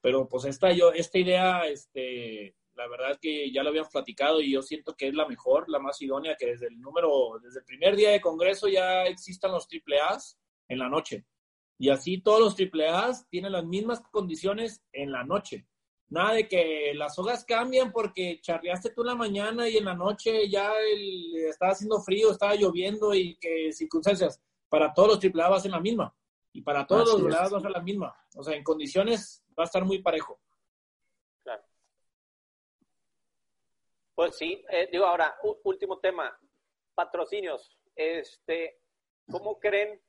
[0.00, 4.52] pero pues esta, yo, esta idea, este, la verdad que ya lo habíamos platicado y
[4.52, 7.64] yo siento que es la mejor, la más idónea, que desde el número, desde el
[7.64, 10.38] primer día de Congreso ya existan los AAAs
[10.68, 11.24] en la noche.
[11.78, 15.66] Y así todos los AAAs tienen las mismas condiciones en la noche.
[16.08, 19.94] Nada de que las hojas cambian porque charleaste tú en la mañana y en la
[19.94, 20.72] noche ya
[21.48, 24.40] estaba haciendo frío, estaba lloviendo y que circunstancias.
[24.68, 26.14] Para todos los AAA va a ser la misma.
[26.52, 28.16] Y para todos los lados va a ser la misma.
[28.36, 30.40] O sea, en condiciones va a estar muy parejo.
[31.42, 31.64] Claro.
[34.14, 36.38] Pues sí, eh, digo ahora, último tema,
[36.94, 37.78] patrocinios.
[37.94, 38.80] Este,
[39.30, 40.00] ¿Cómo creen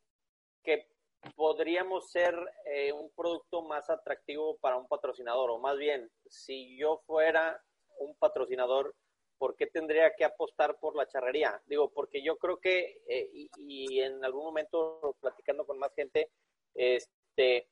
[0.64, 0.88] que
[1.36, 2.36] podríamos ser
[2.66, 5.52] eh, un producto más atractivo para un patrocinador?
[5.52, 7.62] O más bien, si yo fuera
[8.00, 8.96] un patrocinador,
[9.38, 11.62] ¿por qué tendría que apostar por la charrería?
[11.66, 16.32] Digo, porque yo creo que, eh, y, y, en algún momento platicando con más gente,
[16.74, 17.68] este,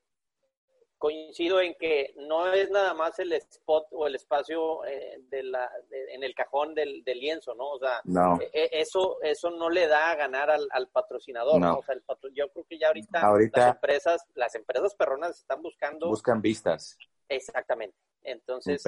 [0.98, 5.70] coincido en que no es nada más el spot o el espacio eh, de la,
[5.92, 7.72] en el cajón del, del, lienzo, ¿no?
[7.72, 8.02] O sea,
[8.42, 11.80] e, e, eso, eso no le da a ganar al, al patrocinador, no.
[11.80, 15.38] O sea, el patro, yo creo que ya ahorita, ahorita, las empresas, las empresas perronas
[15.38, 16.08] están buscando...
[16.08, 16.98] Buscan vistas.
[17.28, 17.98] Exactamente.
[18.22, 18.84] Entonces,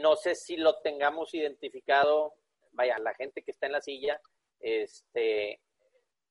[0.00, 2.34] no sé si lo tengamos identificado,
[2.72, 4.20] vaya, la gente que está en la silla,
[4.60, 5.60] este,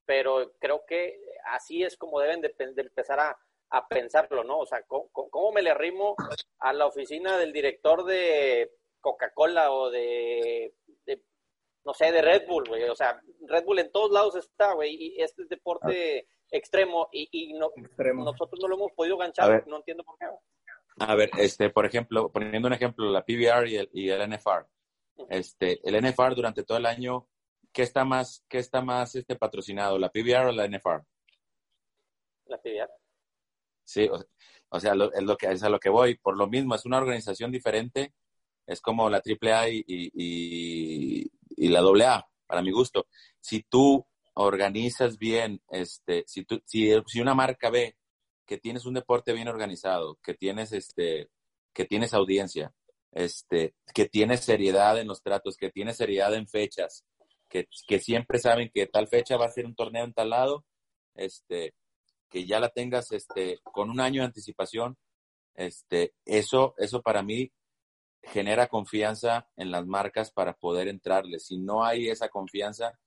[0.06, 3.38] pero creo que así es como deben de, de empezar a
[3.72, 4.60] a pensarlo, ¿no?
[4.60, 6.15] O sea, ¿cómo, me le arrimo
[6.60, 10.76] a la oficina del director de Coca-Cola o de,
[11.85, 12.84] no sé, de Red Bull, güey?
[12.84, 17.53] O sea, Red Bull en todos lados está, güey, y este es deporte extremo y,
[17.53, 17.72] no,
[18.14, 20.26] nosotros no lo hemos podido ganchar, no entiendo por qué.
[20.99, 24.68] A ver, este, por ejemplo, poniendo un ejemplo, la PBR y el, y el NFR.
[25.30, 27.27] Este, el NFR durante todo el año,
[27.72, 31.03] ¿qué está más, qué está más este, patrocinado, la PBR o la NFR?
[32.48, 32.91] La PBR.
[33.92, 34.08] Sí,
[34.70, 36.16] o, sea, es, lo que, es a lo que voy.
[36.16, 38.14] Por lo mismo, es una organización diferente.
[38.66, 43.08] Es como la AAA y, y, y, la AA, para mi gusto.
[43.42, 47.98] Si tú organizas bien, este, si, tú, si, si una marca ve
[48.46, 51.30] que tienes un deporte bien organizado, que tienes, este,
[51.74, 52.74] que tienes audiencia,
[53.12, 57.04] este, que tienes seriedad en los tratos, que tienes seriedad en fechas,
[57.50, 60.66] que, que siempre saben que tal fecha va a ser un torneo en tal lado,
[61.14, 61.74] este,
[62.32, 64.98] que ya la tengas este, con un año de anticipación,
[65.53, 67.52] este, eso, eso para mí
[68.24, 71.40] genera confianza en las marcas para poder entrarle.
[71.40, 72.98] Si no hay esa confianza,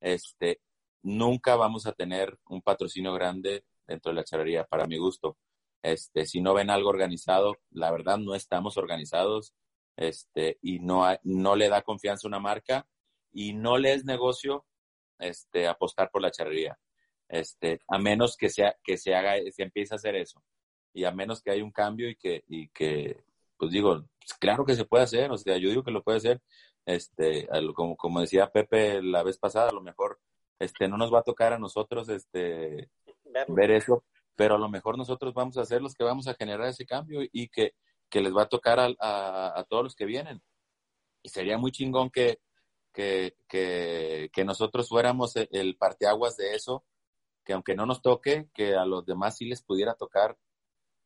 [0.00, 0.60] este,
[1.02, 5.38] nunca vamos a tener un patrocinio grande dentro de la charrería, para mi gusto.
[5.82, 9.54] Este, si no ven algo organizado, la verdad no estamos organizados,
[9.96, 12.86] este, y no, no le da confianza a una marca
[13.32, 14.66] y no le es negocio,
[15.18, 16.78] este, apostar por la charrería.
[17.34, 20.40] Este, a menos que, sea, que se haga, se empiece a hacer eso.
[20.92, 23.24] Y a menos que haya un cambio y que, y que
[23.56, 26.18] pues digo, pues claro que se puede hacer, o sea, yo digo que lo puede
[26.18, 26.40] hacer,
[26.86, 30.20] este, como, como decía Pepe la vez pasada, a lo mejor,
[30.60, 32.88] este, no nos va a tocar a nosotros, este,
[33.48, 34.04] ver eso,
[34.36, 37.20] pero a lo mejor nosotros vamos a ser los que vamos a generar ese cambio
[37.32, 37.74] y que,
[38.08, 40.40] que les va a tocar a, a, a todos los que vienen.
[41.20, 42.38] Y sería muy chingón que,
[42.92, 46.84] que, que, que nosotros fuéramos el, el parteaguas de eso
[47.44, 50.36] que aunque no nos toque, que a los demás sí les pudiera tocar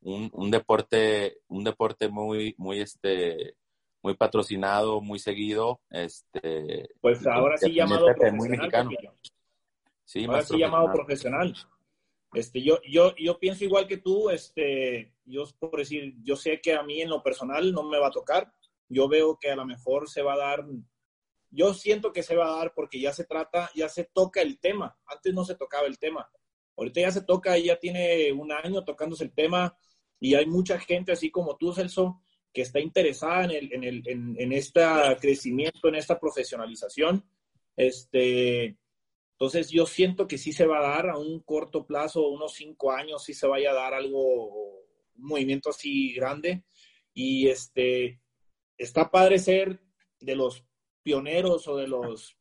[0.01, 3.57] un, un deporte, un deporte muy, muy este,
[4.03, 8.91] muy patrocinado, muy seguido, este pues ahora sí llamado muy mexicano.
[10.05, 11.55] Sí, ahora sí llamado profesional.
[12.33, 16.75] Este, yo, yo, yo pienso igual que tú, este, yo por decir, yo sé que
[16.75, 18.53] a mí en lo personal no me va a tocar.
[18.89, 20.65] Yo veo que a lo mejor se va a dar
[21.51, 24.59] yo siento que se va a dar porque ya se trata, ya se toca el
[24.59, 24.97] tema.
[25.07, 26.29] Antes no se tocaba el tema.
[26.77, 29.77] Ahorita ya se toca, ya tiene un año tocándose el tema
[30.21, 32.23] y hay mucha gente, así como tú, Celso,
[32.53, 34.83] que está interesada en, el, en, el, en, este
[35.21, 37.25] crecimiento, en esta profesionalización.
[37.77, 38.77] Este,
[39.33, 42.93] entonces yo siento que sí se va a dar a un corto plazo, unos cinco
[42.93, 44.47] años, sí se vaya a dar algo,
[45.17, 46.65] un movimiento así grande.
[47.15, 48.21] Y este,
[48.77, 49.81] está padre ser
[50.21, 50.68] de los
[51.09, 52.37] pioneros o de los,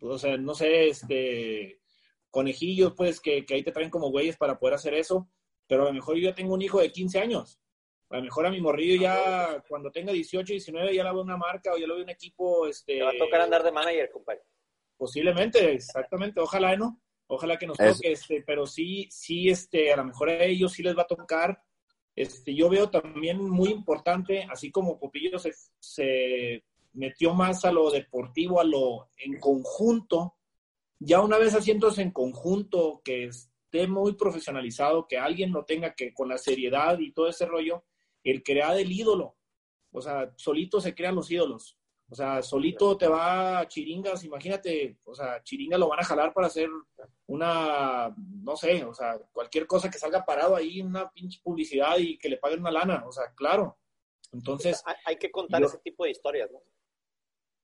[0.00, 1.82] o sea, no sé, este,
[2.30, 5.28] conejillos, pues, que, que ahí te traen como güeyes para poder hacer eso,
[5.66, 7.60] pero a lo mejor yo tengo un hijo de 15 años.
[8.08, 11.36] A lo mejor a mi morrillo ya cuando tenga 18, 19 ya le veo una
[11.36, 12.66] marca o ya le veo un equipo.
[12.66, 14.40] Este, Te va a tocar andar de manager, compadre.
[14.96, 16.40] Posiblemente, exactamente.
[16.40, 17.02] Ojalá, ¿no?
[17.26, 20.82] Ojalá que nos toque, este, pero sí, sí, este, a lo mejor a ellos sí
[20.82, 21.62] les va a tocar.
[22.16, 27.90] Este, yo veo también muy importante, así como Popillo se, se metió más a lo
[27.90, 30.36] deportivo, a lo en conjunto.
[30.98, 36.12] Ya una vez haciéndose en conjunto, que esté muy profesionalizado, que alguien lo tenga que
[36.12, 37.84] con la seriedad y todo ese rollo,
[38.24, 39.36] el crear el ídolo.
[39.92, 41.78] O sea, solito se crean los ídolos.
[42.10, 46.32] O sea, solito te va a chiringas, imagínate, o sea, chiringas lo van a jalar
[46.32, 46.70] para hacer
[47.26, 52.16] una, no sé, o sea, cualquier cosa que salga parado ahí, una pinche publicidad y
[52.16, 53.76] que le paguen una lana, o sea, claro.
[54.32, 54.82] Entonces...
[55.04, 56.62] Hay, que contar ese tipo de historias, ¿no?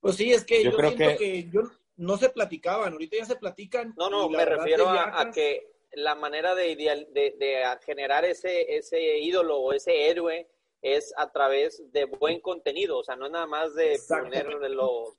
[0.04, 1.48] Pues sí, es que yo, siento que...
[1.50, 1.62] yo
[1.96, 3.94] no se platicaban, ahorita ya se platican.
[3.96, 9.18] No, no, me refiero a, que la manera de, ideal, de, de generar ese, ese
[9.20, 10.46] ídolo o ese héroe
[10.82, 15.16] es a través de buen contenido, o sea, no es nada más de poner los,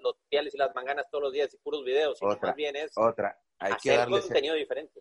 [0.00, 2.90] los pieles y las manganas todos los días y puros videos, sino más bien es
[2.96, 3.38] otra.
[3.60, 5.00] Hay hacer que darle contenido diferente.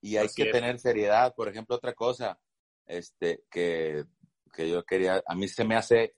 [0.00, 2.40] Y hay que tener seriedad, por ejemplo, otra cosa,
[2.86, 4.02] este, que,
[4.54, 6.16] que yo quería, a mí se me hace,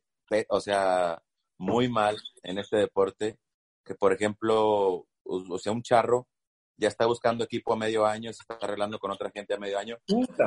[0.51, 1.21] o sea,
[1.59, 3.39] muy mal en este deporte,
[3.85, 6.29] que por ejemplo, o sea, un charro
[6.77, 9.79] ya está buscando equipo a medio año, se está arreglando con otra gente a medio
[9.79, 9.97] año.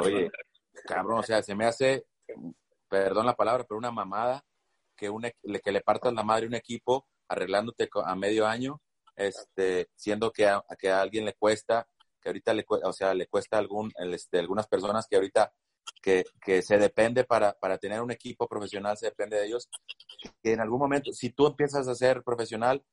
[0.02, 0.32] Oye,
[0.86, 2.06] cabrón, o sea, se me hace
[2.88, 4.44] perdón la palabra, pero una mamada
[4.98, 8.82] que, una, que le partas la madre a un equipo arreglándote a medio año,
[9.16, 11.88] este, siendo que a, que a alguien le cuesta,
[12.22, 15.54] que ahorita le, o sea, le cuesta algún, este, algunas personas que ahorita
[16.02, 19.70] que, que, se depende para, para tener un equipo profesional, se depende de ellos,
[20.44, 22.84] que en algún momento, si tú empiezas a ser profesional,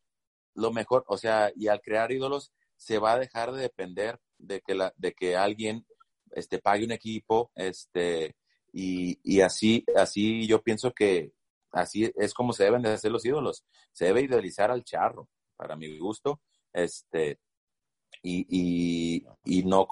[0.55, 4.61] lo mejor, o sea, y al crear ídolos, se va a dejar de depender de
[4.61, 5.87] que, la, de que alguien
[6.33, 8.37] este, pague un equipo, este,
[8.73, 11.33] y, y así, así yo pienso que
[11.73, 13.65] así es como se deben de hacer los ídolos.
[13.93, 16.41] Se debe idealizar al charro, para mi gusto.
[16.73, 17.39] Este,
[18.23, 19.89] y, y, no,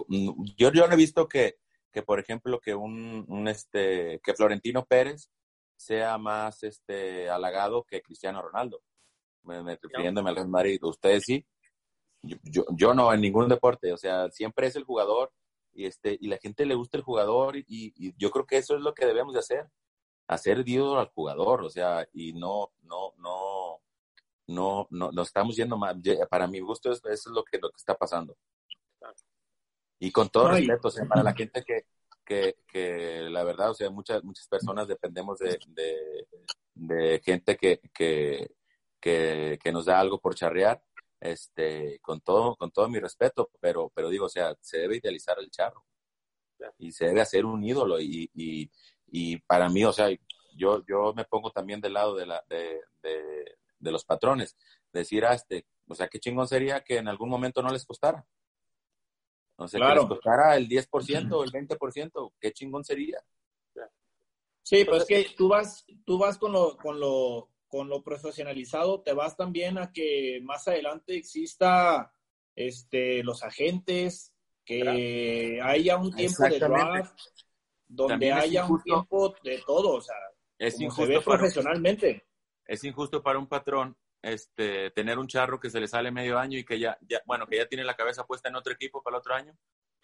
[0.57, 1.57] yo, yo no he visto que,
[1.97, 5.31] que por ejemplo, que un, un, este, que Florentino Pérez
[5.77, 8.83] sea más este halagado que Cristiano Ronaldo.
[9.45, 10.79] Me, me refiriéndome al Madrid.
[10.83, 11.47] Ustedes sí.
[12.21, 13.95] Yo, yo, yo, no en ningún deporte.
[13.95, 15.33] O sea, siempre es el jugador
[15.73, 18.83] y, este, y la gente le gusta el jugador y, yo creo que eso es
[18.83, 19.67] lo que debemos de hacer,
[20.29, 23.81] hacer ídolo al jugador, o sea, y no, no, no,
[24.49, 25.97] no, no, no estamos yendo más,
[26.29, 28.37] para mi gusto eso, es lo que, lo que está pasando.
[29.99, 31.87] Y con todo respeto, o sea, para la gente que,
[32.25, 36.29] que, que, la verdad, o sea, muchas, muchas personas dependemos de, de,
[36.75, 38.51] de gente que, que,
[39.01, 40.83] que, que, nos da algo por charrear
[41.21, 45.39] este, con todo, con todo mi respeto, pero, pero digo, o sea, se debe idealizar
[45.39, 45.85] el charro.
[46.79, 48.71] Y se debe hacer un ídolo y, y,
[49.09, 50.09] y, para mí, o sea,
[50.57, 54.57] yo, yo me pongo también del lado de, la, de, de, de los patrones,
[54.93, 58.27] decir, ah, este, o sea, qué chingón sería que en algún momento no les costara.
[59.57, 63.19] O sea, que les costara el 10% o el 20%, qué chingón sería.
[64.63, 69.01] Sí, pues es que tú vas, tú vas con lo, con lo, con lo profesionalizado
[69.01, 72.13] te vas también a que más adelante exista
[72.55, 74.33] este, los agentes,
[74.65, 77.17] que haya un tiempo de draft,
[77.87, 80.17] donde haya un tiempo de todo, o sea,
[80.59, 82.27] es injusto profesionalmente.
[82.67, 83.97] es injusto para un patrón
[84.27, 87.47] este, tener un charro que se le sale medio año y que ya, ya, bueno,
[87.47, 89.57] que ya tiene la cabeza puesta en otro equipo para el otro año.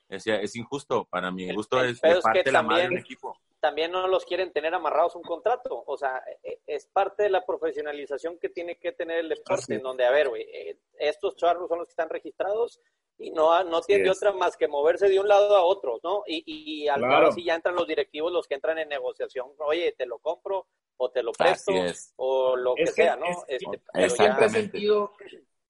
[0.08, 4.08] Es, es injusto, para mi gusto es de parte la madre del equipo también no
[4.08, 5.84] los quieren tener amarrados un contrato.
[5.86, 9.82] O sea, e, es parte de la profesionalización que tiene que tener el deporte, en
[9.82, 12.80] donde, a ver, güey, eh, estos charros son los que están registrados
[13.18, 16.24] y no, no tiene otra más que moverse de un lado a otro, ¿no?
[16.26, 17.28] Y, y, al claro.
[17.28, 20.66] así ya entran los directivos, los que entran en negociación, oye, te lo compro
[20.96, 21.72] o te lo presto
[22.16, 23.26] o lo que sea, ¿no?
[23.48, 25.12] este, siempre he sentido,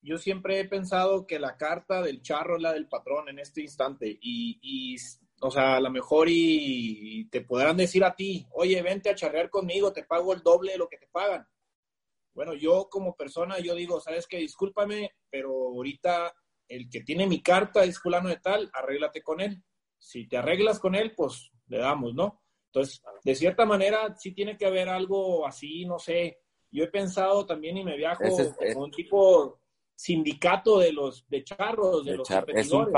[0.01, 3.61] yo siempre he pensado que la carta del charro es la del patrón en este
[3.61, 4.97] instante y, y
[5.41, 9.49] o sea, a lo mejor y, te podrán decir a ti, oye, vente a charrear
[9.49, 11.47] conmigo, te pago el doble de lo que te pagan.
[12.33, 16.33] Bueno, yo como persona, yo digo, sabes que discúlpame, pero ahorita
[16.67, 19.63] el que tiene mi carta es fulano de tal, arréglate con él.
[19.97, 22.41] Si te arreglas con él, pues le damos, ¿no?
[22.67, 26.39] Entonces, de cierta manera, sí tiene que haber algo así, no sé.
[26.71, 28.23] Yo he pensado también y me viajo
[28.57, 29.59] como un tipo
[29.95, 32.91] sindicato de los de charros, de, los char es un,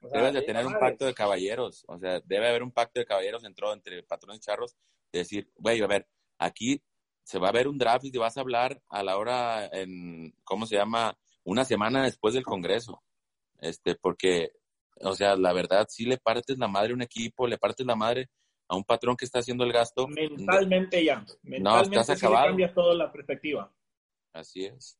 [0.00, 3.42] Debes de tener un pacto de caballeros, o sea, debe haber un pacto de caballeros
[3.44, 4.76] entre, entre patrones charros,
[5.12, 6.08] de decir, güey, a ver,
[6.38, 6.80] aquí
[7.24, 10.34] se va a ver un draft y te vas a hablar a la hora, en,
[10.44, 11.18] ¿cómo se llama?
[11.42, 13.02] Una semana después del Congreso,
[13.58, 14.52] este, porque,
[15.00, 17.96] o sea, la verdad, si le partes la madre a un equipo, le partes la
[17.96, 18.28] madre
[18.68, 20.06] a un patrón que está haciendo el gasto.
[20.08, 22.44] Mentalmente ya, mentalmente no, estás acabado.
[22.44, 23.72] le cambias toda la perspectiva.
[24.32, 24.98] Así es.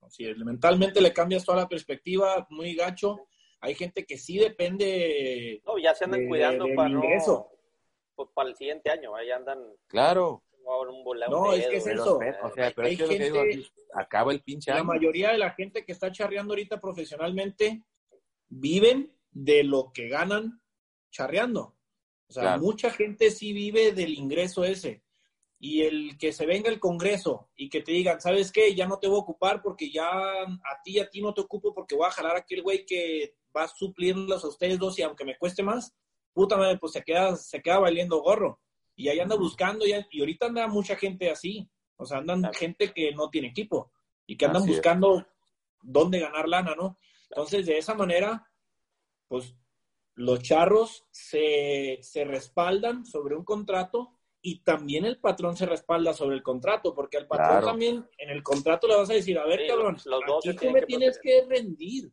[0.00, 3.26] Así es, mentalmente le cambias toda la perspectiva, muy gacho
[3.60, 5.62] hay gente que sí depende.
[5.66, 7.02] No, ya se andan cuidando para, no,
[8.14, 9.58] pues, para el siguiente año, ahí andan.
[9.86, 10.42] Claro.
[11.30, 12.18] No, es que es eso.
[12.42, 13.40] O sea, pero es que lo que digo,
[13.94, 14.86] acaba el pinche La año.
[14.86, 17.84] mayoría de la gente que está charreando ahorita profesionalmente
[18.48, 20.60] viven de lo que ganan
[21.10, 21.76] charreando.
[22.28, 22.62] O sea, Claro.
[22.62, 25.02] mucha gente sí vive del ingreso ese.
[25.58, 28.74] Y el que se venga el Congreso y que te digan, ¿sabes qué?
[28.74, 31.72] Ya no te voy a ocupar porque ya a ti a ti no te ocupo
[31.72, 35.02] porque voy a jalar a aquel güey que va a suplirlos a ustedes dos y
[35.02, 35.94] aunque me cueste más,
[36.34, 38.60] puta madre, pues se queda, se queda valiendo gorro.
[38.96, 41.66] Y ahí anda buscando y, y ahorita anda mucha gente así.
[41.96, 42.58] O sea, andan Claro.
[42.58, 43.92] gente que no tiene equipo
[44.26, 44.76] y que andan Así es.
[44.76, 45.26] buscando
[45.80, 46.98] dónde ganar lana, ¿no?
[47.30, 48.50] Entonces, de esa manera,
[49.28, 49.54] pues
[50.14, 56.36] los charros se, se respaldan sobre un contrato y también el patrón se respalda sobre
[56.36, 57.66] el contrato, porque al patrón Claro.
[57.66, 60.56] también en el contrato le vas a decir, a ver, Sí, cabrón, los- los aquí
[60.56, 62.12] tú me que tienes que rendir.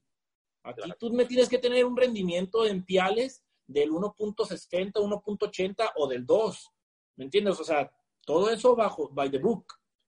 [0.64, 0.96] Aquí Claro.
[1.00, 6.72] tú me tienes que tener un rendimiento en piales del 1.60, 1.80 o del 2.
[7.18, 7.60] ¿Me entiendes?
[7.60, 7.92] O sea,
[8.26, 9.66] todo eso bajo, by the book.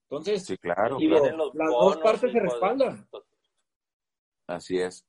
[0.08, 1.24] Entonces, Sí, claro, digo,
[1.54, 3.08] las dos partes se respaldan.
[4.46, 5.04] Así es.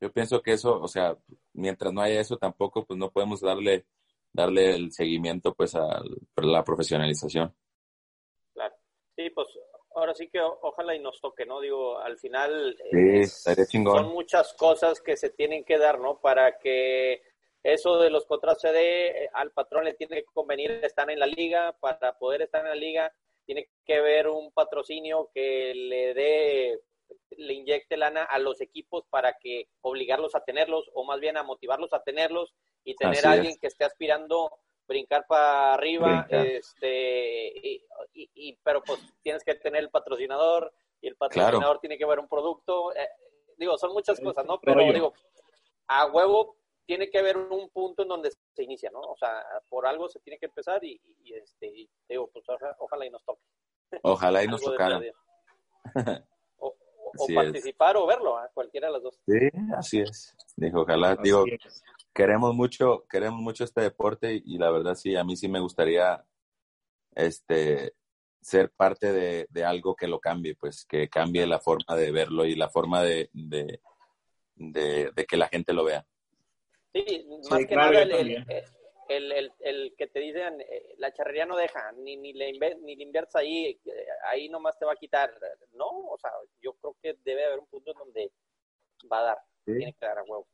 [0.00, 1.16] Yo pienso que eso, o sea,
[1.52, 3.86] mientras no haya eso tampoco, pues no podemos darle,
[4.32, 6.02] darle el seguimiento pues a
[6.36, 7.54] la profesionalización.
[8.52, 8.74] Claro.
[9.16, 9.46] Sí, pues
[9.94, 11.60] ahora sí que ojalá y nos toque, ¿no?
[11.60, 13.44] Digo, al final Sí, es-
[13.84, 16.18] son muchas cosas que se tienen que dar, ¿no?
[16.20, 17.22] Para que
[17.62, 21.20] eso de los contratos se dé, eh, al patrón le tiene que convenir estar en
[21.20, 23.12] la liga, para poder estar en la liga
[23.44, 26.80] tiene que haber un patrocinio que le dé,
[27.38, 31.42] le inyecte lana a los equipos para que obligarlos a tenerlos, o más bien a
[31.42, 32.54] motivarlos a tenerlos
[32.84, 33.36] y tener Así a es.
[33.36, 36.46] alguien que esté aspirando brincar para arriba, Brincar.
[36.46, 37.84] este, y,
[38.14, 42.18] y- y- pero pues tienes que tener el patrocinador y el patrocinador tiene que ver
[42.18, 42.94] un producto.
[42.94, 43.08] eh,
[43.56, 44.60] digo, son muchas cosas, ¿no?
[44.60, 45.14] Pero digo,
[45.88, 49.00] a huevo tiene que haber un punto en donde se inicia, ¿no?
[49.00, 52.76] O sea, por algo se tiene que empezar y, y- este, y digo, pues ojalá,
[52.80, 53.42] ojalá y nos toque.
[54.02, 55.00] Ojalá y nos tocara.
[57.18, 57.34] O, es.
[57.34, 58.50] participar o verlo, ¿ah?
[58.52, 59.20] cualquiera de las dos.
[59.26, 60.34] Sí, así es.
[60.56, 61.82] Dijo, ojalá, Así digo, es.
[62.12, 66.24] queremos mucho, queremos mucho este deporte y, la verdad sí, a mí sí me gustaría
[67.14, 67.94] este
[68.40, 72.44] ser parte de, de algo que lo cambie, pues que cambie la forma de verlo
[72.44, 73.80] y la forma de, de,
[74.56, 76.04] de, de que la gente lo vea.
[76.92, 78.44] Sí, más que claro, nada el,
[79.08, 82.96] el, el- el que te dicen, eh, la charrería no deja, ni, ni, le ni
[82.96, 85.32] le inviertes ahí, eh, ahí nomás te va a quitar.
[85.72, 86.30] No, o sea,
[86.60, 88.32] yo creo que debe haber un punto en donde
[89.10, 89.76] va a dar, Sí.
[89.76, 90.46] tiene que dar a huevo.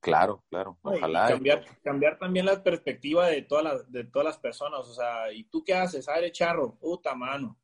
[0.00, 1.28] Claro, claro, y ojalá.
[1.28, 4.80] cambiar, cambiar también la perspectiva de todas las, de todas las personas.
[4.80, 6.06] O sea, ¿y tú qué haces?
[6.10, 6.76] Ah, eres charro.
[6.78, 7.58] Puta mano.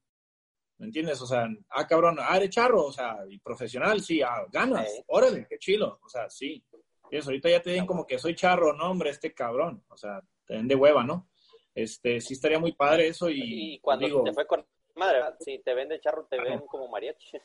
[0.79, 1.21] ¿Me entiendes?
[1.21, 2.87] O sea, ah, cabrón, ah, eres charro.
[2.87, 4.91] O sea, y profesional, sí, ah, ganas.
[4.91, 5.03] Sí.
[5.09, 6.01] Órale, qué chilo.
[6.03, 6.65] O sea, sí.
[7.11, 9.85] Eso, ahorita ya te den como que soy charro, no, hombre, este cabrón.
[9.89, 11.29] O sea, te den de hueva, ¿no?
[11.75, 14.67] Este, sí estaría muy padre eso y, Y cuando digo, te fue con
[14.97, 17.39] madre, si te ven de charro, te ven como mariachi.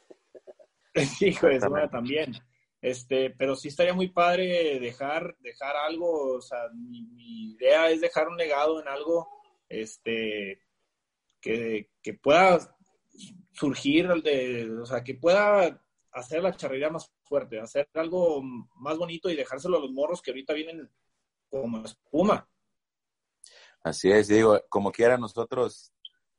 [1.21, 1.59] Hijo de
[1.91, 2.33] también.
[2.81, 7.99] Este, pero sí estaría muy padre dejar, dejar algo, o sea, mi, mi idea es
[8.01, 9.27] dejar un legado en algo,
[9.67, 10.61] este,
[11.41, 12.59] que, que pueda
[13.53, 15.81] surgir, de, o sea, que pueda
[16.15, 20.31] hacer la charrería más fuerte, hacer algo más bonito y dejárselo a los morros que
[20.31, 20.89] ahorita vienen
[21.49, 22.47] como espuma.
[23.83, 25.93] Así es, digo, como quiera nosotros,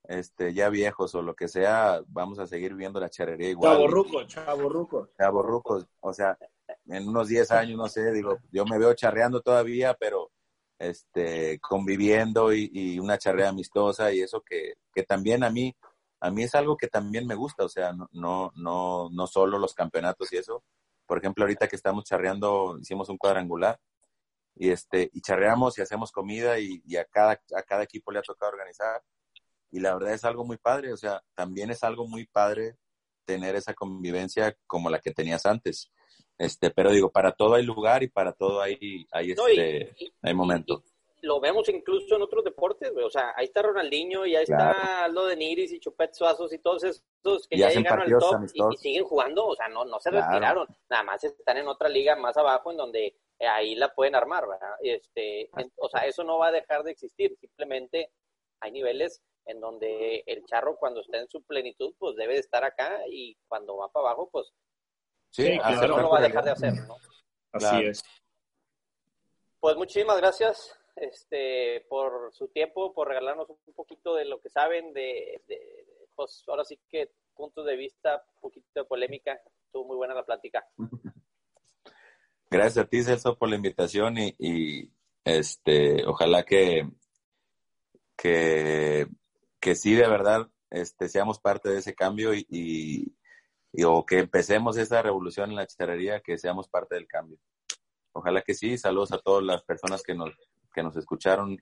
[0.05, 3.77] este, ya viejos o lo que sea, vamos a seguir viendo la charrería igual.
[3.77, 5.09] Chaborruco, chaborruco.
[5.17, 6.37] chavorrucos, o sea,
[6.87, 10.33] en unos 10 años, no sé, digo, yo me veo charreando todavía, pero
[10.79, 15.77] este, conviviendo y, y una charrea amistosa y eso que, que también a mí,
[16.21, 19.59] a mí es algo que también me gusta, o sea, no, no, no, no solo
[19.59, 20.65] los campeonatos y eso.
[21.07, 23.79] Por ejemplo, ahorita que estamos charreando, hicimos un cuadrangular
[24.55, 28.19] y este, y charreamos y hacemos comida y, y a cada, a cada equipo le
[28.19, 29.03] ha tocado organizar.
[29.71, 32.77] Y la verdad es algo muy padre, o sea, también es algo muy padre
[33.25, 35.91] tener esa convivencia como la que tenías antes.
[36.39, 40.13] Este, pero digo, para todo hay lugar y para todo hay, hay No, este, y-
[40.23, 40.83] hay momento.
[41.27, 43.05] Lo vemos incluso en otros deportes, güey.
[43.05, 44.71] O sea, ahí está Ronaldinho y ahí Claro.
[44.79, 47.03] está Aldo de Niris y Chupet Suazos y todos esos
[47.49, 49.47] que Y ya llegaron al top y, siguen jugando.
[49.47, 50.27] O sea, no, no se Claro.
[50.29, 50.69] retiraron.
[50.89, 54.47] Nada más están en otra liga más abajo en donde eh, ahí la pueden armar,
[54.49, 54.77] ¿verdad?
[54.81, 57.37] Este, en- o sea, eso no va a dejar de existir.
[57.39, 58.11] Simplemente
[58.61, 62.65] hay niveles en donde el charro cuando está en su plenitud, pues debe de estar
[62.65, 64.51] acá y cuando va para abajo, pues
[65.31, 65.97] Sí, claro.
[65.97, 66.95] no lo va a dejar de hacer, ¿no?
[67.53, 67.89] Así Claro.
[67.91, 68.03] es.
[69.61, 74.93] Pues muchísimas gracias este, por su tiempo, por regalarnos un poquito de lo que saben,
[74.93, 79.39] de, de- pues ahora sí que puntos de vista, un poquito de polémica.
[79.67, 80.67] Estuvo muy buena la plática.
[82.51, 84.91] Gracias a ti, Celso, por la invitación y,
[85.25, 86.89] este, ojalá que,
[88.17, 89.07] que,
[89.61, 92.47] que sí de verdad este, seamos parte de ese cambio y,
[93.73, 97.39] y, o que empecemos esa revolución en la charrería, que seamos parte del cambio.
[98.13, 98.79] Ojalá que sí.
[98.79, 100.31] Saludos a todas las personas que nos,
[100.77, 101.59] que nos escucharon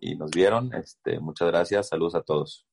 [0.00, 0.72] y nos vieron.
[0.74, 1.90] Este, muchas gracias.
[1.90, 2.66] Saludos a todos.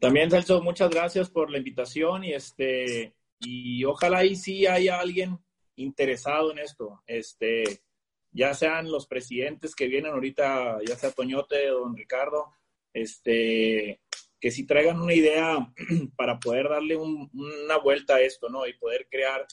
[0.00, 5.38] También, Celso, muchas gracias por la invitación y este y ojalá ahí sí haya alguien
[5.76, 7.02] interesado en esto.
[7.06, 7.82] Este,
[8.32, 12.50] ya sean los presidentes que vienen ahorita, ya sea Toñote o Don Ricardo,
[12.94, 14.00] este,
[14.40, 15.70] que sí traigan una idea
[16.16, 18.66] para poder darle una vuelta a esto, ¿no?
[18.66, 19.46] Y poder crear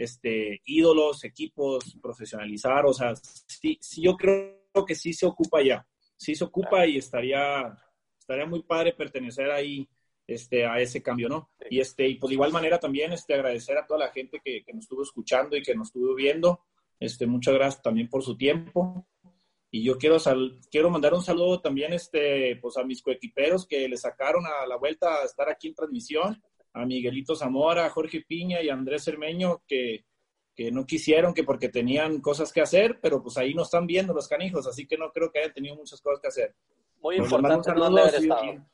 [0.00, 4.56] este, ídolos, equipos, profesionalizar, o sea, sí, sí, yo creo
[4.86, 5.86] que sí se ocupa ya,
[6.16, 7.76] sí se ocupa y estaría,
[8.18, 9.86] estaría muy padre pertenecer ahí
[10.26, 11.50] este, a ese cambio, ¿no?
[11.68, 14.62] Y, este, y pues de igual manera también este, agradecer a toda la gente que,
[14.64, 16.64] que nos estuvo escuchando y que nos estuvo viendo,
[16.98, 19.06] este, muchas gracias también por su tiempo.
[19.70, 20.16] Y yo quiero,
[20.70, 24.76] quiero mandar un saludo también este, pues a mis coequiperos que le sacaron a la
[24.76, 29.04] vuelta a estar aquí en transmisión, a Miguelito Zamora, a Jorge Piña y a Andrés
[29.04, 30.04] Cermeño, que,
[30.54, 34.12] que no quisieron, que porque tenían cosas que hacer, pero pues ahí no están viendo
[34.12, 36.54] los canijos, así que no creo que hayan tenido muchas cosas que hacer.
[37.00, 38.66] Muy pues importante un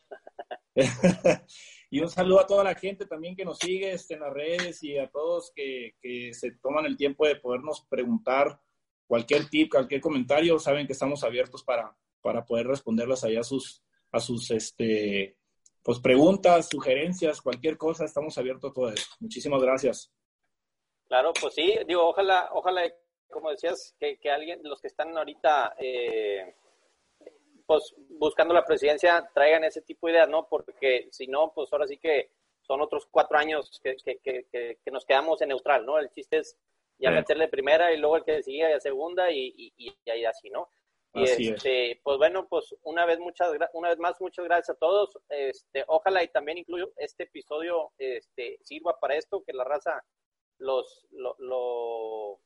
[1.91, 4.83] y, un saludo a toda la gente también que nos sigue este, en las redes
[4.83, 8.61] y a todos que, que se toman el tiempo de podernos preguntar
[9.07, 13.83] cualquier tip, cualquier comentario, saben que estamos abiertos para, para poder responderlas allá a sus,
[14.13, 15.37] a sus este,
[15.87, 19.07] pues, preguntas, sugerencias, cualquier cosa, estamos abiertos a todo eso.
[19.21, 20.13] Muchísimas gracias.
[21.07, 22.83] Claro, pues sí, digo, ojalá, ojalá,
[23.31, 26.57] como decías, que, que alguien, los que están ahorita eh,
[27.65, 30.49] pues buscando la presidencia, traigan ese tipo de ideas, ¿no?
[30.49, 32.33] Porque si no, pues ahora sí que
[32.63, 36.01] son otros cuatro años que, que, que, que nos quedamos en neutral, ¿no?
[36.01, 36.59] El chiste es
[36.99, 40.69] ya meterle primera y luego el que sigue a segunda y, y, y, así, ¿no?
[41.17, 45.19] Y este, pues bueno, pues una vez muchas una vez más muchas gracias a todos.
[45.29, 50.05] Este, ojalá y también incluyo este episodio este sirva para esto que la raza
[50.59, 52.41] los lo, lo,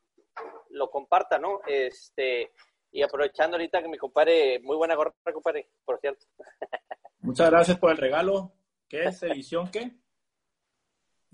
[0.71, 1.61] lo comparta, ¿no?
[1.67, 2.53] Este,
[2.93, 6.27] y aprovechando ahorita que mi compadre, muy buena gorra, compadre, por cierto.
[7.21, 8.53] Muchas gracias por el regalo.
[8.89, 9.23] ¿Qué es?
[9.23, 9.93] ¿Edición qué?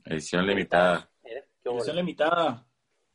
[0.04, 1.10] Edición limitada.
[1.64, 2.66] Edición limitada.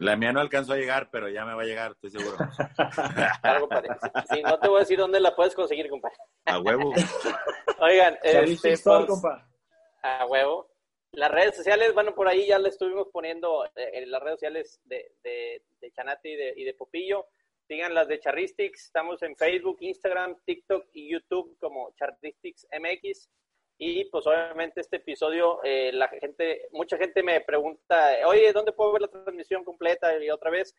[0.02, 2.36] La mía no alcanzó a llegar, pero ya me va a llegar, estoy seguro.
[3.42, 3.90] Claro, compadre.
[4.32, 6.18] Sí, no te voy a decir dónde la puedes conseguir, compadre.
[6.46, 6.92] A huevo.
[7.80, 9.24] Oigan, este, pues,
[10.02, 10.72] a huevo.
[11.12, 14.82] Las redes sociales, bueno, por ahí ya le estuvimos poniendo eh, en las redes sociales
[14.86, 17.28] de, de, de Chanate y de, y de Popillo.
[17.68, 18.86] Sigan las de Charristics.
[18.86, 23.30] Estamos en Facebook, Instagram, TikTok y YouTube como Charristics MX.
[23.84, 28.92] Y pues obviamente este episodio, eh, la gente, mucha gente me pregunta, oye, ¿dónde puedo
[28.92, 30.24] ver la transmisión completa?
[30.24, 30.76] Y otra vez,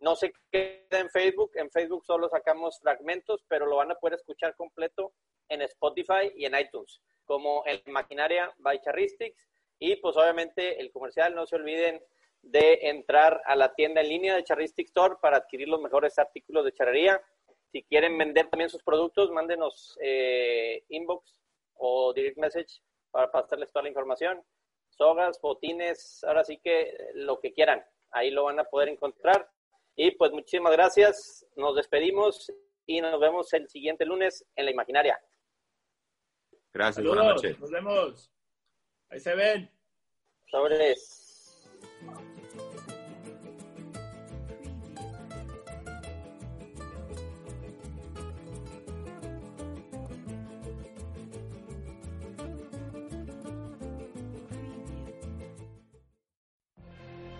[0.00, 4.18] no se queda en Facebook, en Facebook solo sacamos fragmentos, pero lo van a poder
[4.18, 5.12] escuchar completo
[5.48, 9.46] en Spotify y en iTunes, como el Maquinaria by Charristics.
[9.78, 12.02] Y pues obviamente el comercial, no se olviden
[12.42, 16.64] de entrar a la tienda en línea de Charristic Store para adquirir los mejores artículos
[16.64, 17.22] de charrería.
[17.70, 21.40] Si quieren vender también sus productos, mándenos eh, inbox
[21.80, 22.80] o direct message
[23.10, 24.42] para pasarles toda la información.
[24.88, 29.48] Sogas, botines, ahora sí que lo que quieran, ahí lo van a poder encontrar.
[29.96, 32.52] Y pues muchísimas gracias, nos despedimos
[32.86, 35.18] y nos vemos el siguiente lunes en la imaginaria.
[36.72, 37.58] Gracias, buenas noches.
[37.58, 38.32] Nos vemos.
[39.08, 39.70] Ahí se ven.
[40.50, 41.30] Sobres.